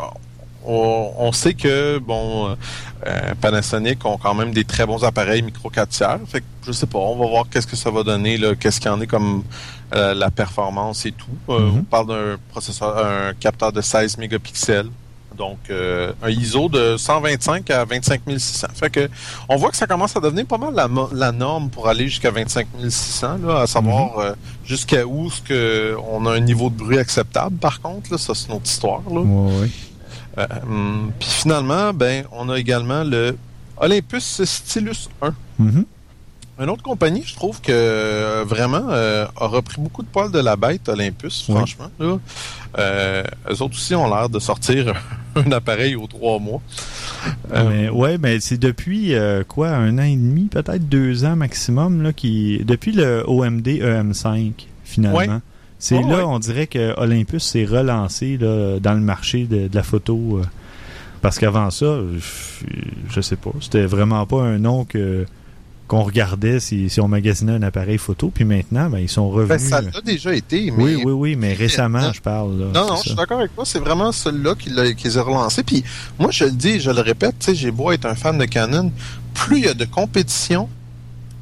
on, 0.65 1.13
on 1.19 1.33
sait 1.33 1.53
que 1.53 1.99
bon, 1.99 2.57
euh, 3.07 3.35
Panasonic 3.41 4.03
ont 4.07 4.17
quand 4.17 4.33
même 4.35 4.53
des 4.55 4.65
très 4.65 4.87
bons 4.87 5.05
appareils 5.05 5.43
micro 5.43 5.69
4 5.69 5.89
tiers. 5.91 6.19
Fait 6.27 6.41
que 6.41 6.47
je 6.67 6.73
sais 6.73 6.87
pas, 6.87 6.99
on 6.99 7.17
va 7.19 7.27
voir 7.27 7.45
qu'est-ce 7.51 7.67
que 7.67 7.77
ça 7.77 7.91
va 7.91 8.03
donner, 8.03 8.39
qu'est-ce 8.59 8.81
qu'il 8.81 8.91
y 8.91 8.95
en 8.95 9.01
est 9.03 9.07
comme 9.07 9.45
euh, 9.95 10.15
la 10.15 10.31
performance 10.31 11.05
et 11.05 11.13
tout. 11.13 11.27
Euh, 11.51 11.59
Mhm. 11.61 11.79
On 11.81 11.83
parle 11.85 12.07
d'un 12.07 12.37
processeur, 12.51 12.97
un 12.97 13.35
capteur 13.35 13.71
de 13.71 13.83
16 13.83 14.17
mégapixels. 14.17 14.89
Donc 15.37 15.59
euh, 15.71 16.13
un 16.23 16.31
ISO 16.31 16.69
de 16.69 16.97
125 16.97 17.71
à 17.71 17.85
25 17.85 18.23
600. 18.37 18.69
Fait 18.75 18.91
que 18.91 19.09
on 19.49 19.57
voit 19.57 19.71
que 19.71 19.77
ça 19.77 19.87
commence 19.87 20.17
à 20.17 20.21
devenir 20.21 20.47
pas 20.47 20.59
mal 20.59 20.75
la, 21.13 21.33
norme 21.33 21.71
pour 21.71 21.89
aller 21.89 22.09
jusqu'à 22.09 22.31
25 22.31 22.67
600, 22.89 23.39
là, 23.47 23.61
à 23.61 23.67
savoir 23.67 24.19
euh, 24.19 24.33
jusqu'à 24.65 25.07
où 25.07 25.31
ce 25.31 25.41
que 25.43 25.97
on 26.09 26.27
a 26.27 26.33
un 26.33 26.41
niveau 26.41 26.71
de 26.71 26.77
bruit 26.77 26.99
acceptable. 26.99 27.57
Par 27.57 27.81
contre, 27.81 28.13
là, 28.13 28.19
ça 28.19 28.35
c'est 28.35 28.49
notre 28.49 28.67
histoire. 28.67 29.03
Là. 29.09 29.21
Ouais, 29.21 29.61
ouais. 29.61 29.71
Euh, 30.39 30.47
hum, 30.67 31.13
Puis 31.19 31.29
finalement, 31.29 31.93
ben, 31.93 32.25
on 32.33 32.49
a 32.49 32.59
également 32.59 33.05
le 33.05 33.37
Olympus 33.77 34.43
Stylus 34.45 35.09
1. 35.23 35.35
Mhm. 35.59 35.85
Une 36.61 36.71
autre 36.71 36.83
compagnie, 36.85 37.23
je 37.27 37.35
trouve 37.35 37.61
que 37.61 37.73
euh, 37.73 38.45
vraiment 38.47 38.87
euh, 38.91 39.27
a 39.37 39.47
repris 39.49 39.81
beaucoup 39.81 40.03
de 40.03 40.07
poils 40.09 40.31
de 40.31 40.39
la 40.39 40.55
bête, 40.55 40.89
Olympus, 40.89 41.47
Oui. 41.49 41.57
franchement. 41.57 41.91
Là. 41.99 42.19
Euh, 42.79 43.25
eux 43.51 43.63
autres 43.63 43.75
aussi 43.75 43.95
ont 43.97 44.09
l'air 44.09 44.29
de 44.29 44.39
sortir 44.39 44.95
un 45.35 45.51
appareil 45.51 45.97
aux 45.97 46.07
trois 46.07 46.39
mois. 46.39 46.61
Euh, 47.53 47.69
Mais, 47.69 47.89
ouais, 47.89 48.19
mais 48.19 48.39
c'est 48.39 48.57
depuis 48.59 49.15
quoi, 49.49 49.71
un 49.71 49.99
an 49.99 50.03
et 50.03 50.15
demi, 50.17 50.45
peut-être 50.45 50.89
deux 50.89 51.25
ans 51.25 51.35
maximum, 51.35 52.03
là, 52.03 52.13
qui 52.13 52.61
depuis 52.65 52.93
le 52.93 53.25
OMD 53.27 53.67
EM5 53.67 54.53
finalement. 54.85 55.19
Ouais. 55.19 55.29
C'est 55.81 55.97
Oh, 56.03 56.09
là, 56.09 56.19
ouais. 56.19 56.23
on 56.23 56.39
dirait 56.39 56.69
que 56.69 56.99
Olympus 57.01 57.43
s'est 57.43 57.65
relancé 57.65 58.39
là, 58.39 58.79
dans 58.79 58.95
le 58.95 59.01
marché 59.01 59.45
de, 59.47 59.67
de 59.67 59.75
la 59.75 59.83
photo. 59.83 60.41
parce 61.21 61.39
qu'avant 61.41 61.71
ça, 61.71 61.99
je, 62.17 62.67
je 63.11 63.21
sais 63.21 63.37
pas, 63.37 63.51
c'était 63.61 63.87
vraiment 63.87 64.25
pas 64.25 64.43
un 64.43 64.59
nom 64.59 64.85
que 64.85 65.27
qu'on 65.87 66.03
regardait 66.03 66.61
si, 66.61 66.89
si 66.89 67.01
on 67.01 67.09
magasinait 67.09 67.53
un 67.53 67.63
appareil 67.63 67.99
photo. 67.99 68.31
Puis 68.35 68.45
maintenant, 68.45 68.89
ben, 68.89 68.99
ils 69.01 69.09
sont 69.09 69.29
Ben, 69.31 69.37
revenus. 69.41 69.69
ça 69.69 69.81
l'a 69.83 70.01
déjà 70.01 70.35
été, 70.35 70.71
mais 70.71 70.83
oui, 70.83 70.95
oui, 71.05 71.13
oui, 71.13 71.37
mais 71.37 71.53
récemment, 71.53 72.13
je 72.13 72.21
parle. 72.21 72.59
là, 72.59 72.67
Non, 72.75 72.87
non, 72.89 72.97
je 72.97 73.09
suis 73.09 73.15
d'accord 73.15 73.39
avec 73.41 73.55
toi. 73.55 73.65
C'est 73.67 73.79
vraiment 73.81 74.11
celui-là 74.13 74.55
qui, 74.55 74.71
qui 74.97 75.05
les 75.09 75.19
a 75.19 75.23
relancés. 75.23 75.63
Puis 75.63 75.85
moi, 76.19 76.31
je 76.31 76.45
le 76.45 76.53
dis, 76.53 76.81
je 76.81 76.91
le 76.91 77.01
répète, 77.01 77.35
tu 77.39 77.47
sais, 77.47 77.55
j'ai 77.55 77.71
beau 77.71 77.93
être 77.93 78.07
un 78.07 78.15
fan 78.15 78.39
de 78.39 78.45
Canon, 78.47 78.91
plus 79.35 79.59
il 79.59 79.65
y 79.65 79.69
a 79.69 79.75
de 79.75 79.85
compétition, 79.85 80.69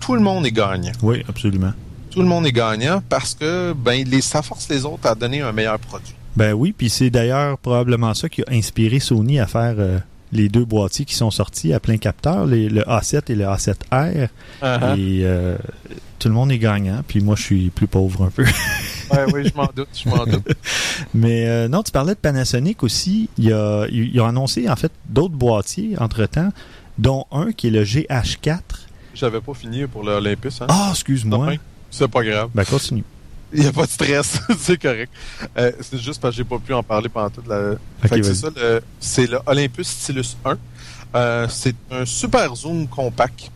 tout 0.01 0.14
le 0.14 0.20
monde 0.20 0.45
est 0.47 0.51
gagnant. 0.53 0.93
Oui, 1.03 1.22
absolument. 1.28 1.72
Tout 2.11 2.20
le 2.20 2.26
monde 2.28 2.45
est 2.47 2.53
gagnant 2.53 3.03
parce 3.09 3.34
que 3.34 3.72
ben 3.72 4.05
les, 4.07 4.20
ça 4.20 4.43
force 4.43 4.68
les 4.68 4.84
autres 4.84 5.07
à 5.07 5.14
donner 5.14 5.40
un 5.40 5.53
meilleur 5.53 5.78
produit. 5.78 6.14
Ben 6.36 6.53
oui, 6.53 6.74
puis 6.76 6.90
c'est 6.90 7.09
d'ailleurs 7.11 7.57
probablement 7.59 8.12
ça 8.14 8.28
qui 8.28 8.43
a 8.43 8.47
inspiré 8.51 9.01
Sony 9.01 9.38
à 9.38 9.47
faire 9.47 9.74
euh, 9.78 9.99
les 10.33 10.49
deux 10.49 10.64
boîtiers 10.64 11.05
qui 11.05 11.14
sont 11.14 11.30
sortis 11.30 11.72
à 11.72 11.80
plein 11.80 11.99
capteur, 11.99 12.47
les- 12.47 12.68
le 12.68 12.83
A7 12.83 13.30
et 13.30 13.35
le 13.35 13.45
A7R. 13.45 14.28
Uh-huh. 14.62 14.99
Et 14.99 15.20
euh, 15.24 15.57
tout 16.18 16.28
le 16.28 16.35
monde 16.35 16.51
est 16.53 16.59
gagnant, 16.59 17.03
puis 17.07 17.20
moi 17.20 17.37
je 17.37 17.43
suis 17.43 17.70
plus 17.70 17.87
pauvre 17.87 18.24
un 18.24 18.30
peu. 18.30 18.45
Ouais, 19.12 19.26
oui, 19.35 19.43
je 19.47 19.55
m'en 19.55 19.68
doute, 19.76 19.89
je 19.93 20.09
m'en 20.09 20.24
doute. 20.24 20.49
Mais 21.14 21.47
euh, 21.47 21.68
non, 21.68 21.83
tu 21.83 21.93
parlais 21.93 22.14
de 22.14 22.18
Panasonic 22.18 22.83
aussi. 22.83 23.28
Il 23.37 23.49
ils 23.91 24.20
ont 24.22 24.24
annoncé 24.26 24.70
en 24.70 24.76
fait 24.76 24.91
d'autres 25.07 25.35
boîtiers 25.35 25.97
entre-temps, 25.99 26.49
dont 26.97 27.26
un 27.30 27.53
qui 27.53 27.66
est 27.66 27.70
le 27.70 27.85
GH4. 27.85 28.61
J'avais 29.14 29.43
pas 29.43 29.53
fini 29.53 29.87
pour 29.87 30.03
l'Olympus. 30.03 30.62
Hein? 30.62 30.66
Ah, 30.70 30.89
excuse-moi. 30.93 31.51
C'est 31.91 32.09
pas 32.09 32.24
grave. 32.24 32.49
Ben 32.55 32.64
continue. 32.64 33.05
Il 33.55 33.61
n'y 33.61 33.67
a 33.67 33.73
pas 33.73 33.85
de 33.87 33.91
stress, 33.91 34.39
c'est 34.59 34.81
correct. 34.81 35.13
Euh, 35.59 35.73
c'est 35.81 35.99
juste 35.99 36.21
parce 36.21 36.35
que 36.35 36.39
j'ai 36.39 36.45
pas 36.45 36.59
pu 36.59 36.73
en 36.73 36.83
parler 36.83 37.09
pendant 37.09 37.31
toute 37.31 37.47
la. 37.47 37.73
Ok, 37.73 37.79
Fait 38.09 38.21
que 38.21 38.23
c'est 38.23 38.35
ça, 38.35 38.49
le- 38.57 38.83
c'est 39.01 39.27
le 39.27 39.39
Olympus 39.47 39.89
Stylus 39.89 40.37
1. 40.45 40.57
Euh, 41.15 41.47
c'est 41.51 41.75
un 41.91 42.07
super 42.07 42.55
zoom 42.57 42.89
compact, 42.89 43.51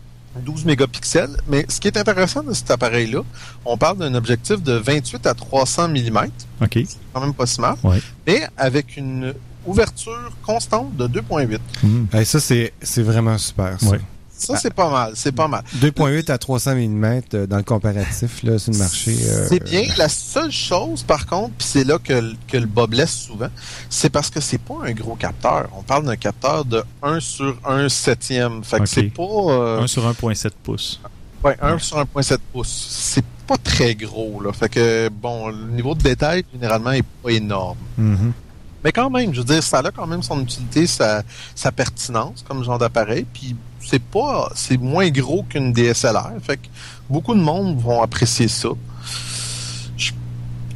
12 0.45 0.65
mégapixels. 0.65 1.35
Mais 1.47 1.65
ce 1.67 1.79
qui 1.79 1.87
est 1.87 1.97
intéressant 1.97 2.43
de 2.43 2.53
cet 2.53 2.69
appareil-là, 2.69 3.21
on 3.65 3.77
parle 3.77 3.97
d'un 3.97 4.13
objectif 4.13 4.61
de 4.61 4.73
28 4.73 5.25
à 5.25 5.33
300 5.33 5.87
mm, 5.89 6.17
OK. 6.61 6.79
quand 7.13 7.21
même 7.21 7.33
pas 7.33 7.47
si 7.47 7.59
mal, 7.59 7.75
Ouais. 7.83 7.99
mais 8.27 8.47
avec 8.57 8.97
une 8.97 9.33
ouverture 9.65 10.31
constante 10.43 10.95
de 10.95 11.07
2.8. 11.07 11.59
Hmm. 11.83 12.05
Hey, 12.13 12.25
ça, 12.25 12.39
c'est 12.39 12.71
c'est 12.81 13.01
vraiment 13.01 13.37
super. 13.39 13.81
ça. 13.81 13.87
Ouais. 13.89 13.99
Ça, 14.37 14.55
c'est 14.57 14.73
pas 14.73 14.89
mal, 14.89 15.11
c'est 15.15 15.31
pas 15.31 15.47
mal. 15.47 15.63
2.8 15.81 16.31
à 16.31 16.37
300 16.37 16.75
mm 16.75 17.21
euh, 17.33 17.47
dans 17.47 17.57
le 17.57 17.63
comparatif 17.63 18.43
là, 18.43 18.57
sur 18.59 18.71
le 18.71 18.77
marché. 18.77 19.15
euh, 19.25 19.45
C'est 19.49 19.63
bien. 19.63 19.83
La 19.97 20.09
seule 20.09 20.51
chose, 20.51 21.03
par 21.03 21.25
contre, 21.25 21.53
puis 21.57 21.67
c'est 21.67 21.83
là 21.83 21.97
que, 21.97 22.13
le- 22.13 22.35
que 22.47 22.57
le 22.57 22.65
bas 22.67 22.87
blesse 22.87 23.13
souvent, 23.15 23.49
c'est 23.89 24.09
parce 24.09 24.29
que 24.29 24.39
c'est 24.39 24.57
pas 24.61 24.75
un 24.85 24.91
gros 24.91 25.15
capteur. 25.15 25.69
On 25.77 25.81
parle 25.83 26.05
d'un 26.05 26.15
capteur 26.15 26.65
de 26.65 26.83
1 27.03 27.19
sur 27.19 27.57
1 27.65 27.89
septième. 27.89 28.63
Fait 28.63 28.79
que 28.79 28.85
c'est 28.85 29.03
pas... 29.09 29.23
euh, 29.23 29.81
1 29.81 29.87
sur 29.87 30.03
1.7 30.09 30.51
pouces. 30.63 31.01
ouais, 31.43 31.57
1 31.61 31.79
sur 31.79 31.97
1.7 31.97 32.37
pouces. 32.53 32.87
C'est 32.91 33.25
pas 33.47 33.57
très 33.57 33.95
gros, 33.95 34.41
là. 34.41 34.51
Fait 34.53 34.69
que, 34.69 35.09
bon, 35.09 35.47
le 35.47 35.71
niveau 35.71 35.95
de 35.95 36.01
détail, 36.03 36.43
généralement, 36.53 36.91
est 36.91 37.05
pas 37.23 37.29
énorme. 37.31 37.77
Mhm. 37.97 38.33
Mais 38.87 38.93
quand 38.93 39.09
même, 39.09 39.33
je 39.33 39.39
veux 39.39 39.45
dire, 39.45 39.61
ça 39.61 39.79
a 39.79 39.91
quand 39.91 40.07
même 40.07 40.23
son 40.23 40.41
utilité, 40.41 40.87
sa, 40.87 41.21
sa 41.55 41.73
pertinence 41.73 42.45
comme 42.47 42.63
genre 42.63 42.79
d'appareil. 42.79 43.25
Puis 43.33 43.53
c'est 43.81 44.01
pas, 44.01 44.49
c'est 44.55 44.77
moins 44.77 45.09
gros 45.09 45.43
qu'une 45.43 45.73
DSLR. 45.73 46.31
Fait 46.41 46.55
que 46.55 46.67
beaucoup 47.09 47.35
de 47.35 47.41
monde 47.41 47.77
vont 47.81 48.01
apprécier 48.01 48.47
ça. 48.47 48.69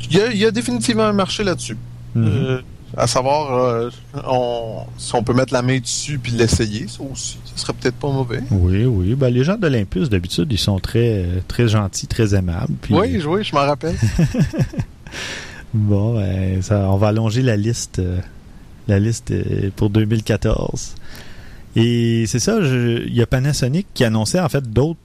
Il 0.09 0.17
y, 0.17 0.19
a, 0.19 0.29
il 0.29 0.37
y 0.37 0.45
a 0.45 0.51
définitivement 0.51 1.05
un 1.05 1.13
marché 1.13 1.45
là-dessus. 1.45 1.77
Mhm. 2.13 2.27
Euh, 2.27 2.61
à 2.97 3.07
savoir, 3.07 3.53
euh, 3.53 3.89
on, 4.27 4.79
si 4.97 5.15
on 5.15 5.23
peut 5.23 5.33
mettre 5.33 5.53
la 5.53 5.61
main 5.61 5.79
dessus 5.79 6.19
puis 6.19 6.33
l'essayer, 6.33 6.89
ça 6.89 7.03
aussi, 7.09 7.39
ce 7.45 7.61
serait 7.61 7.71
peut-être 7.71 7.95
pas 7.95 8.09
mauvais. 8.09 8.43
Oui, 8.51 8.83
oui. 8.83 9.15
Ben, 9.15 9.29
les 9.29 9.45
gens 9.45 9.55
d'Olympus, 9.55 10.09
d'habitude, 10.09 10.51
ils 10.51 10.57
sont 10.59 10.79
très, 10.79 11.23
euh, 11.23 11.39
très 11.47 11.69
gentils, 11.69 12.07
très 12.07 12.35
aimables. 12.35 12.73
Puis, 12.81 12.93
Oui, 12.93 13.23
oui, 13.25 13.45
je 13.45 13.55
m'en 13.55 13.61
rappelle. 13.61 13.95
Bon, 15.73 16.15
ben, 16.15 16.61
ça, 16.61 16.89
on 16.89 16.97
va 16.97 17.09
allonger 17.09 17.41
la 17.41 17.55
liste, 17.55 17.99
euh, 17.99 18.19
la 18.87 18.99
liste 18.99 19.31
euh, 19.31 19.69
pour 19.75 19.89
2014. 19.89 20.95
Et 21.77 22.25
c'est 22.27 22.39
ça, 22.39 22.57
il 22.59 23.13
y 23.13 23.21
a 23.21 23.25
Panasonic 23.25 23.87
qui 23.93 24.03
annonçait 24.03 24.39
en 24.39 24.49
fait 24.49 24.71
d'autres 24.71 24.99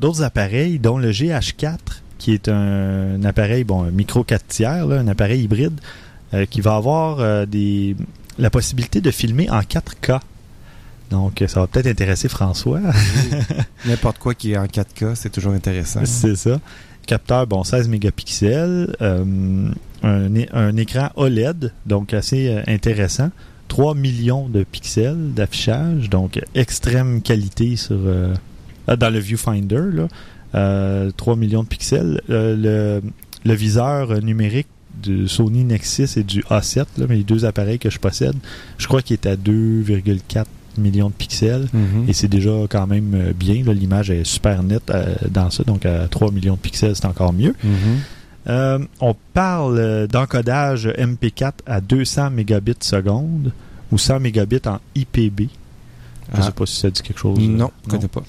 d'autres 0.00 0.22
appareils, 0.22 0.78
dont 0.78 0.96
le 0.96 1.10
GH4, 1.10 1.78
qui 2.18 2.32
est 2.32 2.48
un, 2.48 3.16
un 3.16 3.24
appareil, 3.24 3.64
bon, 3.64 3.82
un 3.82 3.90
micro 3.90 4.22
4 4.22 4.46
tiers, 4.46 4.86
là, 4.86 5.00
un 5.00 5.08
appareil 5.08 5.42
hybride, 5.42 5.80
euh, 6.34 6.46
qui 6.46 6.60
va 6.60 6.76
avoir 6.76 7.46
des, 7.48 7.96
la 8.38 8.48
possibilité 8.48 9.00
de 9.00 9.10
filmer 9.10 9.50
en 9.50 9.60
4K. 9.60 10.20
Donc, 11.10 11.42
ça 11.48 11.60
va 11.60 11.66
peut-être 11.66 11.88
intéresser 11.88 12.28
François. 12.28 12.80
N'importe 13.86 14.18
quoi 14.18 14.34
qui 14.34 14.52
est 14.52 14.56
en 14.56 14.66
4K, 14.66 15.16
c'est 15.16 15.30
toujours 15.30 15.52
intéressant. 15.52 16.00
C'est 16.04 16.36
ça. 16.36 16.60
Capteur, 17.08 17.46
bon, 17.46 17.64
16 17.64 17.88
mégapixels. 17.88 18.94
euh, 19.00 19.64
un, 20.02 20.76
écran 20.76 21.08
OLED, 21.16 21.72
donc 21.86 22.12
assez 22.12 22.48
euh, 22.48 22.62
intéressant. 22.66 23.30
3 23.68 23.94
millions 23.94 24.46
de 24.46 24.62
pixels 24.62 25.32
d'affichage, 25.34 26.10
donc 26.10 26.38
extrême 26.54 27.22
qualité 27.22 27.76
sur 27.76 27.96
euh, 27.96 28.34
dans 28.86 29.10
le 29.10 29.18
viewfinder. 29.18 29.84
Là. 29.90 30.08
Euh, 30.54 31.10
3 31.16 31.36
millions 31.36 31.62
de 31.62 31.68
pixels. 31.68 32.20
Le, 32.28 33.00
viseur 33.46 34.22
numérique 34.22 34.68
du 35.02 35.28
Sony 35.28 35.64
Nexus 35.64 36.08
et 36.18 36.24
du 36.24 36.42
A7, 36.50 36.84
là, 36.98 37.06
mais 37.08 37.16
les 37.16 37.24
deux 37.24 37.46
appareils 37.46 37.78
que 37.78 37.88
je 37.88 37.98
possède, 37.98 38.36
je 38.76 38.86
crois 38.86 39.00
qu'il 39.00 39.14
est 39.14 39.26
à 39.26 39.36
2,4 39.36 40.44
millions 40.78 41.08
de 41.08 41.14
pixels. 41.14 41.66
Mhm. 41.72 42.04
Et 42.08 42.12
c'est 42.12 42.28
déjà 42.28 42.50
quand 42.70 42.86
même 42.86 43.12
euh, 43.14 43.32
bien. 43.32 43.62
L'image 43.72 44.10
est 44.10 44.24
super 44.24 44.62
nette 44.62 44.90
euh, 44.90 45.14
dans 45.30 45.50
ça. 45.50 45.62
Donc 45.64 45.84
à 45.86 46.06
3 46.08 46.30
millions 46.32 46.54
de 46.54 46.58
pixels, 46.60 46.96
c'est 46.96 47.06
encore 47.06 47.32
mieux. 47.32 47.54
Mhm. 47.64 47.72
Euh, 48.48 48.78
on 49.00 49.14
parle 49.34 50.06
d'encodage 50.08 50.86
MP4 50.96 51.52
à 51.66 51.80
200 51.80 52.30
mégabits 52.30 52.74
seconde 52.80 53.52
ou 53.92 53.98
100 53.98 54.20
mégabits 54.20 54.60
en 54.66 54.78
IPB. 54.94 55.40
Je 56.30 56.36
ne 56.36 56.42
Ah. 56.42 56.42
sais 56.42 56.52
pas 56.52 56.66
si 56.66 56.76
ça 56.76 56.90
dit 56.90 57.02
quelque 57.02 57.18
chose. 57.18 57.38
Non, 57.38 57.70
je 57.84 57.88
Euh, 57.88 57.96
connais 57.96 58.08
pas. 58.08 58.22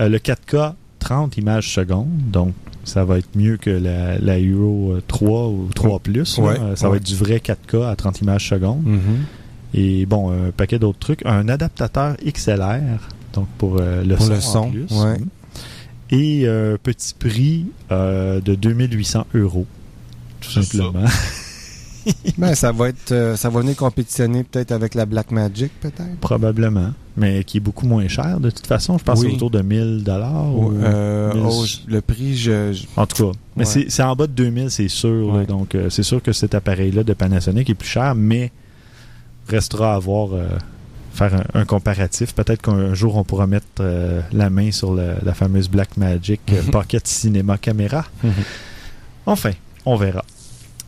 Euh, 0.00 0.08
le 0.08 0.18
4K, 0.18 0.74
30 0.98 1.36
images 1.36 1.72
secondes. 1.72 2.08
Donc 2.32 2.54
ça 2.84 3.04
va 3.04 3.18
être 3.18 3.28
mieux 3.36 3.56
que 3.58 3.70
la, 3.70 4.18
la 4.18 4.40
Euro 4.40 4.92
euh, 4.92 5.02
3 5.06 5.48
ou 5.48 5.68
3 5.74 6.00
Plus. 6.00 6.38
Ouais, 6.38 6.56
ça 6.74 6.88
va 6.88 6.96
être 6.96 7.06
du 7.06 7.14
vrai 7.14 7.38
4K 7.38 7.86
à 7.88 7.94
30 7.96 8.20
images 8.22 8.48
secondes. 8.48 8.82
Mhm. 8.84 9.00
Et 9.74 10.06
bon, 10.06 10.30
un 10.30 10.50
paquet 10.50 10.78
d'autres 10.78 10.98
trucs. 10.98 11.24
Un 11.26 11.48
adaptateur 11.48 12.16
XLR, 12.26 12.80
donc 13.32 13.46
pour 13.58 13.78
euh, 13.80 14.02
le 14.04 14.16
Pour 14.16 14.26
son. 14.26 14.30
le 14.32 14.36
en 14.38 14.40
son, 14.40 14.70
plus. 14.70 14.86
ouais. 14.92 15.18
Et 16.12 16.42
euh, 16.46 16.76
petit 16.82 17.14
prix 17.14 17.66
euh, 17.92 18.40
de 18.40 18.54
2800 18.56 19.26
euros. 19.34 19.66
Tout 20.40 20.50
simplement. 20.62 21.04
Ben, 22.38 22.54
ça 22.54 22.72
va 22.72 22.88
être, 22.88 23.12
euh, 23.12 23.36
ça 23.36 23.50
va 23.50 23.60
venir 23.60 23.76
compétitionner 23.76 24.42
peut-être 24.42 24.72
avec 24.72 24.94
la 24.94 25.04
Blackmagic, 25.04 25.70
peut-être? 25.82 26.16
Probablement. 26.20 26.92
Mais 27.18 27.44
qui 27.44 27.58
est 27.58 27.60
beaucoup 27.60 27.86
moins 27.86 28.08
cher 28.08 28.40
de 28.40 28.48
toute 28.48 28.66
façon. 28.66 28.96
Je 28.96 29.04
pense 29.04 29.20
que 29.20 29.24
Oui. 29.26 29.30
c'est 29.32 29.36
autour 29.36 29.50
de 29.50 29.60
1000 29.60 30.02
dollars. 30.02 30.46
Ou, 30.56 30.72
euh, 30.82 31.30
oh, 31.36 31.62
le 31.88 32.00
prix, 32.00 32.34
je, 32.38 32.72
je- 32.72 32.86
En 32.96 33.06
tout 33.06 33.26
cas. 33.32 33.38
Mais 33.54 33.64
Ouais. 33.66 33.70
c'est- 33.70 33.90
c'est 33.90 34.02
en 34.02 34.16
bas 34.16 34.26
de 34.26 34.32
2000, 34.32 34.70
c'est 34.70 34.88
sûr. 34.88 35.36
là. 35.36 35.44
Donc, 35.44 35.74
euh, 35.74 35.90
c'est 35.90 36.02
sûr 36.02 36.22
que 36.22 36.32
cet 36.32 36.54
appareil-là 36.54 37.04
de 37.04 37.12
Panasonic 37.12 37.68
est 37.68 37.74
plus 37.74 37.88
cher, 37.88 38.14
mais 38.14 38.50
restera 39.50 39.94
à 39.94 39.98
voir. 39.98 40.34
euh, 40.34 40.48
faire 41.12 41.34
un, 41.34 41.60
un 41.60 41.64
comparatif. 41.64 42.34
Peut-être 42.34 42.62
qu'un 42.62 42.94
jour, 42.94 43.16
on 43.16 43.24
pourra 43.24 43.48
mettre 43.48 43.66
euh, 43.80 44.20
la 44.32 44.48
main 44.48 44.70
sur 44.70 44.94
le- 44.94 45.14
la 45.24 45.34
fameuse 45.34 45.68
Blackmagic 45.68 46.40
euh, 46.52 46.62
Pocket 46.70 47.04
Cinema 47.06 47.58
Camera. 47.58 48.04
Mhm. 48.22 48.30
Enfin, 49.26 49.50
on 49.86 49.96
verra. 49.96 50.24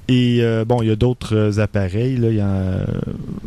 Et 0.07 0.39
euh, 0.41 0.65
bon, 0.65 0.81
il 0.81 0.89
y 0.89 0.93
a 0.93 0.97
d'autres 0.97 1.59
appareils. 1.59 2.17
Là, 2.17 2.29
il 2.31 2.37
y 2.37 2.41
a, 2.41 2.87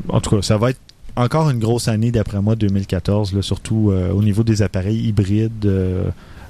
en 0.10 0.20
tout 0.20 0.36
cas, 0.36 0.42
ça 0.42 0.58
va 0.58 0.72
être 0.72 0.80
encore 1.16 1.50
une 1.50 1.60
grosse 1.60 1.88
année 1.88 2.12
d'après 2.12 2.42
moi, 2.42 2.58
2014, 2.58 3.34
là, 3.34 3.42
surtout 3.42 3.94
au 4.14 4.22
niveau 4.22 4.44
des 4.44 4.62
appareils 4.62 5.00
hybrides, 5.08 5.66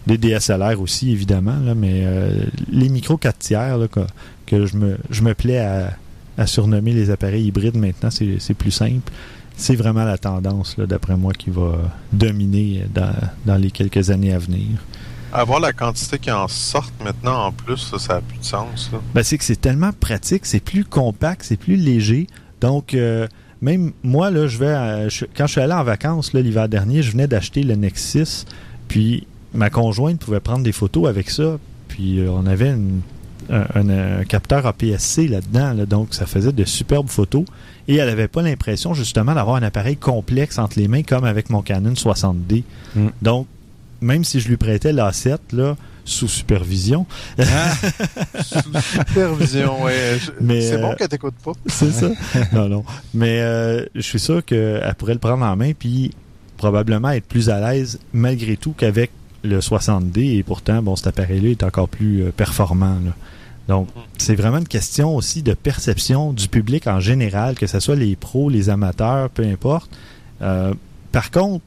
des 0.07 0.17
DSLR 0.17 0.81
aussi, 0.81 1.11
évidemment, 1.11 1.57
là, 1.63 1.75
mais 1.75 2.01
euh, 2.03 2.45
les 2.71 2.89
micros 2.89 3.17
4 3.17 3.37
tiers 3.37 3.77
là, 3.77 3.87
que, 3.87 3.99
que 4.47 4.65
je, 4.65 4.75
me, 4.77 4.97
je 5.11 5.21
me 5.21 5.35
plais 5.35 5.59
à, 5.59 5.93
à 6.37 6.47
surnommer 6.47 6.93
les 6.93 7.09
appareils 7.09 7.45
hybrides 7.45 7.77
maintenant, 7.77 8.09
c'est 8.11 8.53
plus 8.53 8.71
simple. 8.71 9.11
C'est 9.57 9.75
vraiment 9.75 10.03
la 10.03 10.17
tendance, 10.17 10.75
d'après 10.77 11.15
moi, 11.15 11.31
qui 11.33 11.49
va 11.49 11.77
dominer 12.11 12.83
dans, 12.93 13.13
dans 13.45 13.55
les 13.55 13.71
quelques 13.71 14.09
années 14.09 14.33
à 14.33 14.37
venir. 14.37 14.67
Avoir 15.31 15.59
la 15.59 15.73
quantité 15.73 16.17
qui 16.19 16.31
en 16.31 16.47
sortent 16.47 16.93
maintenant 17.03 17.45
en 17.47 17.51
plus, 17.51 17.77
ça, 17.77 17.99
ça 17.99 18.15
a 18.17 18.21
plus 18.21 18.37
de 18.37 18.43
sens. 18.43 18.89
Ben, 19.13 19.23
c'est 19.23 19.37
que 19.37 19.43
c'est 19.43 19.59
tellement 19.59 19.91
pratique, 19.91 20.45
c'est 20.45 20.59
plus 20.59 20.83
compact, 20.85 21.43
c'est 21.43 21.57
plus 21.57 21.75
léger. 21.77 22.27
Donc, 22.61 22.93
euh, 22.93 23.27
même 23.61 23.91
moi, 24.03 24.29
là, 24.31 24.47
je 24.47 24.57
vais 24.57 24.73
à- 24.73 25.09
je- 25.09 25.25
quand 25.35 25.47
je 25.47 25.53
suis 25.53 25.61
allé 25.61 25.73
en 25.73 25.83
vacances 25.83 26.33
l'hiver 26.33 26.67
dernier, 26.69 27.01
je 27.01 27.11
venais 27.11 27.27
d'acheter 27.27 27.63
le 27.63 27.75
Nexus. 27.75 28.45
Puis, 28.87 29.25
ma 29.53 29.69
conjointe 29.69 30.19
pouvait 30.19 30.39
prendre 30.41 30.63
des 30.63 30.71
photos 30.73 31.07
avec 31.07 31.29
ça. 31.29 31.57
Puis, 31.87 32.19
euh, 32.19 32.29
on 32.31 32.45
avait 32.45 32.69
une- 32.71 33.01
un, 33.49 33.65
un- 33.89 34.19
un 34.19 34.23
capteur 34.23 34.65
APS-C 34.65 35.27
là-dedans. 35.27 35.73
là, 35.73 35.85
donc, 35.85 36.13
ça 36.13 36.25
faisait 36.25 36.51
de 36.51 36.63
superbes 36.65 37.07
photos. 37.09 37.45
Et 37.87 37.95
elle 37.97 38.07
n'avait 38.07 38.27
pas 38.27 38.41
l'impression, 38.41 38.93
justement, 38.93 39.33
d'avoir 39.35 39.57
un 39.57 39.63
appareil 39.63 39.95
complexe 39.97 40.57
entre 40.57 40.79
les 40.79 40.87
mains, 40.87 41.03
comme 41.03 41.23
avec 41.23 41.49
mon 41.49 41.61
Canon 41.61 41.93
60D. 41.93 42.63
Mm. 42.95 43.07
Donc, 43.21 43.47
même 44.01 44.23
si 44.23 44.39
je 44.39 44.47
lui 44.47 44.57
prêtais 44.57 44.91
l'A7, 44.91 45.37
là, 45.53 45.75
sous 46.03 46.27
supervision, 46.27 47.05
Sous 48.43 48.59
supervision, 49.07 49.75
Mais, 50.41 50.61
C'est 50.61 50.75
euh, 50.75 50.81
bon 50.81 50.93
qu'elle 50.95 51.07
t'écoute 51.07 51.33
pas. 51.43 51.51
c'est 51.67 51.91
ça. 51.91 52.09
non, 52.53 52.67
non. 52.69 52.83
Mais 53.13 53.39
euh, 53.41 53.85
je 53.95 54.01
suis 54.01 54.19
sûr 54.19 54.43
qu'elle 54.45 54.93
pourrait 54.97 55.13
le 55.13 55.19
prendre 55.19 55.43
en 55.45 55.55
main, 55.55 55.71
puis 55.77 56.11
probablement 56.57 57.09
être 57.11 57.25
plus 57.25 57.49
à 57.49 57.59
l'aise 57.59 57.99
malgré 58.13 58.55
tout 58.57 58.73
qu'avec 58.77 59.11
le 59.43 59.59
60D. 59.59 60.37
Et 60.37 60.43
pourtant, 60.43 60.81
bon, 60.81 60.95
cet 60.95 61.07
appareil-là 61.07 61.49
est 61.49 61.63
encore 61.63 61.89
plus 61.89 62.23
euh, 62.23 62.31
performant. 62.35 62.95
là. 63.05 63.11
Donc, 63.67 63.87
c'est 64.17 64.35
vraiment 64.35 64.57
une 64.59 64.67
question 64.67 65.15
aussi 65.15 65.41
de 65.41 65.53
perception 65.53 66.33
du 66.33 66.47
public 66.47 66.85
en 66.87 66.99
général, 66.99 67.55
que 67.55 67.65
ce 67.67 67.79
soit 67.79 67.95
les 67.95 68.15
pros, 68.15 68.49
les 68.49 68.69
amateurs, 68.69 69.29
peu 69.31 69.43
importe. 69.43 69.89
Euh, 70.41 70.73
par 71.11 71.31
contre, 71.31 71.63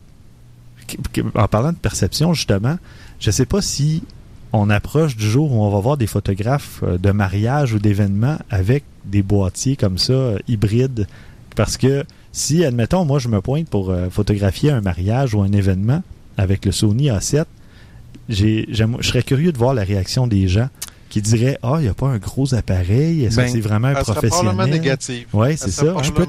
en 1.35 1.49
parlant 1.49 1.73
de 1.73 1.77
perception, 1.79 2.35
justement, 2.35 2.77
je 3.21 3.31
sais 3.31 3.47
pas 3.47 3.61
si 3.63 4.03
on 4.53 4.71
approche 4.71 5.17
du 5.17 5.29
jour 5.29 5.53
où 5.53 5.63
on 5.63 5.71
va 5.71 5.81
voir 5.81 5.97
des 5.97 6.07
photographes 6.07 6.81
euh, 6.83 6.99
de 6.99 7.11
mariage 7.11 7.75
ou 7.75 7.79
d'événements 7.79 8.39
avec 8.49 8.85
des 9.05 9.23
boîtiers 9.23 9.77
comme 9.77 9.99
ça, 9.99 10.13
euh, 10.13 10.39
hybrides. 10.49 11.07
Parce 11.57 11.77
que 11.77 12.05
si, 12.33 12.65
admettons, 12.65 13.05
moi, 13.05 13.19
je 13.19 13.29
me 13.29 13.41
pointe 13.41 13.69
pour 13.69 13.93
photographier 14.11 14.71
un 14.71 14.81
mariage 14.81 15.35
ou 15.35 15.43
un 15.43 15.51
événement 15.53 16.03
avec 16.37 16.65
le 16.65 16.71
Sony 16.73 17.09
A7, 17.09 17.45
j'ai- 18.29 18.67
j'aime- 18.71 18.97
je 19.01 19.09
serais 19.09 19.23
curieux 19.25 19.51
de 19.51 19.59
voir 19.59 19.75
la 19.75 19.83
réaction 19.83 20.27
des 20.29 20.47
gens 20.47 20.69
qui 21.23 21.31
diraient 21.37 21.59
Ah, 21.63 21.77
il 21.79 21.83
n'y 21.83 21.89
a 21.89 21.95
pas 21.95 22.09
un 22.09 22.19
gros 22.19 22.55
appareil, 22.55 23.25
est-ce 23.25 23.37
Ben, 23.37 23.45
que 23.47 23.51
c'est 23.53 23.61
vraiment 23.61 23.89
un 23.89 24.05
serait 24.05 24.29
probablement 24.29 24.55
professionnel 24.55 24.71
négative. 24.71 25.27
Oui, 25.33 25.57
c'est 25.57 25.71
ça. 25.71 25.85
Je 26.03 26.11
peux. 26.13 26.27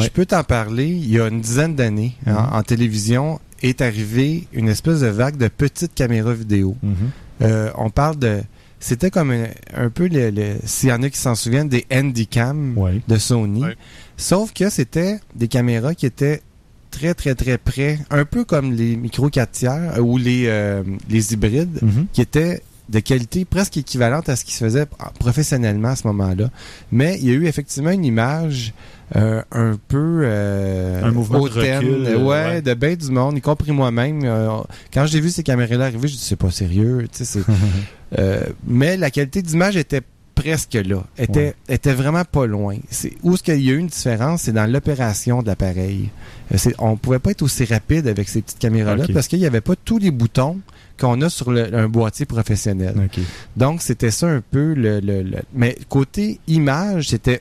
Je 0.00 0.08
peux 0.08 0.26
t'en 0.26 0.42
parler. 0.44 0.86
Il 0.86 1.10
y 1.10 1.18
a 1.20 1.28
une 1.28 1.40
dizaine 1.40 1.74
d'années, 1.74 2.14
en- 2.26 2.30
Mhm. 2.32 2.48
en, 2.52 2.62
télévision, 2.62 3.40
est 3.62 3.80
arrivée 3.80 4.46
une 4.52 4.68
espèce 4.68 5.00
de 5.00 5.06
vague 5.06 5.36
de 5.36 5.48
petites 5.48 5.94
caméras 5.94 6.34
vidéo. 6.34 6.76
Mhm. 6.82 6.94
Euh, 7.42 7.70
on 7.76 7.90
parle 7.90 8.16
de... 8.18 8.40
C'était 8.80 9.10
comme 9.10 9.30
un, 9.30 9.46
un 9.74 9.88
peu, 9.88 10.08
le, 10.08 10.28
le- 10.30 10.56
s'il 10.64 10.90
y 10.90 10.92
en 10.92 11.02
a 11.02 11.08
qui 11.08 11.16
s'en 11.18 11.34
souviennent, 11.34 11.70
des 11.70 11.86
Handycam 11.90 12.76
Ouais. 12.76 13.00
de 13.08 13.16
Sony. 13.16 13.62
Ouais. 13.64 13.76
Sauf 14.18 14.52
que 14.52 14.68
c'était 14.68 15.18
des 15.34 15.48
caméras 15.48 15.94
qui 15.94 16.04
étaient 16.04 16.42
très, 16.90 17.14
très, 17.14 17.34
très 17.34 17.56
près, 17.56 17.98
un 18.10 18.24
peu 18.26 18.44
comme 18.44 18.72
les 18.72 18.96
micro 18.96 19.30
4 19.30 19.50
tiers 19.52 19.94
euh, 19.96 20.00
ou 20.00 20.18
les, 20.18 20.44
euh, 20.48 20.82
les 21.08 21.32
hybrides, 21.32 21.78
Mhm. 21.80 22.06
qui 22.12 22.20
étaient 22.20 22.60
de 22.88 22.98
qualité 23.00 23.44
presque 23.44 23.76
équivalente 23.78 24.28
à 24.28 24.36
ce 24.36 24.44
qui 24.44 24.52
se 24.52 24.64
faisait 24.64 24.86
professionnellement 25.18 25.88
à 25.88 25.96
ce 25.96 26.06
moment-là. 26.08 26.50
Mais 26.92 27.18
il 27.20 27.26
y 27.26 27.30
a 27.30 27.34
eu 27.34 27.46
effectivement 27.46 27.90
une 27.90 28.04
image 28.04 28.74
euh, 29.16 29.42
un 29.52 29.76
peu 29.88 30.22
euh, 30.24 31.02
Un 31.02 31.10
mouvement 31.12 31.38
de 31.38 31.44
hautaine, 31.44 31.78
recul, 31.78 32.06
euh, 32.06 32.16
ouais, 32.18 32.24
ouais. 32.26 32.62
de 32.62 32.74
bien 32.74 32.94
du 32.94 33.10
monde, 33.10 33.38
y 33.38 33.40
compris 33.40 33.72
moi-même. 33.72 34.20
Euh, 34.24 34.48
quand 34.92 35.06
j'ai 35.06 35.20
vu 35.20 35.30
ces 35.30 35.42
caméras-là 35.42 35.86
arriver, 35.86 36.08
je 36.08 36.14
dis 36.14 36.22
c'est 36.22 36.36
pas 36.36 36.50
sérieux, 36.50 37.06
tu 37.12 37.24
sais, 37.24 37.42
c'est 38.10 38.48
mais 38.66 38.96
la 38.96 39.10
qualité 39.10 39.42
d'image 39.42 39.76
était 39.76 40.02
presque 40.34 40.74
là, 40.74 41.04
était 41.16 41.54
Ouais. 41.68 41.74
était 41.74 41.94
vraiment 41.94 42.24
pas 42.24 42.46
loin. 42.46 42.76
C'est 42.90 43.12
où 43.22 43.36
ce 43.36 43.42
qu'il 43.42 43.60
y 43.62 43.70
a 43.70 43.72
eu 43.72 43.78
une 43.78 43.86
différence, 43.86 44.42
c'est 44.42 44.52
dans 44.52 44.70
l'opération 44.70 45.42
de 45.42 45.46
l'appareil. 45.46 46.10
Euh, 46.52 46.70
on 46.78 46.96
pouvait 46.96 47.18
pas 47.18 47.30
être 47.30 47.42
aussi 47.42 47.64
rapide 47.64 48.06
avec 48.06 48.28
ces 48.28 48.42
petites 48.42 48.58
caméras-là 48.58 49.04
parce 49.14 49.28
qu'il 49.28 49.38
y 49.38 49.46
avait 49.46 49.60
pas 49.62 49.74
tous 49.76 49.98
les 49.98 50.10
boutons 50.10 50.58
qu'on 51.00 51.20
a 51.22 51.28
sur 51.30 51.50
le- 51.50 51.74
un 51.74 51.88
boîtier 51.88 52.26
professionnel. 52.26 52.94
Donc 53.56 53.80
c'était 53.82 54.10
ça 54.10 54.28
un 54.28 54.40
peu 54.42 54.74
le, 54.74 55.00
le- 55.00 55.22
le- 55.22 55.38
mais 55.54 55.76
côté 55.88 56.38
image, 56.46 57.08
c'était 57.08 57.40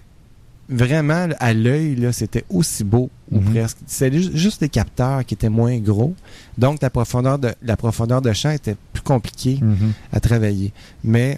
vraiment 0.70 1.28
à 1.40 1.54
l'œil 1.54 1.96
là, 1.98 2.14
c'était 2.14 2.46
aussi 2.50 2.84
beau 2.86 3.10
ou 3.32 3.40
Mhm. 3.42 3.54
presque. 3.54 3.78
Ju- 3.90 4.32
juste 4.34 4.62
les 4.62 4.70
capteurs 4.70 5.26
qui 5.26 5.34
étaient 5.34 5.50
moins 5.50 5.78
gros. 5.80 6.16
Donc 6.58 6.82
la 6.82 6.90
profondeur 6.90 7.38
de 7.38 7.54
la 7.62 7.76
profondeur 7.76 8.22
de 8.22 8.32
champ 8.32 8.52
était 8.52 8.76
plus 8.94 9.04
compliquée 9.04 9.60
Mhm. 9.62 9.92
à 10.14 10.20
travailler. 10.22 10.72
Mais 11.04 11.38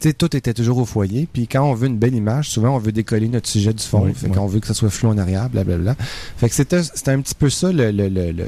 tu 0.00 0.08
sais, 0.08 0.12
tout 0.14 0.36
était 0.36 0.52
toujours 0.54 0.78
au 0.78 0.84
foyer. 0.84 1.26
Puis 1.32 1.46
quand 1.48 1.62
on 1.62 1.74
veut 1.74 1.86
une 1.86 1.98
belle 1.98 2.14
image, 2.14 2.50
souvent 2.50 2.74
on 2.74 2.78
veut 2.78 2.92
décoller 2.92 3.28
notre 3.28 3.48
sujet 3.48 3.72
du 3.72 3.82
fond. 3.82 4.04
Oui, 4.04 4.14
fait 4.14 4.26
oui. 4.28 4.32
qu'on 4.34 4.46
veut 4.46 4.60
que 4.60 4.66
ça 4.66 4.74
soit 4.74 4.90
flou 4.90 5.08
en 5.08 5.18
arrière, 5.18 5.48
blablabla. 5.48 5.94
Fait 6.36 6.48
que 6.48 6.54
c'était, 6.54 6.82
c'était 6.82 7.12
un 7.12 7.20
petit 7.20 7.34
peu 7.34 7.48
ça 7.50 7.72
le, 7.72 7.90
le, 7.90 8.08
le, 8.08 8.32
le- 8.32 8.44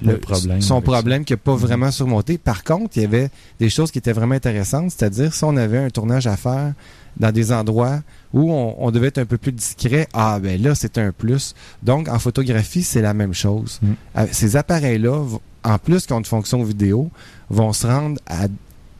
Le 0.00 0.16
problème 0.18 0.60
Son 0.62 0.80
problème 0.80 1.24
qui 1.24 1.32
n'a 1.32 1.36
pas 1.38 1.52
Mhm. 1.54 1.58
vraiment 1.58 1.90
surmonté. 1.90 2.38
Par 2.38 2.62
contre, 2.62 2.96
il 2.96 3.02
y 3.02 3.04
avait 3.04 3.30
des 3.58 3.68
choses 3.68 3.90
qui 3.90 3.98
étaient 3.98 4.12
vraiment 4.12 4.36
intéressantes. 4.36 4.92
C'est-à-dire, 4.92 5.34
si 5.34 5.42
on 5.44 5.56
avait 5.56 5.78
un 5.78 5.90
tournage 5.90 6.26
à 6.28 6.36
faire 6.36 6.72
dans 7.18 7.32
des 7.32 7.50
endroits 7.52 8.00
où 8.32 8.52
on, 8.52 8.76
on 8.78 8.90
devait 8.92 9.08
être 9.08 9.18
un 9.18 9.26
peu 9.26 9.38
plus 9.38 9.50
discret, 9.50 10.06
ah 10.12 10.38
ben 10.40 10.62
là, 10.62 10.76
c'est 10.76 10.98
un 10.98 11.10
plus. 11.10 11.54
Donc, 11.82 12.08
en 12.08 12.18
photographie, 12.20 12.84
c'est 12.84 13.02
la 13.02 13.12
même 13.12 13.34
chose. 13.34 13.80
Mhm. 13.82 13.94
Euh, 14.18 14.26
Ces 14.30 14.54
appareils-là, 14.54 15.24
en 15.64 15.78
plus 15.78 16.06
qu'ils 16.06 16.14
ont 16.14 16.20
une 16.20 16.24
fonction 16.24 16.62
vidéo, 16.62 17.10
vont 17.50 17.72
se 17.72 17.84
rendre 17.88 18.20
à 18.28 18.46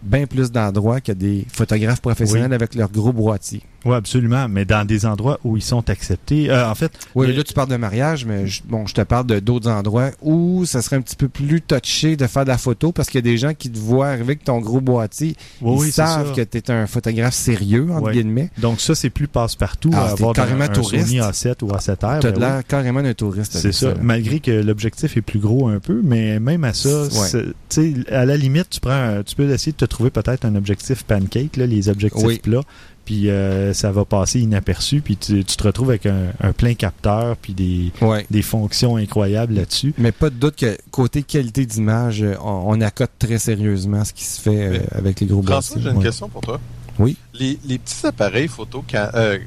bien 0.03 0.27
plus 0.27 0.51
d'endroits 0.53 1.01
que 1.01 1.13
des 1.13 1.47
photographes 1.53 2.01
professionnels 2.01 2.51
Oui. 2.51 2.55
avec 2.55 2.75
leur 2.75 2.91
gros 2.91 3.13
boîtier. 3.13 3.63
Oui, 3.85 3.95
absolument, 3.95 4.49
mais 4.49 4.65
dans 4.65 4.85
des 4.87 5.07
endroits 5.07 5.39
où 5.45 5.57
ils 5.57 5.63
sont 5.63 5.89
acceptés. 5.89 6.51
Euh, 6.51 6.69
en 6.69 6.75
fait, 6.75 6.91
Oui, 7.15 7.33
là, 7.35 7.43
tu 7.45 7.55
parles 7.55 7.69
de 7.69 7.77
mariage, 7.77 8.25
mais 8.27 8.47
je, 8.47 8.63
bon, 8.65 8.87
je 8.87 8.95
te 8.95 9.01
parle 9.03 9.27
de 9.27 9.39
d'autres 9.39 9.71
endroits 9.71 10.11
où 10.21 10.65
ça 10.67 10.83
serait 10.83 10.97
un 10.97 11.01
petit 11.01 11.15
peu 11.17 11.29
plus 11.29 11.61
touché 11.63 12.17
de 12.17 12.27
faire 12.27 12.43
de 12.45 12.49
la 12.49 12.59
photo 12.59 12.91
parce 12.93 13.09
qu'il 13.09 13.19
y 13.19 13.23
a 13.29 13.31
des 13.31 13.37
gens 13.39 13.55
qui 13.55 13.71
te 13.71 13.79
voient 13.79 14.09
arriver 14.09 14.23
avec 14.25 14.45
ton 14.45 14.59
gros 14.59 14.81
boîtier. 14.81 15.37
oui, 15.63 15.77
ils 15.77 15.81
oui, 15.81 15.91
savent 15.93 16.35
que 16.35 16.41
tu 16.43 16.59
es 16.59 16.71
un 16.71 16.87
photographe 16.87 17.35
sérieux, 17.35 17.87
entre 17.93 18.11
guillemets. 18.11 18.51
Donc 18.59 18.81
ça, 18.81 18.95
c'est 18.95 19.11
plus 19.11 19.29
passe-partout 19.29 19.91
à 19.95 20.11
avoir 20.11 20.35
carrément 20.35 20.65
un 20.65 20.69
touriste. 20.69 21.07
Sony 21.07 21.21
A7 21.21 21.63
ou 21.63 21.69
A7R. 21.69 22.21
Tu 22.21 22.27
as 22.27 22.31
oui. 22.33 22.41
l'air 22.41 22.67
carrément 22.67 23.03
d'un 23.03 23.15
touriste. 23.15 23.57
C'est 23.59 23.73
ça. 23.73 23.89
là. 23.91 23.95
Malgré 24.03 24.41
que 24.41 24.51
l'objectif 24.51 25.17
est 25.17 25.23
plus 25.23 25.39
gros 25.39 25.69
un 25.69 25.79
peu, 25.79 26.01
mais 26.03 26.41
même 26.41 26.65
à 26.65 26.75
ça, 26.75 27.05
Ouais. 27.05 27.09
c'est- 27.11 27.45
tu 27.69 27.95
sais, 28.05 28.13
à 28.13 28.25
la 28.25 28.37
limite, 28.37 28.71
tu 28.71 28.81
prends, 28.81 28.91
un- 28.91 29.23
tu 29.23 29.37
peux 29.37 29.49
essayer 29.51 29.73
de 29.73 29.77
te 29.77 29.85
trouver 29.85 30.11
peut-être 30.11 30.45
un 30.45 30.57
objectif 30.57 31.05
pancake, 31.05 31.57
là, 31.57 31.67
les 31.67 31.89
objectifs 31.89 32.43
plats, 32.43 32.63
puis 33.09 33.31
euh, 33.31 33.73
ça 33.73 33.91
va 33.91 34.05
passer 34.05 34.39
inaperçu, 34.39 35.01
puis 35.01 35.17
tu, 35.17 35.43
tu 35.43 35.57
te 35.57 35.63
retrouves 35.63 35.89
avec 35.89 36.05
un, 36.05 36.27
un 36.43 36.53
plein 36.53 36.75
capteur, 36.75 37.39
puis 37.39 37.55
des, 37.55 37.91
Ouais. 38.03 38.27
des 38.31 38.43
fonctions 38.43 38.99
incroyables 38.99 39.55
là-dessus. 39.55 39.95
Mais 39.97 40.13
pas 40.13 40.29
de 40.29 40.35
doute 40.35 40.57
que 40.57 40.77
côté 40.91 41.23
qualité 41.23 41.65
d'image, 41.65 42.23
euh, 42.23 42.35
on, 42.43 42.65
on 42.67 42.81
accote 42.83 43.11
très 43.19 43.39
sérieusement 43.39 44.05
ce 44.05 44.13
qui 44.13 44.25
se 44.27 44.39
fait 44.43 44.67
euh, 44.67 44.79
avec 44.93 45.21
les 45.21 45.27
gros 45.27 45.43
François, 45.43 45.79
j'ai 45.81 45.89
une 45.89 45.97
Ouais. 45.97 46.05
question 46.05 46.29
pour 46.29 46.43
toi. 46.43 46.61
Oui. 46.99 47.17
Les, 47.33 47.59
les 47.65 47.79
petits 47.79 48.07
appareils 48.07 48.47
photo 48.49 48.85
ca- 48.87 49.11
euh, 49.15 49.39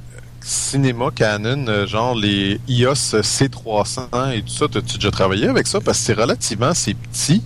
cinéma 0.43 1.09
Canon, 1.13 1.85
genre 1.85 2.15
les 2.15 2.59
EOS 2.67 3.21
C300 3.21 4.31
et 4.33 4.41
tout 4.41 4.49
ça, 4.49 4.65
as-tu 4.65 4.95
déjà 4.95 5.11
travaillé 5.11 5.47
avec 5.47 5.67
ça? 5.67 5.79
Parce 5.81 5.99
que 5.99 6.05
c'est 6.05 6.13
relativement, 6.19 6.73
c'est 6.73 6.95
petit. 6.95 7.43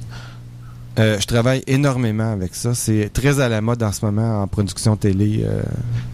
Euh, 0.97 1.19
je 1.19 1.25
travaille 1.27 1.61
énormément 1.67 2.31
avec 2.31 2.55
ça. 2.55 2.73
C'est 2.73 3.09
très 3.11 3.41
à 3.41 3.49
la 3.49 3.59
mode 3.59 3.83
en 3.83 3.91
ce 3.91 4.05
moment 4.05 4.41
en 4.41 4.47
production 4.47 4.95
télé. 4.95 5.43
euh, 5.45 5.61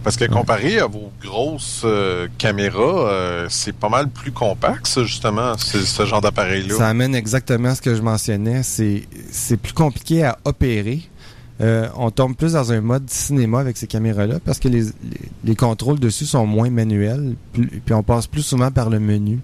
Parce 0.03 0.17
que 0.17 0.25
comparé 0.25 0.79
à 0.79 0.87
vos 0.87 1.11
grosses 1.21 1.83
euh, 1.85 2.27
caméras, 2.39 3.07
euh, 3.09 3.45
c'est 3.49 3.75
pas 3.75 3.89
mal 3.89 4.09
plus 4.09 4.31
compact, 4.31 4.87
ça, 4.87 5.03
justement, 5.03 5.55
ce, 5.57 6.05
genre 6.05 6.21
d'appareil-là. 6.21 6.75
Ça 6.75 6.87
amène 6.87 7.13
exactement 7.13 7.75
ce 7.75 7.81
que 7.81 7.93
je 7.95 8.01
mentionnais. 8.01 8.63
C'est 8.63 9.03
c'est 9.29 9.57
plus 9.57 9.73
compliqué 9.73 10.23
à 10.23 10.37
opérer. 10.45 11.01
Euh, 11.61 11.87
on 11.95 12.09
tombe 12.09 12.35
plus 12.35 12.53
dans 12.53 12.71
un 12.71 12.81
mode 12.81 13.07
cinéma 13.07 13.59
avec 13.59 13.77
ces 13.77 13.85
caméras-là 13.85 14.39
parce 14.43 14.57
que 14.57 14.67
les, 14.67 14.81
les, 14.81 14.91
les 15.43 15.55
contrôles 15.55 15.99
dessus 15.99 16.25
sont 16.25 16.47
moins 16.47 16.71
manuels. 16.71 17.35
plus- 17.53 17.67
puis 17.85 17.93
on 17.93 18.01
passe 18.01 18.25
plus 18.25 18.41
souvent 18.41 18.71
par 18.71 18.89
le 18.89 18.99
menu. 18.99 19.37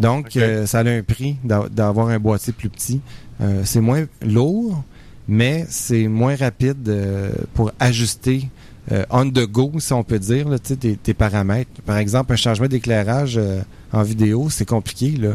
Donc, 0.00 0.36
euh, 0.36 0.66
ça 0.66 0.80
a 0.80 0.84
un 0.88 1.02
prix 1.02 1.36
d'a- 1.44 1.68
d'avoir 1.70 2.08
un 2.08 2.18
boîtier 2.18 2.52
plus 2.52 2.68
petit. 2.68 3.00
Euh, 3.40 3.62
c'est 3.64 3.80
moins 3.80 4.04
lourd, 4.22 4.82
mais 5.28 5.66
c'est 5.68 6.06
moins 6.08 6.36
rapide 6.36 6.88
euh, 6.88 7.32
pour 7.54 7.72
ajuster 7.80 8.48
euh, 8.92 9.04
on 9.10 9.28
the 9.28 9.46
go, 9.50 9.72
si 9.78 9.92
on 9.92 10.04
peut 10.04 10.20
dire, 10.20 10.48
là, 10.48 10.60
tu 10.60 10.68
sais, 10.68 10.76
tes, 10.76 10.96
tes 10.96 11.12
paramètres. 11.12 11.70
Par 11.84 11.96
exemple, 11.96 12.32
un 12.32 12.36
changement 12.36 12.68
d'éclairage 12.68 13.36
euh, 13.36 13.60
en 13.92 14.02
vidéo, 14.04 14.48
c'est 14.48 14.64
compliqué. 14.64 15.10
Là. 15.10 15.30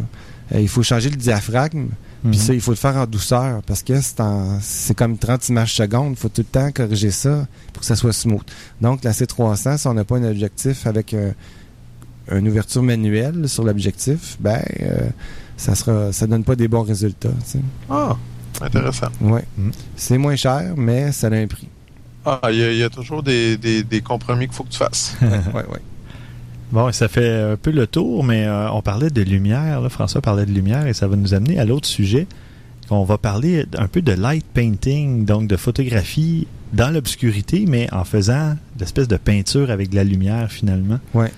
Euh, 0.56 0.62
il 0.62 0.70
faut 0.70 0.84
changer 0.84 1.10
le 1.10 1.18
diaphragme, 1.18 1.88
puis 2.24 2.30
Mhm. 2.30 2.34
ça, 2.34 2.54
il 2.54 2.62
faut 2.62 2.72
le 2.72 2.78
faire 2.78 2.96
en 2.96 3.06
douceur 3.06 3.62
parce 3.64 3.84
que 3.84 4.00
c'est 4.00 4.22
en- 4.22 4.58
c'est 4.62 4.94
comme 4.94 5.18
30 5.18 5.50
images 5.50 5.74
secondes. 5.74 6.12
Il 6.14 6.16
faut 6.18 6.30
tout 6.30 6.42
le 6.42 6.46
temps 6.46 6.72
corriger 6.72 7.12
ça 7.12 7.46
pour 7.74 7.82
que 7.82 7.86
ça 7.86 7.98
soit 7.98 8.14
smooth. 8.14 8.42
Donc, 8.80 9.04
la 9.04 9.12
C300, 9.12 9.78
si 9.78 9.86
on 9.88 9.96
n'a 9.96 10.06
pas 10.06 10.16
un 10.16 10.24
objectif 10.32 10.88
avec 10.88 11.14
euh, 11.14 11.32
une 12.38 12.48
ouverture 12.48 12.84
manuelle 12.84 13.48
sur 13.50 13.64
l'objectif, 13.64 14.38
ben, 14.40 14.62
euh, 14.82 15.10
ça 15.58 15.76
sera, 15.76 16.12
ça 16.12 16.28
donne 16.28 16.44
pas 16.44 16.56
des 16.56 16.68
bons 16.68 16.84
résultats. 16.84 17.30
Ah, 17.90 18.16
intéressant. 18.62 19.08
Ouais. 19.22 19.44
Mhm. 19.58 19.72
C'est 19.96 20.18
moins 20.18 20.36
cher, 20.36 20.74
mais 20.78 21.12
ça 21.12 21.28
a 21.28 21.32
un 21.36 21.48
prix. 21.48 21.68
Ah, 22.26 22.40
il 22.52 22.58
y, 22.58 22.64
a- 22.64 22.72
il 22.72 22.78
y 22.78 22.84
a 22.84 22.90
toujours 22.90 23.24
des, 23.24 23.58
des- 23.58 23.84
des 23.84 24.02
compromis 24.02 24.46
qu'il 24.46 24.56
faut 24.56 24.64
que 24.64 24.70
tu 24.70 24.78
fasses. 24.78 25.16
ouais, 25.22 25.30
ouais. 25.54 25.80
Bon, 26.72 26.92
ça 26.92 27.08
fait 27.08 27.52
un 27.52 27.58
peu 27.58 27.72
le 27.72 27.86
tour, 27.88 28.24
mais 28.24 28.46
euh, 28.46 28.72
on 28.72 28.82
parlait 28.82 29.10
de 29.10 29.22
lumière. 29.24 29.82
là. 29.82 29.90
François 29.90 30.22
parlait 30.22 30.46
de 30.46 30.52
lumière 30.52 30.88
et 30.88 30.94
ça 30.94 31.08
va 31.08 31.16
nous 31.16 31.34
amener 31.34 31.60
à 31.60 31.66
l'autre 31.66 31.88
sujet. 31.88 32.28
On 32.90 33.04
va 33.04 33.18
parler 33.18 33.66
un 33.78 33.88
peu 33.88 34.02
de 34.02 34.12
light 34.12 34.46
painting, 34.54 35.26
donc 35.26 35.48
de 35.48 35.56
photographie 35.58 36.48
dans 36.74 36.90
l'obscurité, 36.90 37.66
mais 37.68 37.92
en 37.94 38.04
faisant 38.06 38.56
l'espèce 38.80 39.08
de 39.08 39.18
peinture 39.18 39.70
avec 39.72 39.90
de 39.90 39.96
la 39.96 40.04
lumière 40.04 40.52
finalement. 40.52 41.00
Ouais. 41.14 41.32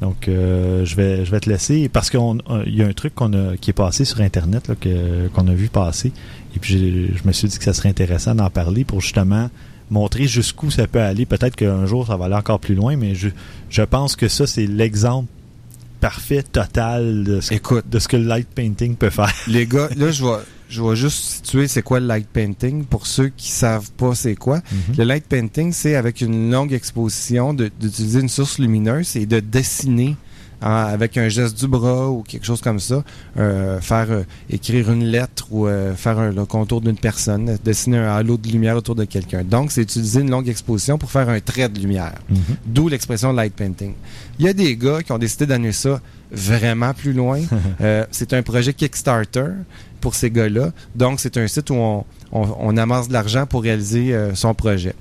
Donc, 0.00 0.28
euh, 0.28 0.84
je, 0.84 0.94
vais, 0.94 1.24
je 1.24 1.30
vais 1.30 1.40
te 1.40 1.50
laisser 1.50 1.88
parce 1.88 2.08
qu'il 2.10 2.20
y 2.66 2.82
a 2.82 2.86
un 2.86 2.92
truc 2.92 3.14
qu'on 3.14 3.32
a, 3.32 3.56
qui 3.56 3.70
est 3.70 3.74
passé 3.74 4.04
sur 4.04 4.20
Internet, 4.20 4.68
là, 4.68 4.74
que, 4.76 5.28
qu'on 5.28 5.48
a 5.48 5.54
vu 5.54 5.68
passer. 5.68 6.12
Et 6.54 6.58
puis, 6.60 7.10
je 7.14 7.26
me 7.26 7.32
suis 7.32 7.48
dit 7.48 7.58
que 7.58 7.64
ça 7.64 7.72
serait 7.72 7.88
intéressant 7.88 8.34
d'en 8.34 8.50
parler 8.50 8.84
pour 8.84 9.00
justement 9.00 9.50
montrer 9.90 10.26
jusqu'où 10.26 10.70
ça 10.70 10.86
peut 10.86 11.00
aller. 11.00 11.26
Peut-être 11.26 11.56
qu'un 11.56 11.86
jour, 11.86 12.06
ça 12.06 12.16
va 12.16 12.26
aller 12.26 12.34
encore 12.34 12.60
plus 12.60 12.74
loin, 12.74 12.96
mais 12.96 13.14
je, 13.14 13.28
je 13.70 13.82
pense 13.82 14.14
que 14.14 14.28
ça, 14.28 14.46
c'est 14.46 14.66
l'exemple 14.66 15.28
parfait, 16.00 16.42
total 16.42 17.24
de 17.24 17.40
ce, 17.40 17.54
Écoute, 17.54 17.88
de 17.88 17.98
ce 17.98 18.08
que 18.08 18.16
le 18.16 18.24
light 18.24 18.48
painting 18.48 18.96
peut 18.96 19.10
faire. 19.10 19.32
les 19.48 19.66
gars, 19.66 19.88
là, 19.96 20.10
je 20.10 20.24
vais, 20.24 20.38
je 20.68 20.82
vais 20.82 20.96
juste 20.96 21.18
situer 21.24 21.66
c'est 21.68 21.82
quoi 21.82 22.00
le 22.00 22.06
light 22.06 22.28
painting 22.32 22.84
pour 22.84 23.06
ceux 23.06 23.28
qui 23.28 23.50
savent 23.50 23.90
pas 23.92 24.14
c'est 24.14 24.34
quoi. 24.36 24.60
Le 24.96 25.04
light 25.04 25.24
painting, 25.26 25.72
c'est 25.72 25.94
avec 25.96 26.20
une 26.20 26.50
longue 26.50 26.72
exposition 26.72 27.54
de- 27.54 27.70
d'utiliser 27.80 28.20
une 28.20 28.28
source 28.28 28.58
lumineuse 28.58 29.16
et 29.16 29.26
de 29.26 29.40
dessiner 29.40 30.16
hein, 30.62 30.84
avec 30.86 31.16
un 31.16 31.28
geste 31.28 31.58
du 31.58 31.66
bras 31.68 32.08
ou 32.10 32.22
quelque 32.22 32.44
chose 32.46 32.60
comme 32.60 32.80
ça, 32.80 33.04
euh, 33.38 33.80
faire 33.80 34.06
euh, 34.10 34.22
écrire 34.50 34.90
une 34.90 35.04
lettre 35.04 35.46
ou 35.50 35.66
euh, 35.66 35.94
faire 35.94 36.18
un- 36.18 36.32
le 36.32 36.44
contour 36.44 36.80
d'une 36.80 36.96
personne, 36.96 37.58
dessiner 37.64 37.98
un 37.98 38.14
halo 38.16 38.36
de 38.36 38.48
lumière 38.48 38.76
autour 38.76 38.94
de 38.94 39.04
quelqu'un. 39.04 39.44
Donc, 39.44 39.72
c'est 39.72 39.82
utiliser 39.82 40.20
une 40.20 40.30
longue 40.30 40.48
exposition 40.48 40.98
pour 40.98 41.10
faire 41.10 41.28
un 41.28 41.40
trait 41.40 41.68
de 41.68 41.78
lumière. 41.80 42.14
Mhm. 42.28 42.38
D'où 42.66 42.88
l'expression 42.88 43.32
light 43.32 43.54
painting. 43.54 43.94
Il 44.38 44.46
y 44.46 44.48
a 44.48 44.52
des 44.52 44.76
gars 44.76 45.02
qui 45.02 45.12
ont 45.12 45.18
décidé 45.18 45.46
d'amener 45.46 45.72
ça 45.72 46.00
vraiment 46.30 46.92
plus 46.94 47.12
loin. 47.12 47.40
Euh, 47.80 48.04
c'est 48.10 48.32
un 48.32 48.42
projet 48.42 48.72
Kickstarter 48.74 49.46
pour 50.00 50.14
ces 50.16 50.30
gars-là. 50.30 50.72
Donc, 50.96 51.20
c'est 51.20 51.36
un 51.36 51.46
site 51.46 51.70
où 51.70 51.74
on, 51.74 52.04
on- 52.32 52.56
on 52.60 52.76
amasse 52.76 53.06
de 53.08 53.12
l'argent 53.12 53.46
pour 53.46 53.62
réaliser 53.62 54.12
euh, 54.14 54.34
son 54.34 54.52
projet. 54.54 54.94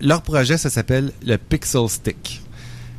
Leur 0.00 0.22
projet, 0.22 0.58
ça 0.58 0.68
s'appelle 0.68 1.12
le 1.24 1.36
Pixel 1.38 1.88
Stick. 1.88 2.42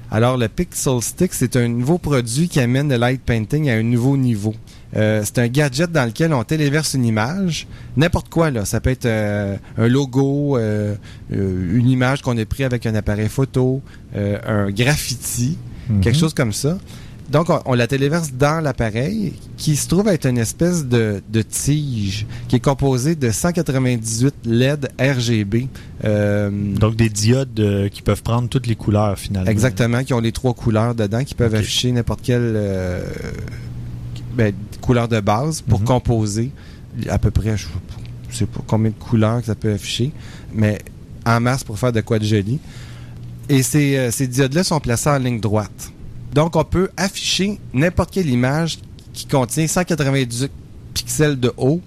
Alors, 0.10 0.38
le 0.38 0.48
Pixel 0.48 1.02
Stick, 1.02 1.34
c'est 1.34 1.56
un 1.58 1.68
nouveau 1.68 1.98
produit 1.98 2.48
qui 2.48 2.60
amène 2.62 2.90
le 2.90 2.96
light 2.98 3.22
painting 3.22 3.70
à 3.70 3.74
un 3.74 3.84
nouveau 3.84 4.16
niveau. 4.16 4.56
Euh, 4.96 5.22
c'est 5.26 5.40
un 5.40 5.48
gadget 5.50 5.92
dans 5.92 6.06
lequel 6.06 6.34
on 6.34 6.44
téléverse 6.46 6.94
une 6.94 7.04
image, 7.04 7.68
n'importe 7.98 8.30
quoi 8.30 8.50
là. 8.50 8.64
Ça 8.64 8.80
peut 8.80 8.90
être 8.90 9.06
euh, 9.06 9.58
un 9.78 9.88
logo, 9.90 10.58
euh, 10.58 10.96
une 11.30 11.90
image 11.90 12.22
qu'on 12.22 12.38
a 12.38 12.46
pris 12.46 12.64
avec 12.64 12.86
un 12.86 12.96
appareil 12.96 13.28
photo, 13.28 13.82
euh, 14.16 14.38
un 14.48 14.72
graffiti, 14.72 15.58
quelque 16.02 16.16
Mhm. 16.16 16.20
chose 16.22 16.34
comme 16.34 16.54
ça. 16.54 16.78
Donc, 17.30 17.50
on, 17.50 17.60
on 17.66 17.74
la 17.74 17.88
téléverse 17.88 18.32
dans 18.32 18.62
l'appareil 18.64 19.34
qui 19.58 19.76
se 19.76 19.88
trouve 19.88 20.08
être 20.08 20.26
une 20.28 20.38
espèce 20.38 20.86
de, 20.86 21.22
de 21.30 21.42
tige 21.42 22.26
qui 22.48 22.56
est 22.56 22.60
composée 22.62 23.16
de 23.16 23.30
198 23.32 24.34
LED 24.46 24.90
RGB. 25.00 25.68
Euh, 26.06 26.50
Donc, 26.76 26.96
des 26.96 27.10
diodes 27.10 27.60
euh, 27.60 27.90
qui 27.90 28.02
peuvent 28.02 28.24
prendre 28.24 28.48
toutes 28.48 28.68
les 28.68 28.76
couleurs, 28.76 29.20
finalement. 29.20 29.50
Exactement, 29.52 30.04
qui 30.04 30.14
ont 30.14 30.22
les 30.22 30.32
trois 30.32 30.54
couleurs 30.54 30.96
dedans, 30.96 31.24
qui 31.24 31.36
peuvent 31.36 31.56
afficher 31.56 31.92
n'importe 31.92 32.22
quelle 32.22 32.54
euh, 32.56 33.02
ben, 34.36 34.54
couleur 34.82 35.08
de 35.08 35.20
base 35.20 35.62
pour 35.62 35.80
Mhm. 35.82 35.86
composer 35.86 36.52
à 37.10 37.18
peu 37.20 37.30
près, 37.32 37.58
je 37.58 37.68
je 38.30 38.38
sais 38.38 38.46
pas 38.46 38.60
combien 38.68 38.90
de 38.92 38.96
couleurs 38.96 39.40
que 39.40 39.46
ça 39.48 39.56
peut 39.56 39.72
afficher, 39.74 40.12
mais 40.54 40.80
en 41.26 41.40
masse 41.40 41.64
pour 41.64 41.78
faire 41.80 41.92
de 41.94 42.02
quoi 42.02 42.20
de 42.20 42.26
joli. 42.26 42.60
Et 43.50 43.64
ces, 43.64 43.98
euh, 43.98 44.12
ces 44.12 44.28
diodes-là 44.28 44.64
sont 44.64 44.80
placées 44.80 45.10
en 45.10 45.18
ligne 45.18 45.40
droite. 45.40 45.92
Donc, 46.34 46.56
on 46.56 46.64
peut 46.64 46.90
afficher 46.98 47.60
n'importe 47.74 48.12
quelle 48.12 48.30
image 48.30 48.80
qui 49.14 49.26
contient 49.26 49.66
198 49.68 50.52
pixels 50.94 51.40
de 51.40 51.52
haut 51.58 51.82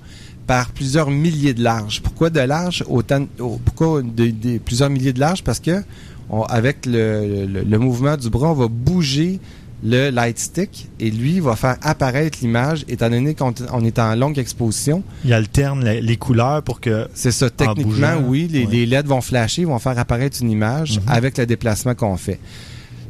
par 0.47 0.70
plusieurs 0.70 1.11
milliers 1.11 1.55
de 1.55 1.62
large. 1.62 2.01
Pourquoi 2.03 2.30
de 2.30 2.41
large 2.41 2.84
autant 2.88 3.26
au- 3.38 3.61
Pourquoi 3.64 4.03
de, 4.03 4.30
de- 4.30 4.59
plusieurs 4.59 4.91
milliers 4.91 5.12
de 5.12 5.20
large 5.20 5.45
Parce 5.45 5.61
que 5.61 5.82
on- 6.28 6.43
avec 6.43 6.86
le, 6.86 7.47
le- 7.47 7.62
le 7.62 7.78
mouvement 7.78 8.16
du 8.16 8.28
bras, 8.30 8.51
on 8.51 8.55
va 8.55 8.66
bouger 8.68 9.38
le 9.82 10.11
light 10.11 10.38
stick 10.38 10.88
et 10.99 11.11
lui 11.11 11.41
va 11.41 11.57
faire 11.57 11.76
apparaître 11.82 12.38
l'image 12.43 12.84
étant 12.88 13.09
donné 13.09 13.34
qu'on 13.34 13.55
on 13.72 13.82
est 13.84 13.99
en 13.99 14.14
longue 14.14 14.38
exposition. 14.38 15.03
Il 15.24 15.32
alterne 15.32 15.88
les 15.88 16.16
couleurs 16.18 16.62
pour 16.62 16.80
que. 16.80 17.09
C'est 17.14 17.30
ça, 17.32 17.49
techniquement, 17.49 17.84
bougeant, 18.16 18.22
oui, 18.26 18.49
les, 18.51 18.64
ouais. 18.66 18.72
les 18.72 18.86
LED 18.86 19.07
vont 19.07 19.20
flasher, 19.22 19.64
vont 19.64 19.78
faire 19.78 19.99
apparaître 19.99 20.36
une 20.43 20.51
image 20.51 20.99
Mhm. 20.99 21.05
avec 21.07 21.38
le 21.38 21.47
déplacement 21.47 21.95
qu'on 21.95 22.16
fait. 22.16 22.41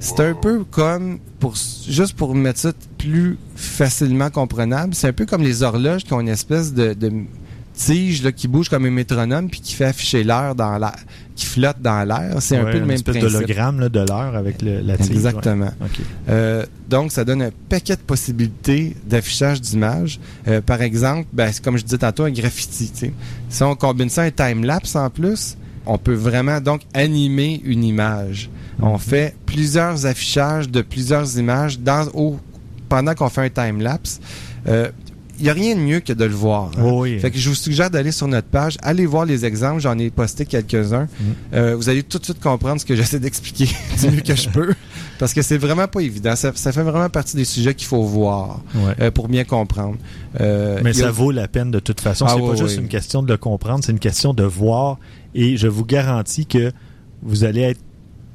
C'est 0.00 0.20
un 0.20 0.34
peu 0.34 0.64
comme, 0.64 1.18
pour 1.38 1.54
juste 1.86 2.14
pour 2.14 2.34
mettre 2.34 2.58
ça 2.58 2.72
plus 2.96 3.38
facilement 3.54 4.30
comprenable, 4.30 4.94
c'est 4.94 5.08
un 5.08 5.12
peu 5.12 5.26
comme 5.26 5.42
les 5.42 5.62
horloges 5.62 6.04
qui 6.04 6.12
ont 6.14 6.20
une 6.20 6.28
espèce 6.28 6.72
de, 6.72 6.94
de 6.94 7.12
tige 7.74 8.22
là, 8.22 8.32
qui 8.32 8.48
bouge 8.48 8.68
comme 8.68 8.84
un 8.84 8.90
métronome 8.90 9.48
puis 9.48 9.60
qui 9.60 9.74
fait 9.74 9.84
afficher 9.86 10.24
l'heure 10.24 10.54
dans 10.54 10.78
l'air, 10.78 10.96
qui 11.36 11.46
flotte 11.46 11.80
dans 11.80 12.02
l'air. 12.06 12.36
C'est 12.40 12.56
un 12.56 12.64
peu 12.64 12.72
le 12.72 12.78
une 12.78 12.84
même 12.86 12.90
espèce 12.92 13.16
principe. 13.16 13.32
d'hologramme 13.32 13.80
là, 13.80 13.88
de 13.88 14.00
l'heure 14.00 14.36
avec 14.36 14.62
le, 14.62 14.80
la 14.80 14.96
tige. 14.96 15.10
Exactement. 15.10 15.66
ouais. 15.66 15.86
OK. 15.86 16.00
Euh, 16.28 16.64
donc, 16.88 17.12
ça 17.12 17.24
donne 17.24 17.42
un 17.42 17.50
paquet 17.68 17.96
de 17.96 18.00
possibilités 18.00 18.96
d'affichage 19.06 19.60
d'images. 19.60 20.18
Euh, 20.48 20.60
par 20.60 20.82
exemple, 20.82 21.28
ben, 21.32 21.50
c'est 21.52 21.62
comme 21.62 21.76
je 21.76 21.84
disais 21.84 21.98
tantôt, 21.98 22.24
un 22.24 22.30
graffiti. 22.30 22.90
Si 23.48 23.62
on 23.62 23.76
combine 23.76 24.08
ça 24.08 24.22
à 24.22 24.24
un 24.24 24.30
time-lapse 24.30 24.96
en 24.96 25.10
plus, 25.10 25.56
on 25.86 25.98
peut 25.98 26.14
vraiment 26.14 26.60
donc 26.60 26.82
animer 26.94 27.60
une 27.64 27.84
image. 27.84 28.50
On 28.82 28.98
fait 28.98 29.34
plusieurs 29.52 30.06
affichages 30.06 30.68
de 30.68 30.82
plusieurs 30.82 31.38
images 31.38 31.78
dans, 31.80 32.06
au, 32.14 32.38
pendant 32.88 33.14
qu'on 33.14 33.28
fait 33.28 33.42
un 33.46 33.48
time-lapse. 33.50 34.20
Euh, 34.68 34.90
Il 35.38 35.44
n'y 35.44 35.48
a 35.48 35.54
rien 35.54 35.74
de 35.74 35.80
mieux 35.80 36.00
que 36.00 36.12
de 36.12 36.24
le 36.26 36.34
voir. 36.34 36.70
hein. 36.76 36.82
Oh 36.84 37.00
oui. 37.02 37.18
Fait 37.18 37.30
que 37.30 37.38
je 37.38 37.48
vous 37.48 37.54
suggère 37.54 37.90
d'aller 37.90 38.12
sur 38.12 38.28
notre 38.28 38.46
page, 38.48 38.76
allez 38.82 39.06
voir 39.06 39.24
les 39.24 39.44
exemples, 39.46 39.80
j'en 39.80 39.98
ai 39.98 40.10
posté 40.10 40.44
quelques-uns. 40.44 41.08
Mhm. 41.18 41.34
Euh, 41.54 41.76
vous 41.76 41.88
allez 41.88 42.02
tout 42.02 42.18
de 42.18 42.24
suite 42.24 42.40
comprendre 42.40 42.78
ce 42.80 42.84
que 42.86 42.94
j'essaie 42.98 43.18
d'expliquer 43.18 43.66
du 44.00 44.10
mieux 44.10 44.20
que 44.20 44.36
je 44.36 44.48
peux, 44.50 44.74
parce 45.18 45.32
que 45.32 45.40
c'est 45.42 45.56
vraiment 45.56 45.88
pas 45.88 46.00
évident. 46.00 46.36
Ça, 46.36 46.52
ça 46.54 46.72
fait 46.72 46.82
vraiment 46.82 47.08
partie 47.08 47.36
des 47.36 47.46
sujets 47.46 47.74
qu'il 47.74 47.86
faut 47.88 48.02
voir 48.02 48.60
Ouais. 48.74 48.94
euh, 49.00 49.10
pour 49.10 49.28
bien 49.28 49.44
comprendre. 49.44 49.96
Euh, 50.40 50.78
Mais 50.84 50.90
a- 50.90 51.04
ça 51.04 51.10
vaut 51.10 51.30
la 51.30 51.48
peine 51.48 51.70
de 51.70 51.80
toute 51.80 52.00
façon. 52.02 52.26
Ah 52.28 52.34
c'est 52.36 52.46
pas 52.46 52.54
juste 52.56 52.76
une 52.78 52.88
question 52.88 53.22
de 53.22 53.28
le 53.32 53.38
comprendre, 53.38 53.82
c'est 53.82 53.92
une 53.92 53.98
question 53.98 54.34
de 54.34 54.44
voir. 54.44 54.98
Et 55.34 55.56
je 55.56 55.68
vous 55.68 55.84
garantis 55.86 56.44
que 56.46 56.70
vous 57.22 57.44
allez 57.44 57.62
être 57.62 57.80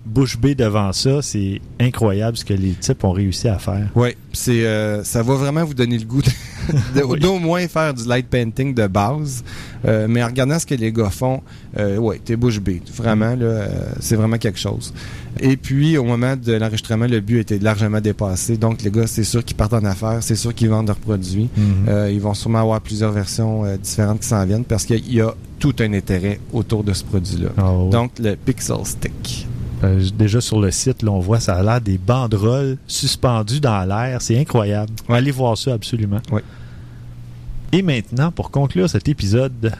bouche 0.05 0.37
bée 0.37 0.55
devant 0.55 0.91
ça. 0.93 1.21
C'est 1.21 1.61
incroyable 1.79 2.37
ce 2.37 2.45
que 2.45 2.53
les 2.53 2.73
types 2.73 3.03
ont 3.03 3.11
réussi 3.11 3.47
à 3.47 3.57
faire. 3.57 3.89
Oui, 3.95 4.09
c'est 4.33 4.65
euh, 4.65 5.03
ça 5.03 5.23
va 5.23 5.35
vraiment 5.35 5.63
vous 5.63 5.73
donner 5.73 5.97
le 5.97 6.05
goût 6.05 6.21
Oui. 6.95 7.19
d'au 7.19 7.37
moins 7.39 7.67
faire 7.67 7.93
du 7.93 8.07
light 8.07 8.27
painting 8.27 8.73
de 8.73 8.87
base. 8.87 9.43
Euh, 9.85 10.07
mais 10.09 10.23
en 10.23 10.27
regardant 10.27 10.57
ce 10.57 10.65
que 10.65 10.73
les 10.75 10.91
gars 10.91 11.09
font, 11.09 11.41
euh, 11.77 11.97
ouais, 11.97 12.19
t'es 12.23 12.35
bouche 12.35 12.59
bée. 12.59 12.81
Vraiment, 12.95 13.35
là, 13.35 13.45
euh, 13.45 13.67
c'est 13.99 14.15
vraiment 14.15 14.37
quelque 14.37 14.59
chose. 14.59 14.93
Et 15.39 15.57
puis, 15.57 15.97
au 15.97 16.03
moment 16.05 16.35
de 16.35 16.53
l'enregistrement, 16.53 17.05
le 17.05 17.19
but 17.19 17.39
était 17.39 17.59
largement 17.59 18.01
dépassé. 18.01 18.57
Donc, 18.57 18.81
les 18.81 18.89
gars, 18.89 19.05
c'est 19.05 19.23
sûr 19.23 19.43
qu'ils 19.43 19.57
partent 19.57 19.73
en 19.73 19.83
affaires, 19.83 20.19
c'est 20.21 20.35
sûr 20.35 20.55
qu'ils 20.55 20.69
vendent 20.69 20.87
leurs 20.87 20.95
produits. 20.97 21.49
Mhm. 21.55 22.09
Ils 22.09 22.21
vont 22.21 22.33
sûrement 22.33 22.61
avoir 22.61 22.81
plusieurs 22.81 23.11
versions 23.11 23.63
différentes 23.77 24.21
qui 24.21 24.27
s'en 24.27 24.43
viennent 24.45 24.63
parce 24.63 24.85
qu'il 24.85 25.13
y 25.13 25.21
a 25.21 25.35
tout 25.59 25.75
un 25.79 25.93
intérêt 25.93 26.39
autour 26.53 26.83
de 26.83 26.93
ce 26.93 27.03
produit-là. 27.03 27.49
Ah. 27.57 27.73
Donc, 27.91 28.11
le 28.19 28.35
Pixel 28.35 28.77
Stick. 28.85 29.47
Euh, 29.83 30.07
déjà 30.17 30.41
sur 30.41 30.59
le 30.59 30.71
site, 30.71 31.03
là, 31.03 31.11
on 31.11 31.19
voit 31.19 31.39
ça 31.39 31.55
a 31.55 31.63
l'air 31.63 31.81
des 31.81 31.97
banderoles 31.97 32.77
suspendues 32.87 33.59
dans 33.59 33.83
l'air. 33.83 34.21
C'est 34.21 34.39
incroyable. 34.39 34.91
Allez 35.09 35.31
voir 35.31 35.57
ça 35.57 35.73
absolument. 35.73 36.21
Oui. 36.31 36.41
Et 37.71 37.81
maintenant, 37.81 38.31
pour 38.31 38.51
conclure 38.51 38.89
cet 38.89 39.09
épisode, 39.09 39.73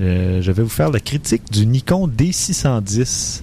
euh, 0.00 0.40
je 0.40 0.52
vais 0.52 0.62
vous 0.62 0.68
faire 0.68 0.90
la 0.90 1.00
critique 1.00 1.50
du 1.50 1.66
Nikon 1.66 2.06
D610, 2.08 3.42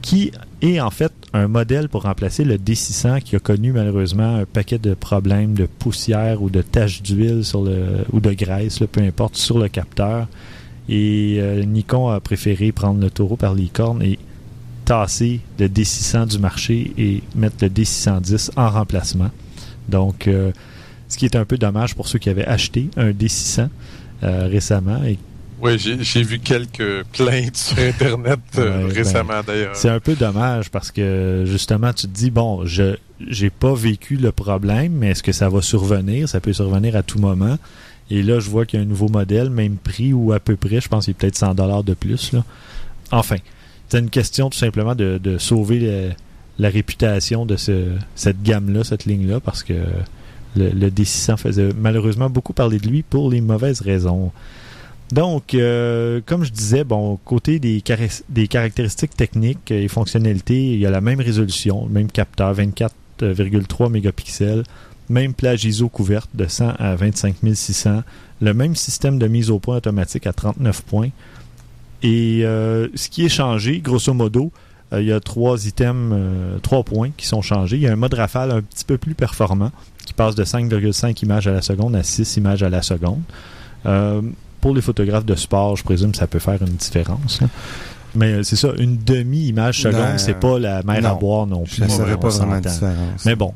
qui 0.00 0.32
est 0.62 0.80
en 0.80 0.90
fait 0.90 1.12
un 1.32 1.48
modèle 1.48 1.88
pour 1.88 2.02
remplacer 2.04 2.44
le 2.44 2.56
D600 2.56 3.20
qui 3.20 3.36
a 3.36 3.38
connu 3.38 3.72
malheureusement 3.72 4.36
un 4.36 4.44
paquet 4.44 4.78
de 4.78 4.94
problèmes 4.94 5.54
de 5.54 5.66
poussière 5.66 6.42
ou 6.42 6.48
de 6.48 6.62
taches 6.62 7.02
d'huile 7.02 7.44
sur 7.44 7.62
le 7.62 8.04
ou 8.12 8.20
de 8.20 8.32
graisse, 8.32 8.80
là, 8.80 8.86
peu 8.86 9.02
importe, 9.02 9.36
sur 9.36 9.58
le 9.58 9.68
capteur. 9.68 10.26
Et 10.88 11.38
euh, 11.40 11.64
Nikon 11.64 12.08
a 12.10 12.20
préféré 12.20 12.72
prendre 12.72 13.00
le 13.00 13.10
taureau 13.10 13.36
par 13.36 13.54
les 13.54 13.66
cornes 13.66 14.02
et 14.02 14.18
tasser 14.84 15.40
le 15.58 15.68
D600 15.68 16.28
du 16.28 16.38
marché 16.38 16.92
et 16.98 17.22
mettre 17.34 17.56
le 17.62 17.68
D610 17.68 18.50
en 18.56 18.70
remplacement. 18.70 19.30
Donc, 19.88 20.26
euh, 20.26 20.52
ce 21.08 21.16
qui 21.16 21.24
est 21.24 21.36
un 21.36 21.44
peu 21.44 21.58
dommage 21.58 21.94
pour 21.94 22.08
ceux 22.08 22.18
qui 22.18 22.28
avaient 22.30 22.46
acheté 22.46 22.88
un 22.96 23.10
D600 23.10 23.68
euh, 24.22 24.48
récemment. 24.50 25.02
Et 25.04 25.18
Oui, 25.60 25.78
j'ai 25.78 26.22
vu 26.22 26.38
quelques 26.38 27.04
plaintes 27.12 27.56
sur 27.56 27.78
Internet 27.78 28.40
euh, 28.58 28.82
Ouais, 28.82 28.88
ben, 28.88 28.94
récemment 28.94 29.40
d'ailleurs. 29.46 29.76
c'est 29.76 29.90
un 29.90 30.00
peu 30.00 30.14
dommage 30.14 30.70
parce 30.70 30.90
que 30.90 31.44
justement, 31.46 31.92
tu 31.92 32.06
te 32.06 32.12
dis, 32.12 32.30
bon, 32.30 32.64
je 32.66 32.96
j'ai 33.28 33.50
pas 33.50 33.74
vécu 33.74 34.16
le 34.16 34.32
problème, 34.32 34.92
mais 34.92 35.10
est-ce 35.10 35.22
que 35.22 35.32
ça 35.32 35.48
va 35.48 35.62
survenir? 35.62 36.28
Ça 36.28 36.40
peut 36.40 36.52
survenir 36.52 36.96
à 36.96 37.02
tout 37.02 37.18
moment. 37.18 37.58
Et 38.10 38.22
là, 38.22 38.40
je 38.40 38.50
vois 38.50 38.66
qu'il 38.66 38.78
y 38.78 38.82
a 38.82 38.84
un 38.84 38.88
nouveau 38.88 39.08
modèle, 39.08 39.50
même 39.50 39.76
prix 39.76 40.12
ou 40.12 40.32
à 40.32 40.40
peu 40.40 40.56
près, 40.56 40.80
je 40.80 40.88
pense 40.88 41.04
qu'il 41.04 41.12
est 41.12 41.14
peut-être 41.14 41.36
100 41.36 41.54
dollars 41.54 41.84
de 41.84 41.94
plus. 41.94 42.32
Là. 42.32 42.44
Enfin, 43.12 43.36
c'est 43.88 43.98
une 43.98 44.10
question 44.10 44.50
tout 44.50 44.58
simplement 44.58 44.94
de, 44.94 45.36
sauver 45.38 46.10
la 46.58 46.68
réputation 46.68 47.46
de 47.46 47.56
ce, 47.56 47.92
cette 48.14 48.42
gamme-là, 48.42 48.84
cette 48.84 49.04
ligne-là, 49.04 49.40
parce 49.40 49.62
que 49.62 49.74
le, 50.56 50.70
le 50.70 50.90
D600 50.90 51.36
faisait 51.36 51.70
malheureusement 51.76 52.30
beaucoup 52.30 52.52
parler 52.52 52.78
de 52.78 52.88
lui 52.88 53.02
pour 53.02 53.30
les 53.30 53.40
mauvaises 53.40 53.80
raisons. 53.80 54.30
Donc, 55.12 55.54
euh, 55.54 56.20
comme 56.24 56.44
je 56.44 56.50
disais, 56.50 56.82
bon, 56.82 57.18
côté 57.24 57.58
des, 57.58 57.82
des 58.30 58.48
caractéristiques 58.48 59.16
techniques 59.16 59.70
et 59.70 59.86
fonctionnalités, 59.88 60.72
il 60.72 60.78
y 60.78 60.86
a 60.86 60.90
la 60.90 61.00
même 61.00 61.20
résolution, 61.20 61.86
le 61.86 61.92
même 61.92 62.10
capteur 62.10 62.52
24 62.54 62.94
48,3 63.20 63.90
mégapixels. 63.90 64.64
Même 65.08 65.34
plage 65.34 65.64
ISO 65.64 65.88
couverte 65.88 66.30
de 66.34 66.46
100 66.46 66.74
à 66.78 66.96
25 66.96 67.36
600. 67.52 68.02
Le 68.40 68.54
même 68.54 68.74
système 68.74 69.18
de 69.18 69.26
mise 69.26 69.50
au 69.50 69.58
point 69.58 69.76
automatique 69.76 70.26
à 70.26 70.32
39 70.32 70.82
points. 70.82 71.10
Et 72.04 72.44
euh, 72.44 72.88
ce 72.94 73.08
qui 73.08 73.24
est 73.24 73.30
changé, 73.30 73.80
grosso 73.80 74.12
modo, 74.12 74.52
euh, 74.92 75.00
il 75.00 75.08
y 75.08 75.12
a 75.12 75.20
trois 75.20 75.66
items, 75.66 76.12
euh, 76.12 76.58
trois 76.58 76.82
points 76.82 77.10
qui 77.16 77.26
sont 77.26 77.42
changés. 77.42 77.76
Il 77.76 77.82
y 77.82 77.88
a 77.88 77.92
un 77.92 77.96
mode 77.96 78.14
rafale 78.14 78.50
un 78.50 78.60
petit 78.60 78.84
peu 78.84 78.98
plus 78.98 79.14
performant 79.14 79.70
qui 80.04 80.12
passe 80.12 80.34
de 80.34 80.44
5,5 80.44 81.22
images 81.22 81.48
à 81.48 81.52
la 81.52 81.62
seconde 81.62 81.96
à 81.96 82.02
6 82.02 82.36
images 82.36 82.62
à 82.62 82.68
la 82.68 82.82
seconde. 82.82 83.22
Euh, 83.86 84.20
pour 84.60 84.74
les 84.74 84.82
photographes 84.82 85.24
de 85.24 85.34
sport, 85.34 85.76
je 85.76 85.84
présume 85.84 86.12
que 86.12 86.18
ça 86.18 86.26
peut 86.26 86.38
faire 86.38 86.60
une 86.62 86.76
différence. 86.76 87.40
Mais 88.14 88.44
c'est 88.44 88.56
ça, 88.56 88.68
une 88.78 88.98
demi-image 88.98 89.80
seconde, 89.80 90.00
Non, 90.00 90.18
c'est 90.18 90.38
pas 90.38 90.58
la 90.58 90.82
mer 90.84 91.04
à 91.04 91.14
boire 91.14 91.46
non 91.46 91.64
plus. 91.64 91.76
Je 91.76 91.82
ne 91.82 92.14
pas 92.14 92.28
vraiment 92.28 92.60
différence. 92.60 93.24
Mais 93.24 93.34
bon, 93.34 93.54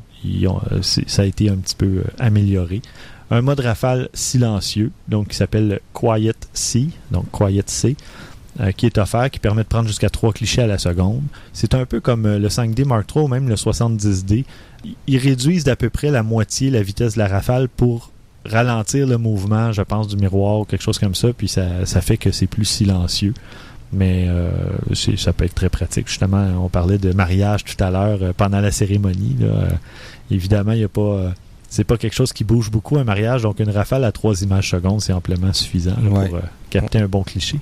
ont, 0.49 0.61
ça 0.83 1.23
a 1.23 1.25
été 1.25 1.49
un 1.49 1.57
petit 1.57 1.77
peu 1.77 2.03
amélioré. 2.19 2.83
Un 3.31 3.43
mode 3.43 3.61
rafale 3.61 4.09
silencieux, 4.15 4.91
donc 5.07 5.29
qui 5.29 5.37
s'appelle 5.37 5.81
Quiet 5.93 6.33
C, 6.55 6.89
donc 7.13 7.31
Quiet 7.31 7.63
C, 7.67 7.95
euh, 8.61 8.73
qui 8.73 8.87
est 8.87 8.99
offert, 8.99 9.31
qui 9.31 9.39
permet 9.39 9.63
de 9.63 9.69
prendre 9.69 9.87
jusqu'à 9.89 10.11
3 10.11 10.33
clichés 10.33 10.63
à 10.63 10.67
la 10.67 10.79
seconde. 10.79 11.23
C'est 11.53 11.75
un 11.75 11.85
peu 11.87 12.01
comme 12.01 12.27
euh, 12.27 12.39
le 12.39 12.49
5D 12.49 12.85
Mark 12.85 13.09
III 13.15 13.25
ou 13.25 13.29
même 13.29 13.49
le 13.49 13.55
70D. 13.57 14.45
Ils- 15.07 15.19
réduisent 15.19 15.65
d'à 15.65 15.77
peu 15.77 15.91
près 15.91 16.11
la 16.11 16.23
moitié 16.23 16.71
la 16.71 16.83
vitesse 16.83 17.15
de 17.15 17.19
la 17.19 17.29
rafale 17.29 17.69
pour 17.69 18.11
ralentir 18.45 19.07
le 19.07 19.19
mouvement, 19.19 19.73
je 19.73 19.83
pense, 19.83 20.09
du 20.09 20.17
miroir 20.17 20.61
ou 20.61 20.65
quelque 20.65 20.83
chose 20.83 20.99
comme 20.99 21.15
ça, 21.15 21.29
puis 21.37 21.49
ça, 21.49 21.85
ça 21.85 22.01
fait 22.01 22.17
que 22.17 22.31
c'est 22.31 22.47
plus 22.47 22.65
silencieux. 22.65 23.35
Mais 23.93 24.27
euh, 24.29 24.51
ça 25.17 25.33
peut 25.33 25.45
être 25.47 25.55
très 25.55 25.71
pratique. 25.71 26.09
Justement, 26.09 26.47
on 26.63 26.69
parlait 26.69 26.99
de 26.99 27.13
mariage 27.13 27.65
tout 27.65 27.83
à 27.83 27.91
l'heure 27.91 28.19
euh, 28.23 28.33
pendant 28.37 28.61
la 28.61 28.71
cérémonie. 28.71 29.37
là. 29.41 29.47
Euh, 29.47 29.69
évidemment, 30.31 30.73
il 30.73 30.81
y 30.81 30.85
a 30.85 30.89
pas. 30.89 31.33
c'est 31.71 31.85
pas 31.85 31.97
quelque 31.97 32.15
chose 32.15 32.33
qui 32.35 32.45
bouge 32.45 32.71
beaucoup 32.71 32.99
un 32.99 33.05
mariage, 33.05 33.43
donc 33.43 33.61
une 33.61 33.71
rafale 33.71 34.05
à 34.05 34.13
3 34.13 34.43
images 34.43 34.71
secondes, 34.71 35.01
c'est 35.01 35.13
amplement 35.15 35.53
suffisant 35.55 35.97
là, 36.03 36.11
Ouais. 36.11 36.29
pour 36.29 36.39
capter 36.71 36.99
un 36.99 37.09
bon 37.09 37.23
cliché. 37.23 37.59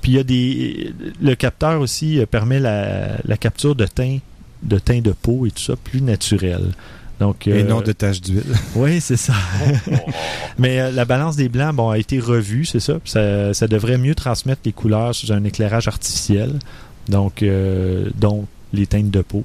Puis 0.00 0.12
il 0.12 0.16
y 0.16 0.18
a 0.18 0.22
des. 0.22 0.94
Le 1.20 1.34
capteur 1.34 1.80
aussi 1.80 2.18
euh, 2.18 2.26
permet 2.26 2.58
la, 2.58 3.18
la 3.24 3.36
capture 3.36 3.74
de 3.74 3.86
teint, 3.86 4.18
de 4.62 4.78
teint 4.78 5.00
de 5.00 5.12
peau 5.12 5.46
et 5.46 5.50
tout 5.50 5.62
ça 5.62 5.76
plus 5.76 6.00
naturel. 6.02 6.72
Donc, 7.20 7.46
Et 7.46 7.52
euh, 7.52 7.62
non 7.64 7.82
de 7.82 7.92
taches 7.92 8.22
d'huile. 8.22 8.42
oui, 8.74 9.00
c'est 9.00 9.18
ça. 9.18 9.34
Mais 10.58 10.80
euh, 10.80 10.90
la 10.90 11.04
balance 11.04 11.36
des 11.36 11.50
blancs 11.50 11.76
bon, 11.76 11.90
a 11.90 11.98
été 11.98 12.18
revue, 12.18 12.64
c'est 12.64 12.80
ça. 12.80 12.94
Ça, 13.04 13.52
ça 13.52 13.68
devrait 13.68 13.98
mieux 13.98 14.14
transmettre 14.14 14.62
les 14.64 14.72
couleurs 14.72 15.14
sous 15.14 15.30
un 15.30 15.44
éclairage 15.44 15.86
artificiel. 15.86 16.58
Donc, 17.08 17.42
euh, 17.42 18.08
donc 18.18 18.46
les 18.72 18.86
teintes 18.86 19.10
de 19.10 19.20
peau. 19.20 19.44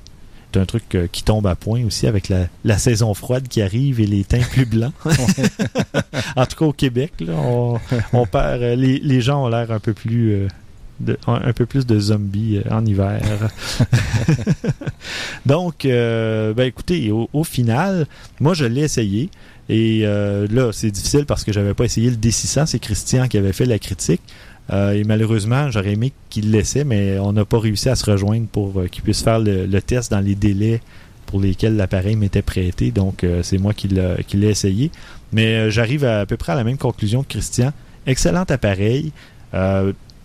C'est 0.56 0.62
un 0.62 0.66
truc 0.66 0.95
euh, 0.95 1.08
qui 1.12 1.22
tombe 1.22 1.45
à 1.47 1.56
point 1.56 1.84
aussi 1.84 2.08
avec 2.08 2.30
la, 2.30 2.47
la 2.64 2.78
saison 2.78 3.14
froide 3.14 3.49
qui 3.49 3.62
arrive 3.62 3.99
et 3.99 4.06
les 4.08 4.24
teints 4.24 4.39
plus 4.51 4.66
blancs. 4.66 4.93
en 6.38 6.45
tout 6.45 6.56
cas 6.56 6.66
au 6.66 6.72
Québec, 6.72 7.12
là, 7.20 7.34
on, 7.34 7.78
on 8.14 8.26
perd. 8.26 8.62
euh, 8.62 8.76
les, 8.78 8.99
les 8.99 9.20
gens 9.20 9.43
ont 9.43 9.49
l'air 9.49 9.70
un 9.72 9.80
peu 9.82 9.91
plus. 9.93 10.32
euh, 10.32 10.47
de- 11.01 11.18
un, 11.28 11.41
un 11.49 11.51
peu 11.51 11.66
plus 11.66 11.86
de 11.86 11.99
zombies 11.99 12.62
euh, 12.66 12.74
en 12.74 12.86
hiver. 12.86 13.20
Donc, 15.45 15.80
ben 15.84 16.60
écoutez, 16.60 17.12
au, 17.12 17.30
au 17.34 17.43
final, 17.43 18.08
moi 18.39 18.53
je 18.53 18.64
l'ai 18.64 18.82
essayé. 18.84 19.30
Et 19.68 20.03
là, 20.03 20.72
c'est 20.72 20.91
difficile 20.91 21.26
parce 21.26 21.43
que 21.43 21.51
j'avais 21.51 21.74
pas 21.74 21.84
essayé 21.84 22.10
le 22.10 22.16
D600. 22.16 22.66
C'est 22.68 22.80
Christian 22.80 23.28
qui 23.28 23.38
avait 23.38 23.51
fait 23.53 23.66
la 23.66 23.78
critique. 23.80 24.22
Euh, 24.74 24.93
et 24.93 25.03
malheureusement, 25.03 25.70
j'aurais 25.70 25.93
aimé 25.93 26.11
qu'il 26.30 26.51
le 26.51 26.57
laissait, 26.57 26.84
mais 26.84 27.20
on 27.20 27.34
n'a 27.34 27.45
pas 27.45 27.59
réussi 27.59 27.89
à 27.89 27.95
se 27.95 28.09
rejoindre 28.09 28.47
pour 28.47 28.80
euh, 28.80 28.88
qu'il 28.88 29.03
puisse 29.03 29.22
faire 29.22 29.39
le, 29.39 29.80
test 29.80 30.11
dans 30.11 30.20
les 30.20 30.36
délais 30.36 30.82
pour 31.28 31.39
lesquels 31.39 31.76
l'appareil 31.76 32.16
m'était 32.16 32.41
prêté. 32.41 32.91
Donc, 32.91 33.24
euh, 33.24 33.43
c'est 33.43 33.57
moi 33.57 33.74
qui 33.74 33.88
l'a- 33.89 34.18
qui 34.28 34.38
l'ai 34.38 34.49
essayé. 34.49 34.91
Mais 35.32 35.70
j'arrive 35.70 36.03
à, 36.05 36.26
peu 36.26 36.38
près 36.38 36.53
à 36.53 36.55
la 36.55 36.63
même 36.63 36.78
conclusion 36.78 37.24
que 37.24 37.30
Christian. 37.30 37.74
Excellent 38.07 38.45
appareil. 38.49 39.11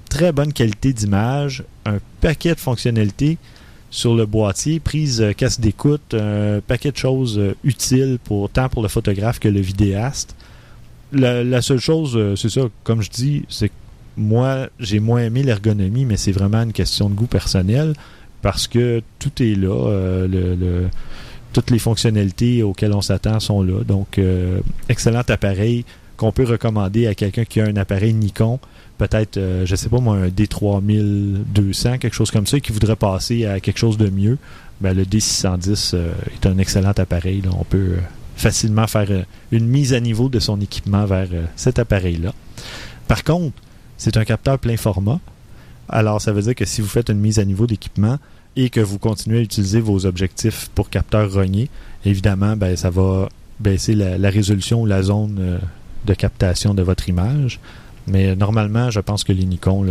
très 0.09 0.33
bonne 0.33 0.53
qualité 0.53 0.93
d'image. 0.93 1.63
Un 1.87 1.99
paquet 2.21 2.55
de 2.55 2.61
fonctionnalités 2.61 3.39
sur 3.91 4.15
le 4.15 4.27
boîtier, 4.27 4.81
prise 4.81 5.25
casse 5.37 5.61
d'écoute, 5.61 6.15
un 6.15 6.61
paquet 6.61 6.93
de 6.93 6.97
choses 6.97 7.41
utiles 7.65 8.19
pour 8.23 8.51
tant 8.51 8.69
pour 8.69 8.83
le 8.83 8.89
photographe 8.89 9.39
que 9.39 9.49
le 9.49 9.61
vidéaste. 9.61 10.35
La, 11.13 11.43
la 11.43 11.63
seule 11.63 11.81
chose, 11.81 12.19
c'est 12.37 12.51
ça, 12.51 12.63
comme 12.85 13.03
je 13.03 13.11
dis, 13.11 13.45
c'est 13.49 13.69
que 13.69 13.75
moi, 14.21 14.69
j'ai 14.79 15.01
moins 15.01 15.23
aimé 15.23 15.43
l'ergonomie, 15.43 16.05
mais 16.05 16.17
c'est 16.17 16.33
vraiment 16.33 16.63
une 16.63 16.73
question 16.73 17.09
de 17.09 17.15
goût 17.15 17.27
personnel 17.27 17.95
parce 18.43 18.69
que 18.69 19.03
tout 19.19 19.43
est 19.43 19.55
là. 19.55 19.89
euh, 19.89 20.89
toutes 21.53 21.71
les 21.71 21.79
fonctionnalités 21.79 22.63
auxquelles 22.63 22.93
on 22.93 23.01
s'attend 23.01 23.41
sont 23.41 23.63
là. 23.63 23.83
Donc, 23.85 24.19
euh, 24.19 24.61
excellent 24.89 25.23
appareil 25.29 25.85
qu'on 26.17 26.33
peut 26.33 26.45
recommander 26.45 27.07
à 27.07 27.15
quelqu'un 27.15 27.45
qui 27.45 27.61
a 27.61 27.65
un 27.65 27.77
appareil 27.77 28.13
Nikon, 28.13 28.59
peut-être, 28.99 29.39
euh, 29.39 29.65
je 29.67 29.75
sais 29.75 29.89
pas 29.89 29.99
moi, 30.01 30.17
un 30.17 30.29
D3200, 30.29 31.99
quelque 31.99 32.15
chose 32.15 32.31
comme 32.31 32.47
ça, 32.47 32.61
qui 32.61 32.73
voudrait 32.73 32.97
passer 32.97 33.47
à 33.47 33.59
quelque 33.61 33.79
chose 33.79 33.97
de 33.97 34.11
mieux. 34.11 34.39
Ben, 34.81 34.95
le 34.95 35.05
D610 35.05 35.93
euh, 35.95 36.13
est 36.35 36.47
un 36.47 36.59
excellent 36.59 36.93
appareil. 36.97 37.43
On 37.59 37.65
peut 37.65 37.97
facilement 38.37 38.87
faire 38.87 39.09
une 39.51 39.67
mise 39.67 39.93
à 39.93 40.01
niveau 40.01 40.29
de 40.29 40.39
son 40.39 40.61
équipement 40.61 41.05
vers 41.05 41.29
cet 41.57 41.79
appareil-là. 41.79 42.33
Par 43.07 43.25
contre, 43.25 43.55
c'est 44.01 44.17
un 44.17 44.25
capteur 44.25 44.59
plein 44.59 44.79
format. 44.79 45.21
Alors, 45.91 46.23
ça 46.23 46.33
veut 46.33 46.41
dire 46.41 46.55
que 46.55 46.65
si 46.65 46.81
vous 46.81 46.89
faites 46.89 47.11
une 47.11 47.19
mise 47.19 47.39
à 47.39 47.45
niveau 47.45 47.67
d'équipement 47.67 48.17
et 48.57 48.71
que 48.71 48.81
vous 48.81 48.99
continuez 48.99 49.39
à 49.39 49.43
utiliser 49.43 49.81
vos 49.81 50.07
objectifs 50.07 50.71
pour 50.75 50.89
capteur 50.89 51.31
rogné, 51.31 51.69
évidemment, 52.07 52.57
ben, 52.57 52.77
ça 52.77 52.89
va 52.89 53.29
baisser 53.61 53.95
la, 53.95 54.31
résolution 54.31 54.81
ou 54.81 54.87
la 54.87 55.03
zone 55.03 55.37
euh, 55.39 55.59
de 56.07 56.15
captation 56.15 56.73
de 56.73 56.83
votre 56.83 57.11
image. 57.11 57.61
Mais 58.07 58.29
euh, 58.29 58.37
normalement, 58.37 58.91
je 58.91 59.01
pense 59.01 59.23
que 59.23 59.33
les 59.33 59.45
Nikon 59.45 59.85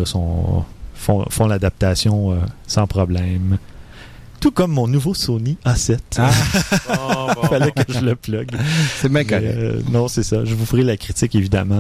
font 0.95 1.47
l'adaptation 1.47 2.31
euh, 2.31 2.37
sans 2.65 2.87
problème. 2.87 3.59
Tout 4.39 4.51
comme 4.51 4.71
mon 4.71 4.87
nouveau 4.87 5.13
Sony 5.13 5.57
A7. 5.65 5.97
Ah, 6.17 6.31
Bon, 6.87 7.33
bon, 7.41 7.47
Fallait 7.47 7.71
que 7.71 7.91
je 7.91 7.99
le 7.99 8.15
plug. 8.15 8.49
c'est 9.01 9.09
bien 9.11 9.23
correct. 9.25 9.45
euh, 9.57 9.81
non, 9.91 10.07
c'est 10.07 10.23
ça. 10.23 10.45
Je 10.45 10.55
vous 10.55 10.65
ferai 10.65 10.83
la 10.83 10.95
critique, 10.97 11.35
évidemment, 11.35 11.75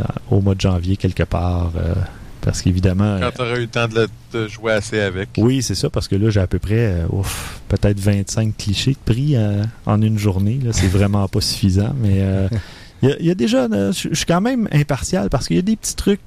euh, 0.00 0.04
au 0.30 0.40
mois 0.40 0.54
de 0.54 0.60
janvier, 0.60 0.96
quelque 0.96 1.22
part. 1.22 1.72
euh, 1.76 1.94
parce 2.42 2.62
qu'évidemment. 2.62 3.18
Quand 3.20 3.30
tu 3.34 3.40
auras 3.42 3.56
eu 3.56 3.60
le 3.62 3.66
temps 3.66 3.88
de, 3.88 3.94
le- 3.94 4.08
de 4.38 4.46
jouer 4.46 4.72
assez 4.72 5.00
avec. 5.00 5.30
Oui, 5.38 5.62
c'est 5.62 5.74
ça, 5.74 5.90
parce 5.90 6.06
que 6.06 6.14
là, 6.16 6.30
j'ai 6.30 6.38
à 6.40 6.46
peu 6.46 6.58
près, 6.60 6.74
euh, 6.78 7.06
ouf, 7.10 7.60
peut-être 7.68 7.98
25 7.98 8.56
clichés 8.56 8.92
de 8.92 9.12
prix 9.12 9.34
euh, 9.34 9.64
en 9.86 10.00
une 10.00 10.18
journée. 10.18 10.60
Là, 10.62 10.72
c'est 10.72 10.86
vraiment 10.86 11.26
pas 11.28 11.40
suffisant. 11.40 11.92
Mais 12.00 12.18
euh, 12.20 12.48
il 13.02 13.08
y, 13.08 13.12
a- 13.12 13.16
il 13.20 13.26
y 13.26 13.30
a 13.30 13.34
déjà, 13.34 13.66
je 13.68 13.90
je 14.10 14.14
suis 14.14 14.26
quand 14.26 14.40
même 14.40 14.68
impartial 14.70 15.28
parce 15.28 15.48
qu'il 15.48 15.56
y 15.56 15.58
a 15.58 15.62
des 15.62 15.74
petits 15.76 15.96
trucs 15.96 16.20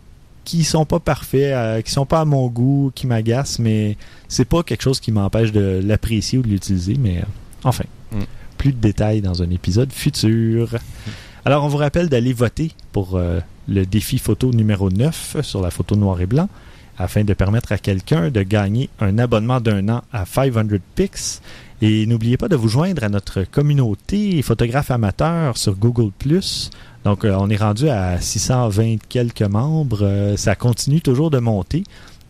qui 0.50 0.64
sont 0.64 0.84
pas 0.86 1.00
parfaits, 1.00 1.54
euh, 1.54 1.82
qui 1.82 1.92
sont 1.92 2.08
pas 2.08 2.22
à 2.22 2.26
mon 2.26 2.48
goût, 2.48 2.92
qui 2.96 3.06
m'agacent, 3.06 3.60
mais 3.60 3.98
c'est 4.28 4.46
pas 4.46 4.64
quelque 4.64 4.82
chose 4.82 5.00
qui 5.00 5.12
m'empêche 5.12 5.52
de 5.52 5.80
l'apprécier 5.84 6.40
ou 6.40 6.42
de 6.42 6.48
l'utiliser. 6.48 6.96
Mais 7.00 7.20
euh, 7.20 7.24
enfin, 7.64 7.84
Mm. 8.12 8.24
plus 8.58 8.74
de 8.74 8.80
détails 8.80 9.22
dans 9.22 9.44
un 9.44 9.50
épisode 9.52 9.92
futur. 9.94 10.76
Alors, 11.46 11.64
on 11.64 11.68
vous 11.68 11.78
rappelle 11.78 12.10
d'aller 12.10 12.34
voter 12.34 12.72
pour 12.92 13.16
euh, 13.18 13.40
le 13.68 13.86
défi 13.86 14.18
photo 14.18 14.52
numéro 14.52 14.90
9 14.90 15.38
sur 15.44 15.62
la 15.62 15.70
photo 15.70 15.96
noir 15.96 16.20
et 16.20 16.26
blanc 16.26 16.50
afin 16.98 17.24
de 17.24 17.34
permettre 17.36 17.72
à 17.72 17.78
quelqu'un 17.78 18.32
de 18.32 18.42
gagner 18.42 18.90
un 19.00 19.20
abonnement 19.20 19.62
d'un 19.62 19.88
an 19.90 20.02
à 20.12 20.26
500 20.26 20.64
Pix. 20.96 21.42
Et 21.84 22.08
n'oubliez 22.08 22.36
pas 22.38 22.48
de 22.48 22.56
vous 22.56 22.68
joindre 22.68 23.04
à 23.04 23.10
notre 23.10 23.44
communauté 23.44 24.42
photographe 24.42 24.90
amateur 24.90 25.56
sur 25.56 25.76
Google+. 25.76 26.12
Donc, 27.06 27.24
euh, 27.26 27.36
on 27.40 27.50
est 27.50 27.56
rendu 27.58 27.90
à 27.90 28.20
620 28.20 28.98
quelques 29.08 29.42
membres. 29.42 30.00
Euh, 30.04 30.38
ça 30.38 30.56
continue 30.56 31.02
toujours 31.02 31.32
de 31.32 31.40
monter. 31.40 31.84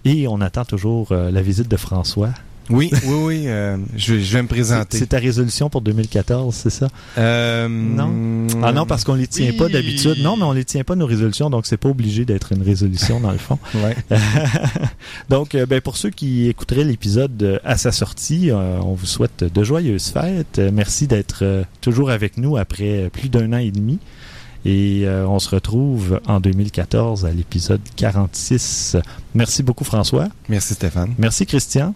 Et 0.05 0.27
on 0.27 0.39
attend 0.41 0.63
toujours 0.65 1.09
euh, 1.11 1.31
la 1.31 1.41
visite 1.41 1.67
de 1.67 1.77
François. 1.77 2.29
Oui, 2.71 2.91
oui, 3.07 3.15
oui. 3.25 3.43
euh, 3.47 3.77
je, 3.97 4.13
vais- 4.13 4.21
je 4.21 4.31
vais 4.31 4.43
me 4.43 4.47
présenter. 4.47 4.99
c'est 4.99 5.07
ta 5.07 5.17
résolution 5.17 5.71
pour 5.71 5.81
2014, 5.81 6.53
c'est 6.53 6.69
ça? 6.69 6.87
Euh, 7.17 7.67
Non? 7.67 8.45
Ah 8.63 8.71
non, 8.71 8.85
parce 8.85 9.03
qu'on 9.03 9.15
les 9.15 9.25
tient 9.25 9.49
Oui. 9.49 9.57
pas 9.57 9.69
d'habitude. 9.69 10.17
Non, 10.21 10.37
mais 10.37 10.43
on 10.43 10.51
les 10.51 10.65
tient 10.65 10.83
pas 10.83 10.95
nos 10.95 11.07
résolutions, 11.07 11.49
donc 11.49 11.65
c'est 11.65 11.77
pas 11.77 11.89
obligé 11.89 12.25
d'être 12.25 12.51
une 12.53 12.61
résolution 12.61 13.19
dans 13.19 13.31
le 13.31 13.39
fond. 13.39 13.57
Ouais. 13.73 13.97
Donc, 15.29 15.55
euh, 15.55 15.65
ben, 15.65 15.81
pour 15.81 15.97
ceux 15.97 16.09
qui 16.11 16.47
écouteraient 16.47 16.83
l'épisode 16.83 17.59
à 17.63 17.75
sa 17.77 17.91
sortie, 17.91 18.51
euh, 18.51 18.79
on 18.83 18.93
vous 18.93 19.05
souhaite 19.07 19.43
de 19.43 19.63
joyeuses 19.63 20.09
fêtes. 20.09 20.61
Merci 20.71 21.07
d'être 21.07 21.39
euh, 21.41 21.63
toujours 21.81 22.09
avec 22.11 22.37
nous 22.37 22.55
après 22.57 23.09
plus 23.11 23.29
d'un 23.29 23.51
an 23.53 23.57
et 23.57 23.71
demi. 23.71 23.97
Et 24.65 25.03
euh, 25.05 25.25
on 25.27 25.39
se 25.39 25.49
retrouve 25.49 26.19
en 26.27 26.39
2014 26.39 27.25
à 27.25 27.31
l'épisode 27.31 27.81
46. 27.95 28.97
Merci 29.33 29.63
beaucoup 29.63 29.83
François. 29.83 30.27
Merci 30.49 30.73
Stéphane. 30.73 31.13
Merci 31.17 31.45
Christian. 31.45 31.93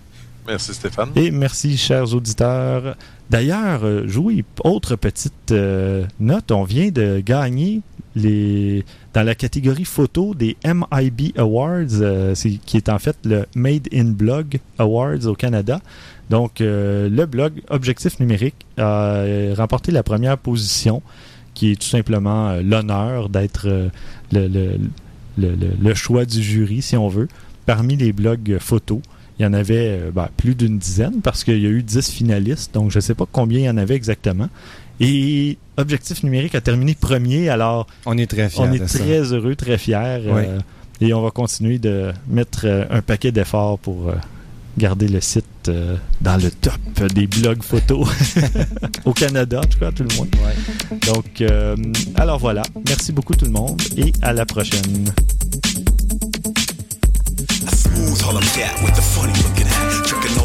Merci 0.48 0.74
Stéphane. 0.74 1.10
Et 1.16 1.32
merci, 1.32 1.78
chers 1.78 2.14
auditeurs. 2.14 2.96
D'ailleurs, 3.30 3.84
euh, 3.84 4.08
Jouy, 4.08 4.44
autre 4.64 4.96
petite 4.96 5.52
euh, 5.52 6.06
note, 6.20 6.52
on 6.52 6.64
vient 6.64 6.90
de 6.90 7.22
gagner 7.26 7.82
les, 8.16 8.84
dans 9.14 9.24
la 9.24 9.36
catégorie 9.36 9.86
photo 9.86 10.36
des 10.36 10.58
MIB 10.66 11.38
Awards, 11.38 12.02
euh, 12.02 12.36
qui 12.36 12.78
est 12.78 12.90
en 12.90 13.00
fait 13.00 13.18
le 13.24 13.46
Made 13.56 13.88
in 13.94 14.06
Blog 14.06 14.60
Awards 14.78 15.26
au 15.26 15.36
Canada. 15.36 15.80
Donc, 16.30 16.62
euh, 16.62 17.10
le 17.10 17.26
blog 17.26 17.62
Objectif 17.70 18.20
Numérique 18.20 18.66
a 18.78 19.24
remporté 19.56 19.92
la 19.92 20.04
première 20.04 20.38
position, 20.38 21.02
qui 21.54 21.72
est 21.72 21.76
tout 21.82 21.88
simplement 21.88 22.50
euh, 22.50 22.62
l'honneur 22.64 23.30
d'être 23.30 23.68
euh, 23.68 23.90
le, 24.32 24.48
le- 24.48 24.78
le- 25.82 25.94
choix 25.96 26.26
du 26.26 26.42
jury, 26.42 26.82
si 26.82 26.96
on 26.98 27.08
veut, 27.08 27.28
parmi 27.66 27.96
les 27.96 28.12
blogs 28.14 28.58
photos. 28.60 29.00
Il 29.40 29.44
y 29.44 29.46
en 29.46 29.54
avait 29.54 30.00
euh, 30.00 30.12
ben, 30.14 30.30
plus 30.38 30.54
d'une 30.56 30.78
dizaine 30.78 31.22
parce 31.24 31.44
qu'il 31.44 31.60
y 31.62 31.66
a 31.66 31.70
eu 31.70 31.82
10 31.84 32.10
finalistes, 32.12 32.74
donc 32.74 32.92
je 32.92 32.98
ne 32.98 33.02
sais 33.02 33.16
pas 33.16 33.26
combien 33.32 33.60
il 33.60 33.66
y 33.66 33.70
en 33.70 33.78
avait 33.78 33.96
exactement. 33.96 34.48
Et 35.00 35.58
Objectif 35.78 36.22
Numérique 36.24 36.54
a 36.54 36.62
terminé 36.62 36.94
premier, 36.94 37.50
alors 37.50 37.88
On 38.06 38.18
est 38.18 38.28
très 38.28 38.48
fiers 38.50 38.62
on 38.64 38.72
est 38.72 38.80
de 38.80 38.86
ça. 38.86 39.00
très 39.00 39.34
heureux, 39.34 39.56
très 39.56 39.78
fiers. 39.80 40.22
Oui. 40.28 40.44
et 41.02 41.14
on 41.16 41.22
va 41.24 41.32
continuer 41.32 41.80
de 41.80 42.12
mettre 42.30 42.68
un 42.92 43.02
paquet 43.02 43.32
d'efforts 43.32 43.80
pour 43.80 44.14
garder 44.78 45.08
le 45.08 45.22
site 45.22 45.46
euh, 45.68 45.96
dans 46.22 46.38
le 46.42 46.50
top 46.52 46.80
des 47.14 47.28
blogs 47.28 47.64
photos 47.64 48.08
au 49.06 49.14
Canada, 49.14 49.62
en 49.62 49.68
tout 49.68 49.80
cas, 49.80 49.92
tout 49.92 50.04
le 50.04 50.16
monde. 50.16 50.30
Donc, 51.08 51.42
euh, 51.42 51.76
alors 52.16 52.40
voilà. 52.40 52.64
Merci 52.88 53.12
beaucoup 53.12 53.36
tout 53.36 53.46
le 53.46 53.52
monde 53.52 53.82
et 53.98 54.12
à 54.22 54.34
la 54.34 54.46
prochaine. 54.46 55.06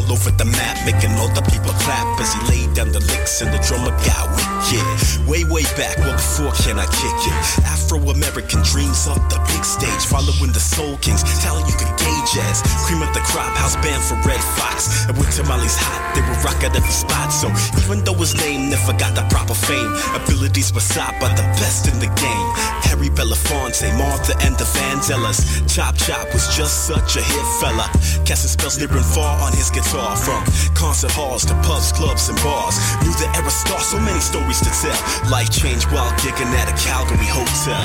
All 0.09 0.16
over 0.16 0.30
the 0.30 0.44
map, 0.44 0.76
making 0.86 1.12
all 1.20 1.28
the 1.34 1.42
people 1.52 1.72
clap 1.84 2.20
as 2.20 2.32
he 2.32 2.40
laid 2.48 2.74
down 2.74 2.92
the 2.92 3.00
licks 3.12 3.40
and 3.42 3.52
the 3.52 3.61
drummer 3.61 3.92
got 4.04 4.24
wicked. 4.32 4.84
Way, 5.28 5.44
way 5.44 5.64
back, 5.76 5.98
well 5.98 6.16
before 6.16 6.52
can 6.64 6.78
I 6.78 6.86
kick 6.88 7.20
it? 7.28 7.36
Afro 7.68 7.98
American 8.09 8.62
dreams 8.62 9.06
up 9.06 9.20
the 9.28 9.40
big 9.52 9.64
stage, 9.64 10.04
following 10.09 10.52
the 10.52 10.61
Soul 10.61 10.96
Kings, 10.98 11.22
talent 11.42 11.68
you 11.68 11.76
could 11.76 11.92
gauge 12.00 12.32
as. 12.48 12.62
Cream 12.86 13.02
of 13.02 13.12
the 13.12 13.20
crop, 13.28 13.52
house 13.56 13.76
band 13.84 14.00
for 14.00 14.16
Red 14.24 14.40
Fox. 14.56 15.04
And 15.09 15.16
when 15.18 15.28
Tamales 15.28 15.76
hot, 15.76 16.00
they 16.14 16.22
would 16.24 16.40
rock 16.40 16.61
at 16.64 16.72
every 16.76 16.94
spot. 16.94 17.28
So 17.32 17.52
even 17.82 18.04
though 18.04 18.16
his 18.16 18.34
name 18.40 18.70
never 18.70 18.96
got 18.96 19.12
the 19.12 19.26
proper 19.28 19.54
fame, 19.54 19.92
abilities 20.16 20.72
were 20.72 20.84
sought 20.84 21.20
by 21.20 21.28
the 21.36 21.44
best 21.61 21.88
in 21.88 21.98
the 22.00 22.09
game. 22.16 22.48
Harry 22.88 23.11
Belafonte, 23.11 23.92
Martha 23.98 24.32
and 24.40 24.56
the 24.56 24.64
Vandellas. 24.64 25.44
Chop 25.68 25.96
Chop 25.96 26.32
was 26.32 26.48
just 26.56 26.86
such 26.86 27.16
a 27.16 27.22
hit 27.22 27.46
fella. 27.61 27.86
Casting 28.24 28.52
spells 28.56 28.78
near 28.78 28.90
and 28.92 29.04
far 29.04 29.36
on 29.44 29.52
his 29.52 29.70
guitar. 29.70 29.97
From 29.99 30.46
concert 30.78 31.11
halls 31.11 31.44
to 31.46 31.55
pubs, 31.66 31.90
clubs, 31.90 32.28
and 32.30 32.38
bars. 32.46 32.78
Knew 33.03 33.11
the 33.18 33.26
era 33.34 33.51
star, 33.51 33.80
so 33.82 33.99
many 33.99 34.20
stories 34.20 34.62
to 34.62 34.70
tell. 34.70 34.94
Life 35.26 35.51
changed 35.51 35.90
while 35.90 36.12
gigging 36.22 36.55
at 36.55 36.70
a 36.70 36.76
Calgary 36.78 37.26
hotel. 37.26 37.82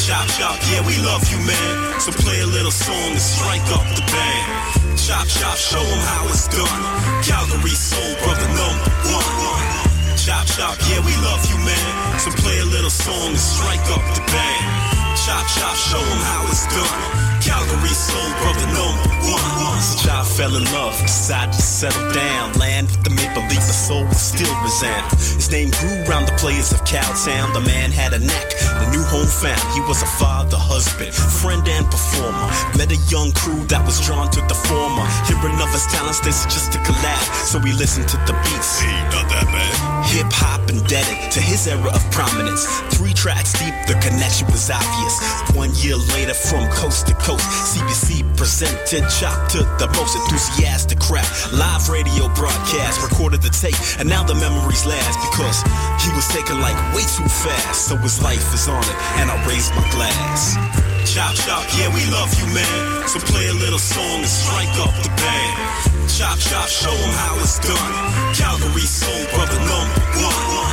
Chop 0.00 0.24
Chop, 0.40 0.56
yeah, 0.72 0.80
we 0.80 0.96
love 1.04 1.20
you, 1.28 1.36
man. 1.44 2.00
So 2.00 2.10
play 2.24 2.40
a 2.40 2.46
little 2.48 2.72
song 2.72 3.12
and 3.12 3.20
strike 3.20 3.68
up 3.76 3.84
the 3.92 4.00
band. 4.08 4.96
Chop 4.96 5.28
Chop, 5.28 5.60
show 5.60 5.84
'em 5.84 6.02
how 6.08 6.24
it's 6.32 6.48
done. 6.48 6.82
Calgary 7.20 7.76
Soul 7.76 8.16
Brother 8.24 8.48
number 8.56 8.88
one. 9.12 10.16
Chop 10.16 10.48
Chop, 10.56 10.80
yeah, 10.88 11.04
we 11.04 11.12
love 11.20 11.44
you, 11.52 11.58
man. 11.68 12.18
So 12.18 12.30
play 12.40 12.60
a 12.60 12.64
little 12.64 12.90
song 12.90 13.36
and 13.36 13.38
strike 13.38 13.84
up 13.92 14.02
the 14.16 14.24
band. 14.32 14.91
Chop 15.24 15.46
Chop, 15.46 15.76
show 15.76 16.00
'em 16.00 16.18
how 16.18 16.46
it's 16.50 16.66
done. 16.66 17.02
Calgary 17.40 17.94
Soul 17.94 18.30
Brother 18.42 18.66
number 18.74 19.08
one. 19.30 19.80
So 19.80 19.98
Chop 20.02 20.26
fell 20.26 20.56
in 20.56 20.64
love, 20.72 21.00
decided 21.00 21.54
to 21.54 21.62
settle 21.62 22.10
down. 22.12 22.52
Land 22.58 22.90
with 22.90 23.04
the 23.04 23.10
maple 23.10 23.42
leaf, 23.46 23.64
the 23.70 23.72
soul 23.86 24.04
will 24.04 24.14
still 24.14 24.54
resound. 24.62 25.12
His 25.12 25.48
name 25.50 25.70
grew 25.78 26.02
round 26.10 26.26
the 26.26 26.32
players 26.42 26.72
of 26.72 26.82
Cowtown. 26.84 27.52
The 27.54 27.60
man 27.60 27.92
had 27.92 28.14
a 28.14 28.18
knack, 28.18 28.48
the 28.80 28.90
new 28.90 29.04
home 29.04 29.26
found. 29.26 29.62
He 29.74 29.80
was 29.82 30.02
a 30.02 30.10
father, 30.18 30.58
husband, 30.58 31.14
friend, 31.14 31.66
and 31.68 31.88
performer. 31.88 32.48
Met 32.76 32.90
a 32.90 32.98
young 33.14 33.30
crew 33.30 33.64
that 33.66 33.86
was 33.86 34.00
drawn 34.00 34.28
to 34.30 34.40
the 34.50 34.58
former. 34.66 35.06
Hearing 35.26 35.60
of 35.60 35.70
his 35.70 35.86
talents, 35.86 36.18
they 36.18 36.32
suggested 36.32 36.80
collab. 36.82 37.24
So 37.46 37.58
we 37.60 37.72
listened 37.72 38.08
to 38.08 38.16
the 38.26 38.34
beats. 38.42 38.82
Not 39.14 39.28
that 39.30 39.46
bad. 39.54 40.06
Hip 40.10 40.32
hop 40.32 40.68
indebted 40.92 41.32
to 41.32 41.40
his 41.40 41.66
era 41.66 41.88
of 41.88 42.10
prominence. 42.10 42.66
Three 42.92 43.14
tracks 43.14 43.52
deep, 43.54 43.74
the 43.86 43.94
connection 44.04 44.46
was 44.48 44.70
obvious. 44.70 45.16
One 45.56 45.72
year 45.76 45.96
later, 46.12 46.34
from 46.34 46.68
coast 46.70 47.06
to 47.06 47.14
coast, 47.14 47.48
CBC 47.72 48.36
presented 48.36 49.08
Chop 49.08 49.48
to 49.52 49.58
the 49.80 49.88
most 49.96 50.16
enthusiastic 50.16 51.00
crowd. 51.00 51.26
Live 51.52 51.88
radio 51.88 52.28
broadcast, 52.34 53.00
recorded 53.02 53.40
the 53.40 53.50
tape, 53.50 53.76
and 53.98 54.08
now 54.08 54.22
the 54.22 54.34
memories 54.34 54.84
last 54.84 55.16
because 55.30 55.62
he 56.04 56.12
was 56.14 56.28
taken 56.28 56.60
like 56.60 56.76
way 56.94 57.02
too 57.16 57.28
fast. 57.28 57.88
So 57.88 57.96
his 57.96 58.22
life 58.22 58.52
is 58.52 58.68
on 58.68 58.82
it, 58.82 58.96
and 59.16 59.30
I 59.30 59.36
raise 59.48 59.70
my 59.70 59.88
glass. 59.92 60.81
Chop 61.12 61.34
chop, 61.34 61.68
yeah, 61.76 61.92
we 61.92 62.00
love 62.08 62.32
you, 62.40 62.46
man. 62.54 63.06
So 63.06 63.20
play 63.20 63.46
a 63.48 63.52
little 63.52 63.78
song 63.78 64.24
and 64.24 64.26
strike 64.26 64.72
up 64.80 64.94
the 65.04 65.10
band. 65.20 66.08
Chop 66.08 66.38
chop, 66.38 66.66
show 66.68 66.88
'em 66.88 67.12
how 67.20 67.36
it's 67.36 67.58
done. 67.58 67.92
Calgary 68.32 68.88
Soul 68.88 69.22
Brother 69.34 69.60
number 69.60 70.00
one. 70.24 70.72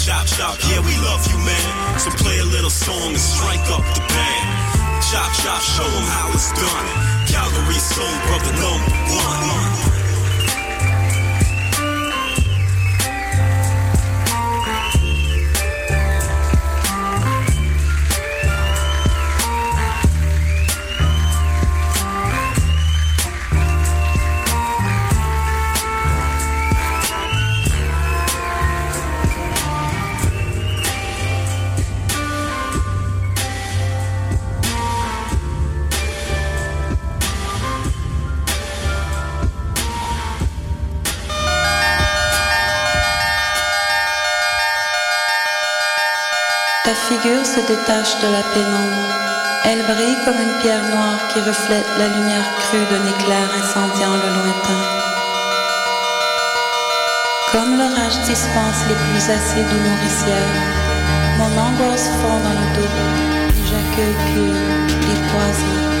Chop 0.00 0.24
chop, 0.24 0.56
yeah, 0.70 0.80
we 0.80 0.96
love 1.04 1.28
you, 1.28 1.36
man. 1.36 2.00
So 2.00 2.08
play 2.12 2.38
a 2.38 2.46
little 2.46 2.70
song 2.70 3.12
and 3.12 3.20
strike 3.20 3.68
up 3.76 3.84
the 3.92 4.00
band. 4.08 4.48
Chop 5.12 5.30
chop, 5.42 5.60
show 5.60 5.84
'em 5.84 6.06
how 6.16 6.32
it's 6.32 6.50
done. 6.56 6.86
Calgary 7.28 7.80
Soul 7.92 8.14
Brother 8.24 8.54
number 8.64 8.96
one. 9.20 10.03
Figure 46.94 47.44
se 47.44 47.60
détache 47.60 48.18
de 48.22 48.28
la 48.28 48.42
pénombre. 48.54 49.04
Elle 49.64 49.82
brille 49.82 50.16
comme 50.24 50.40
une 50.40 50.58
pierre 50.62 50.82
noire 50.94 51.18
qui 51.28 51.40
reflète 51.40 51.86
la 51.98 52.06
lumière 52.06 52.44
crue 52.58 52.86
d'un 52.90 53.04
éclair 53.04 53.46
incendiant 53.60 54.14
le 54.14 54.28
lointain. 54.36 54.82
Comme 57.52 57.76
l'orage 57.78 58.18
dispense 58.26 58.80
les 58.88 58.94
pluies 58.94 59.30
assez 59.30 59.62
nourricières, 59.62 60.54
mon 61.38 61.52
angoisse 61.60 62.08
fond 62.20 62.38
dans 62.44 62.56
le 62.60 62.68
dos 62.76 62.94
et 63.50 63.64
j'accueille 63.68 64.16
les 65.00 65.20
poisons 65.30 65.93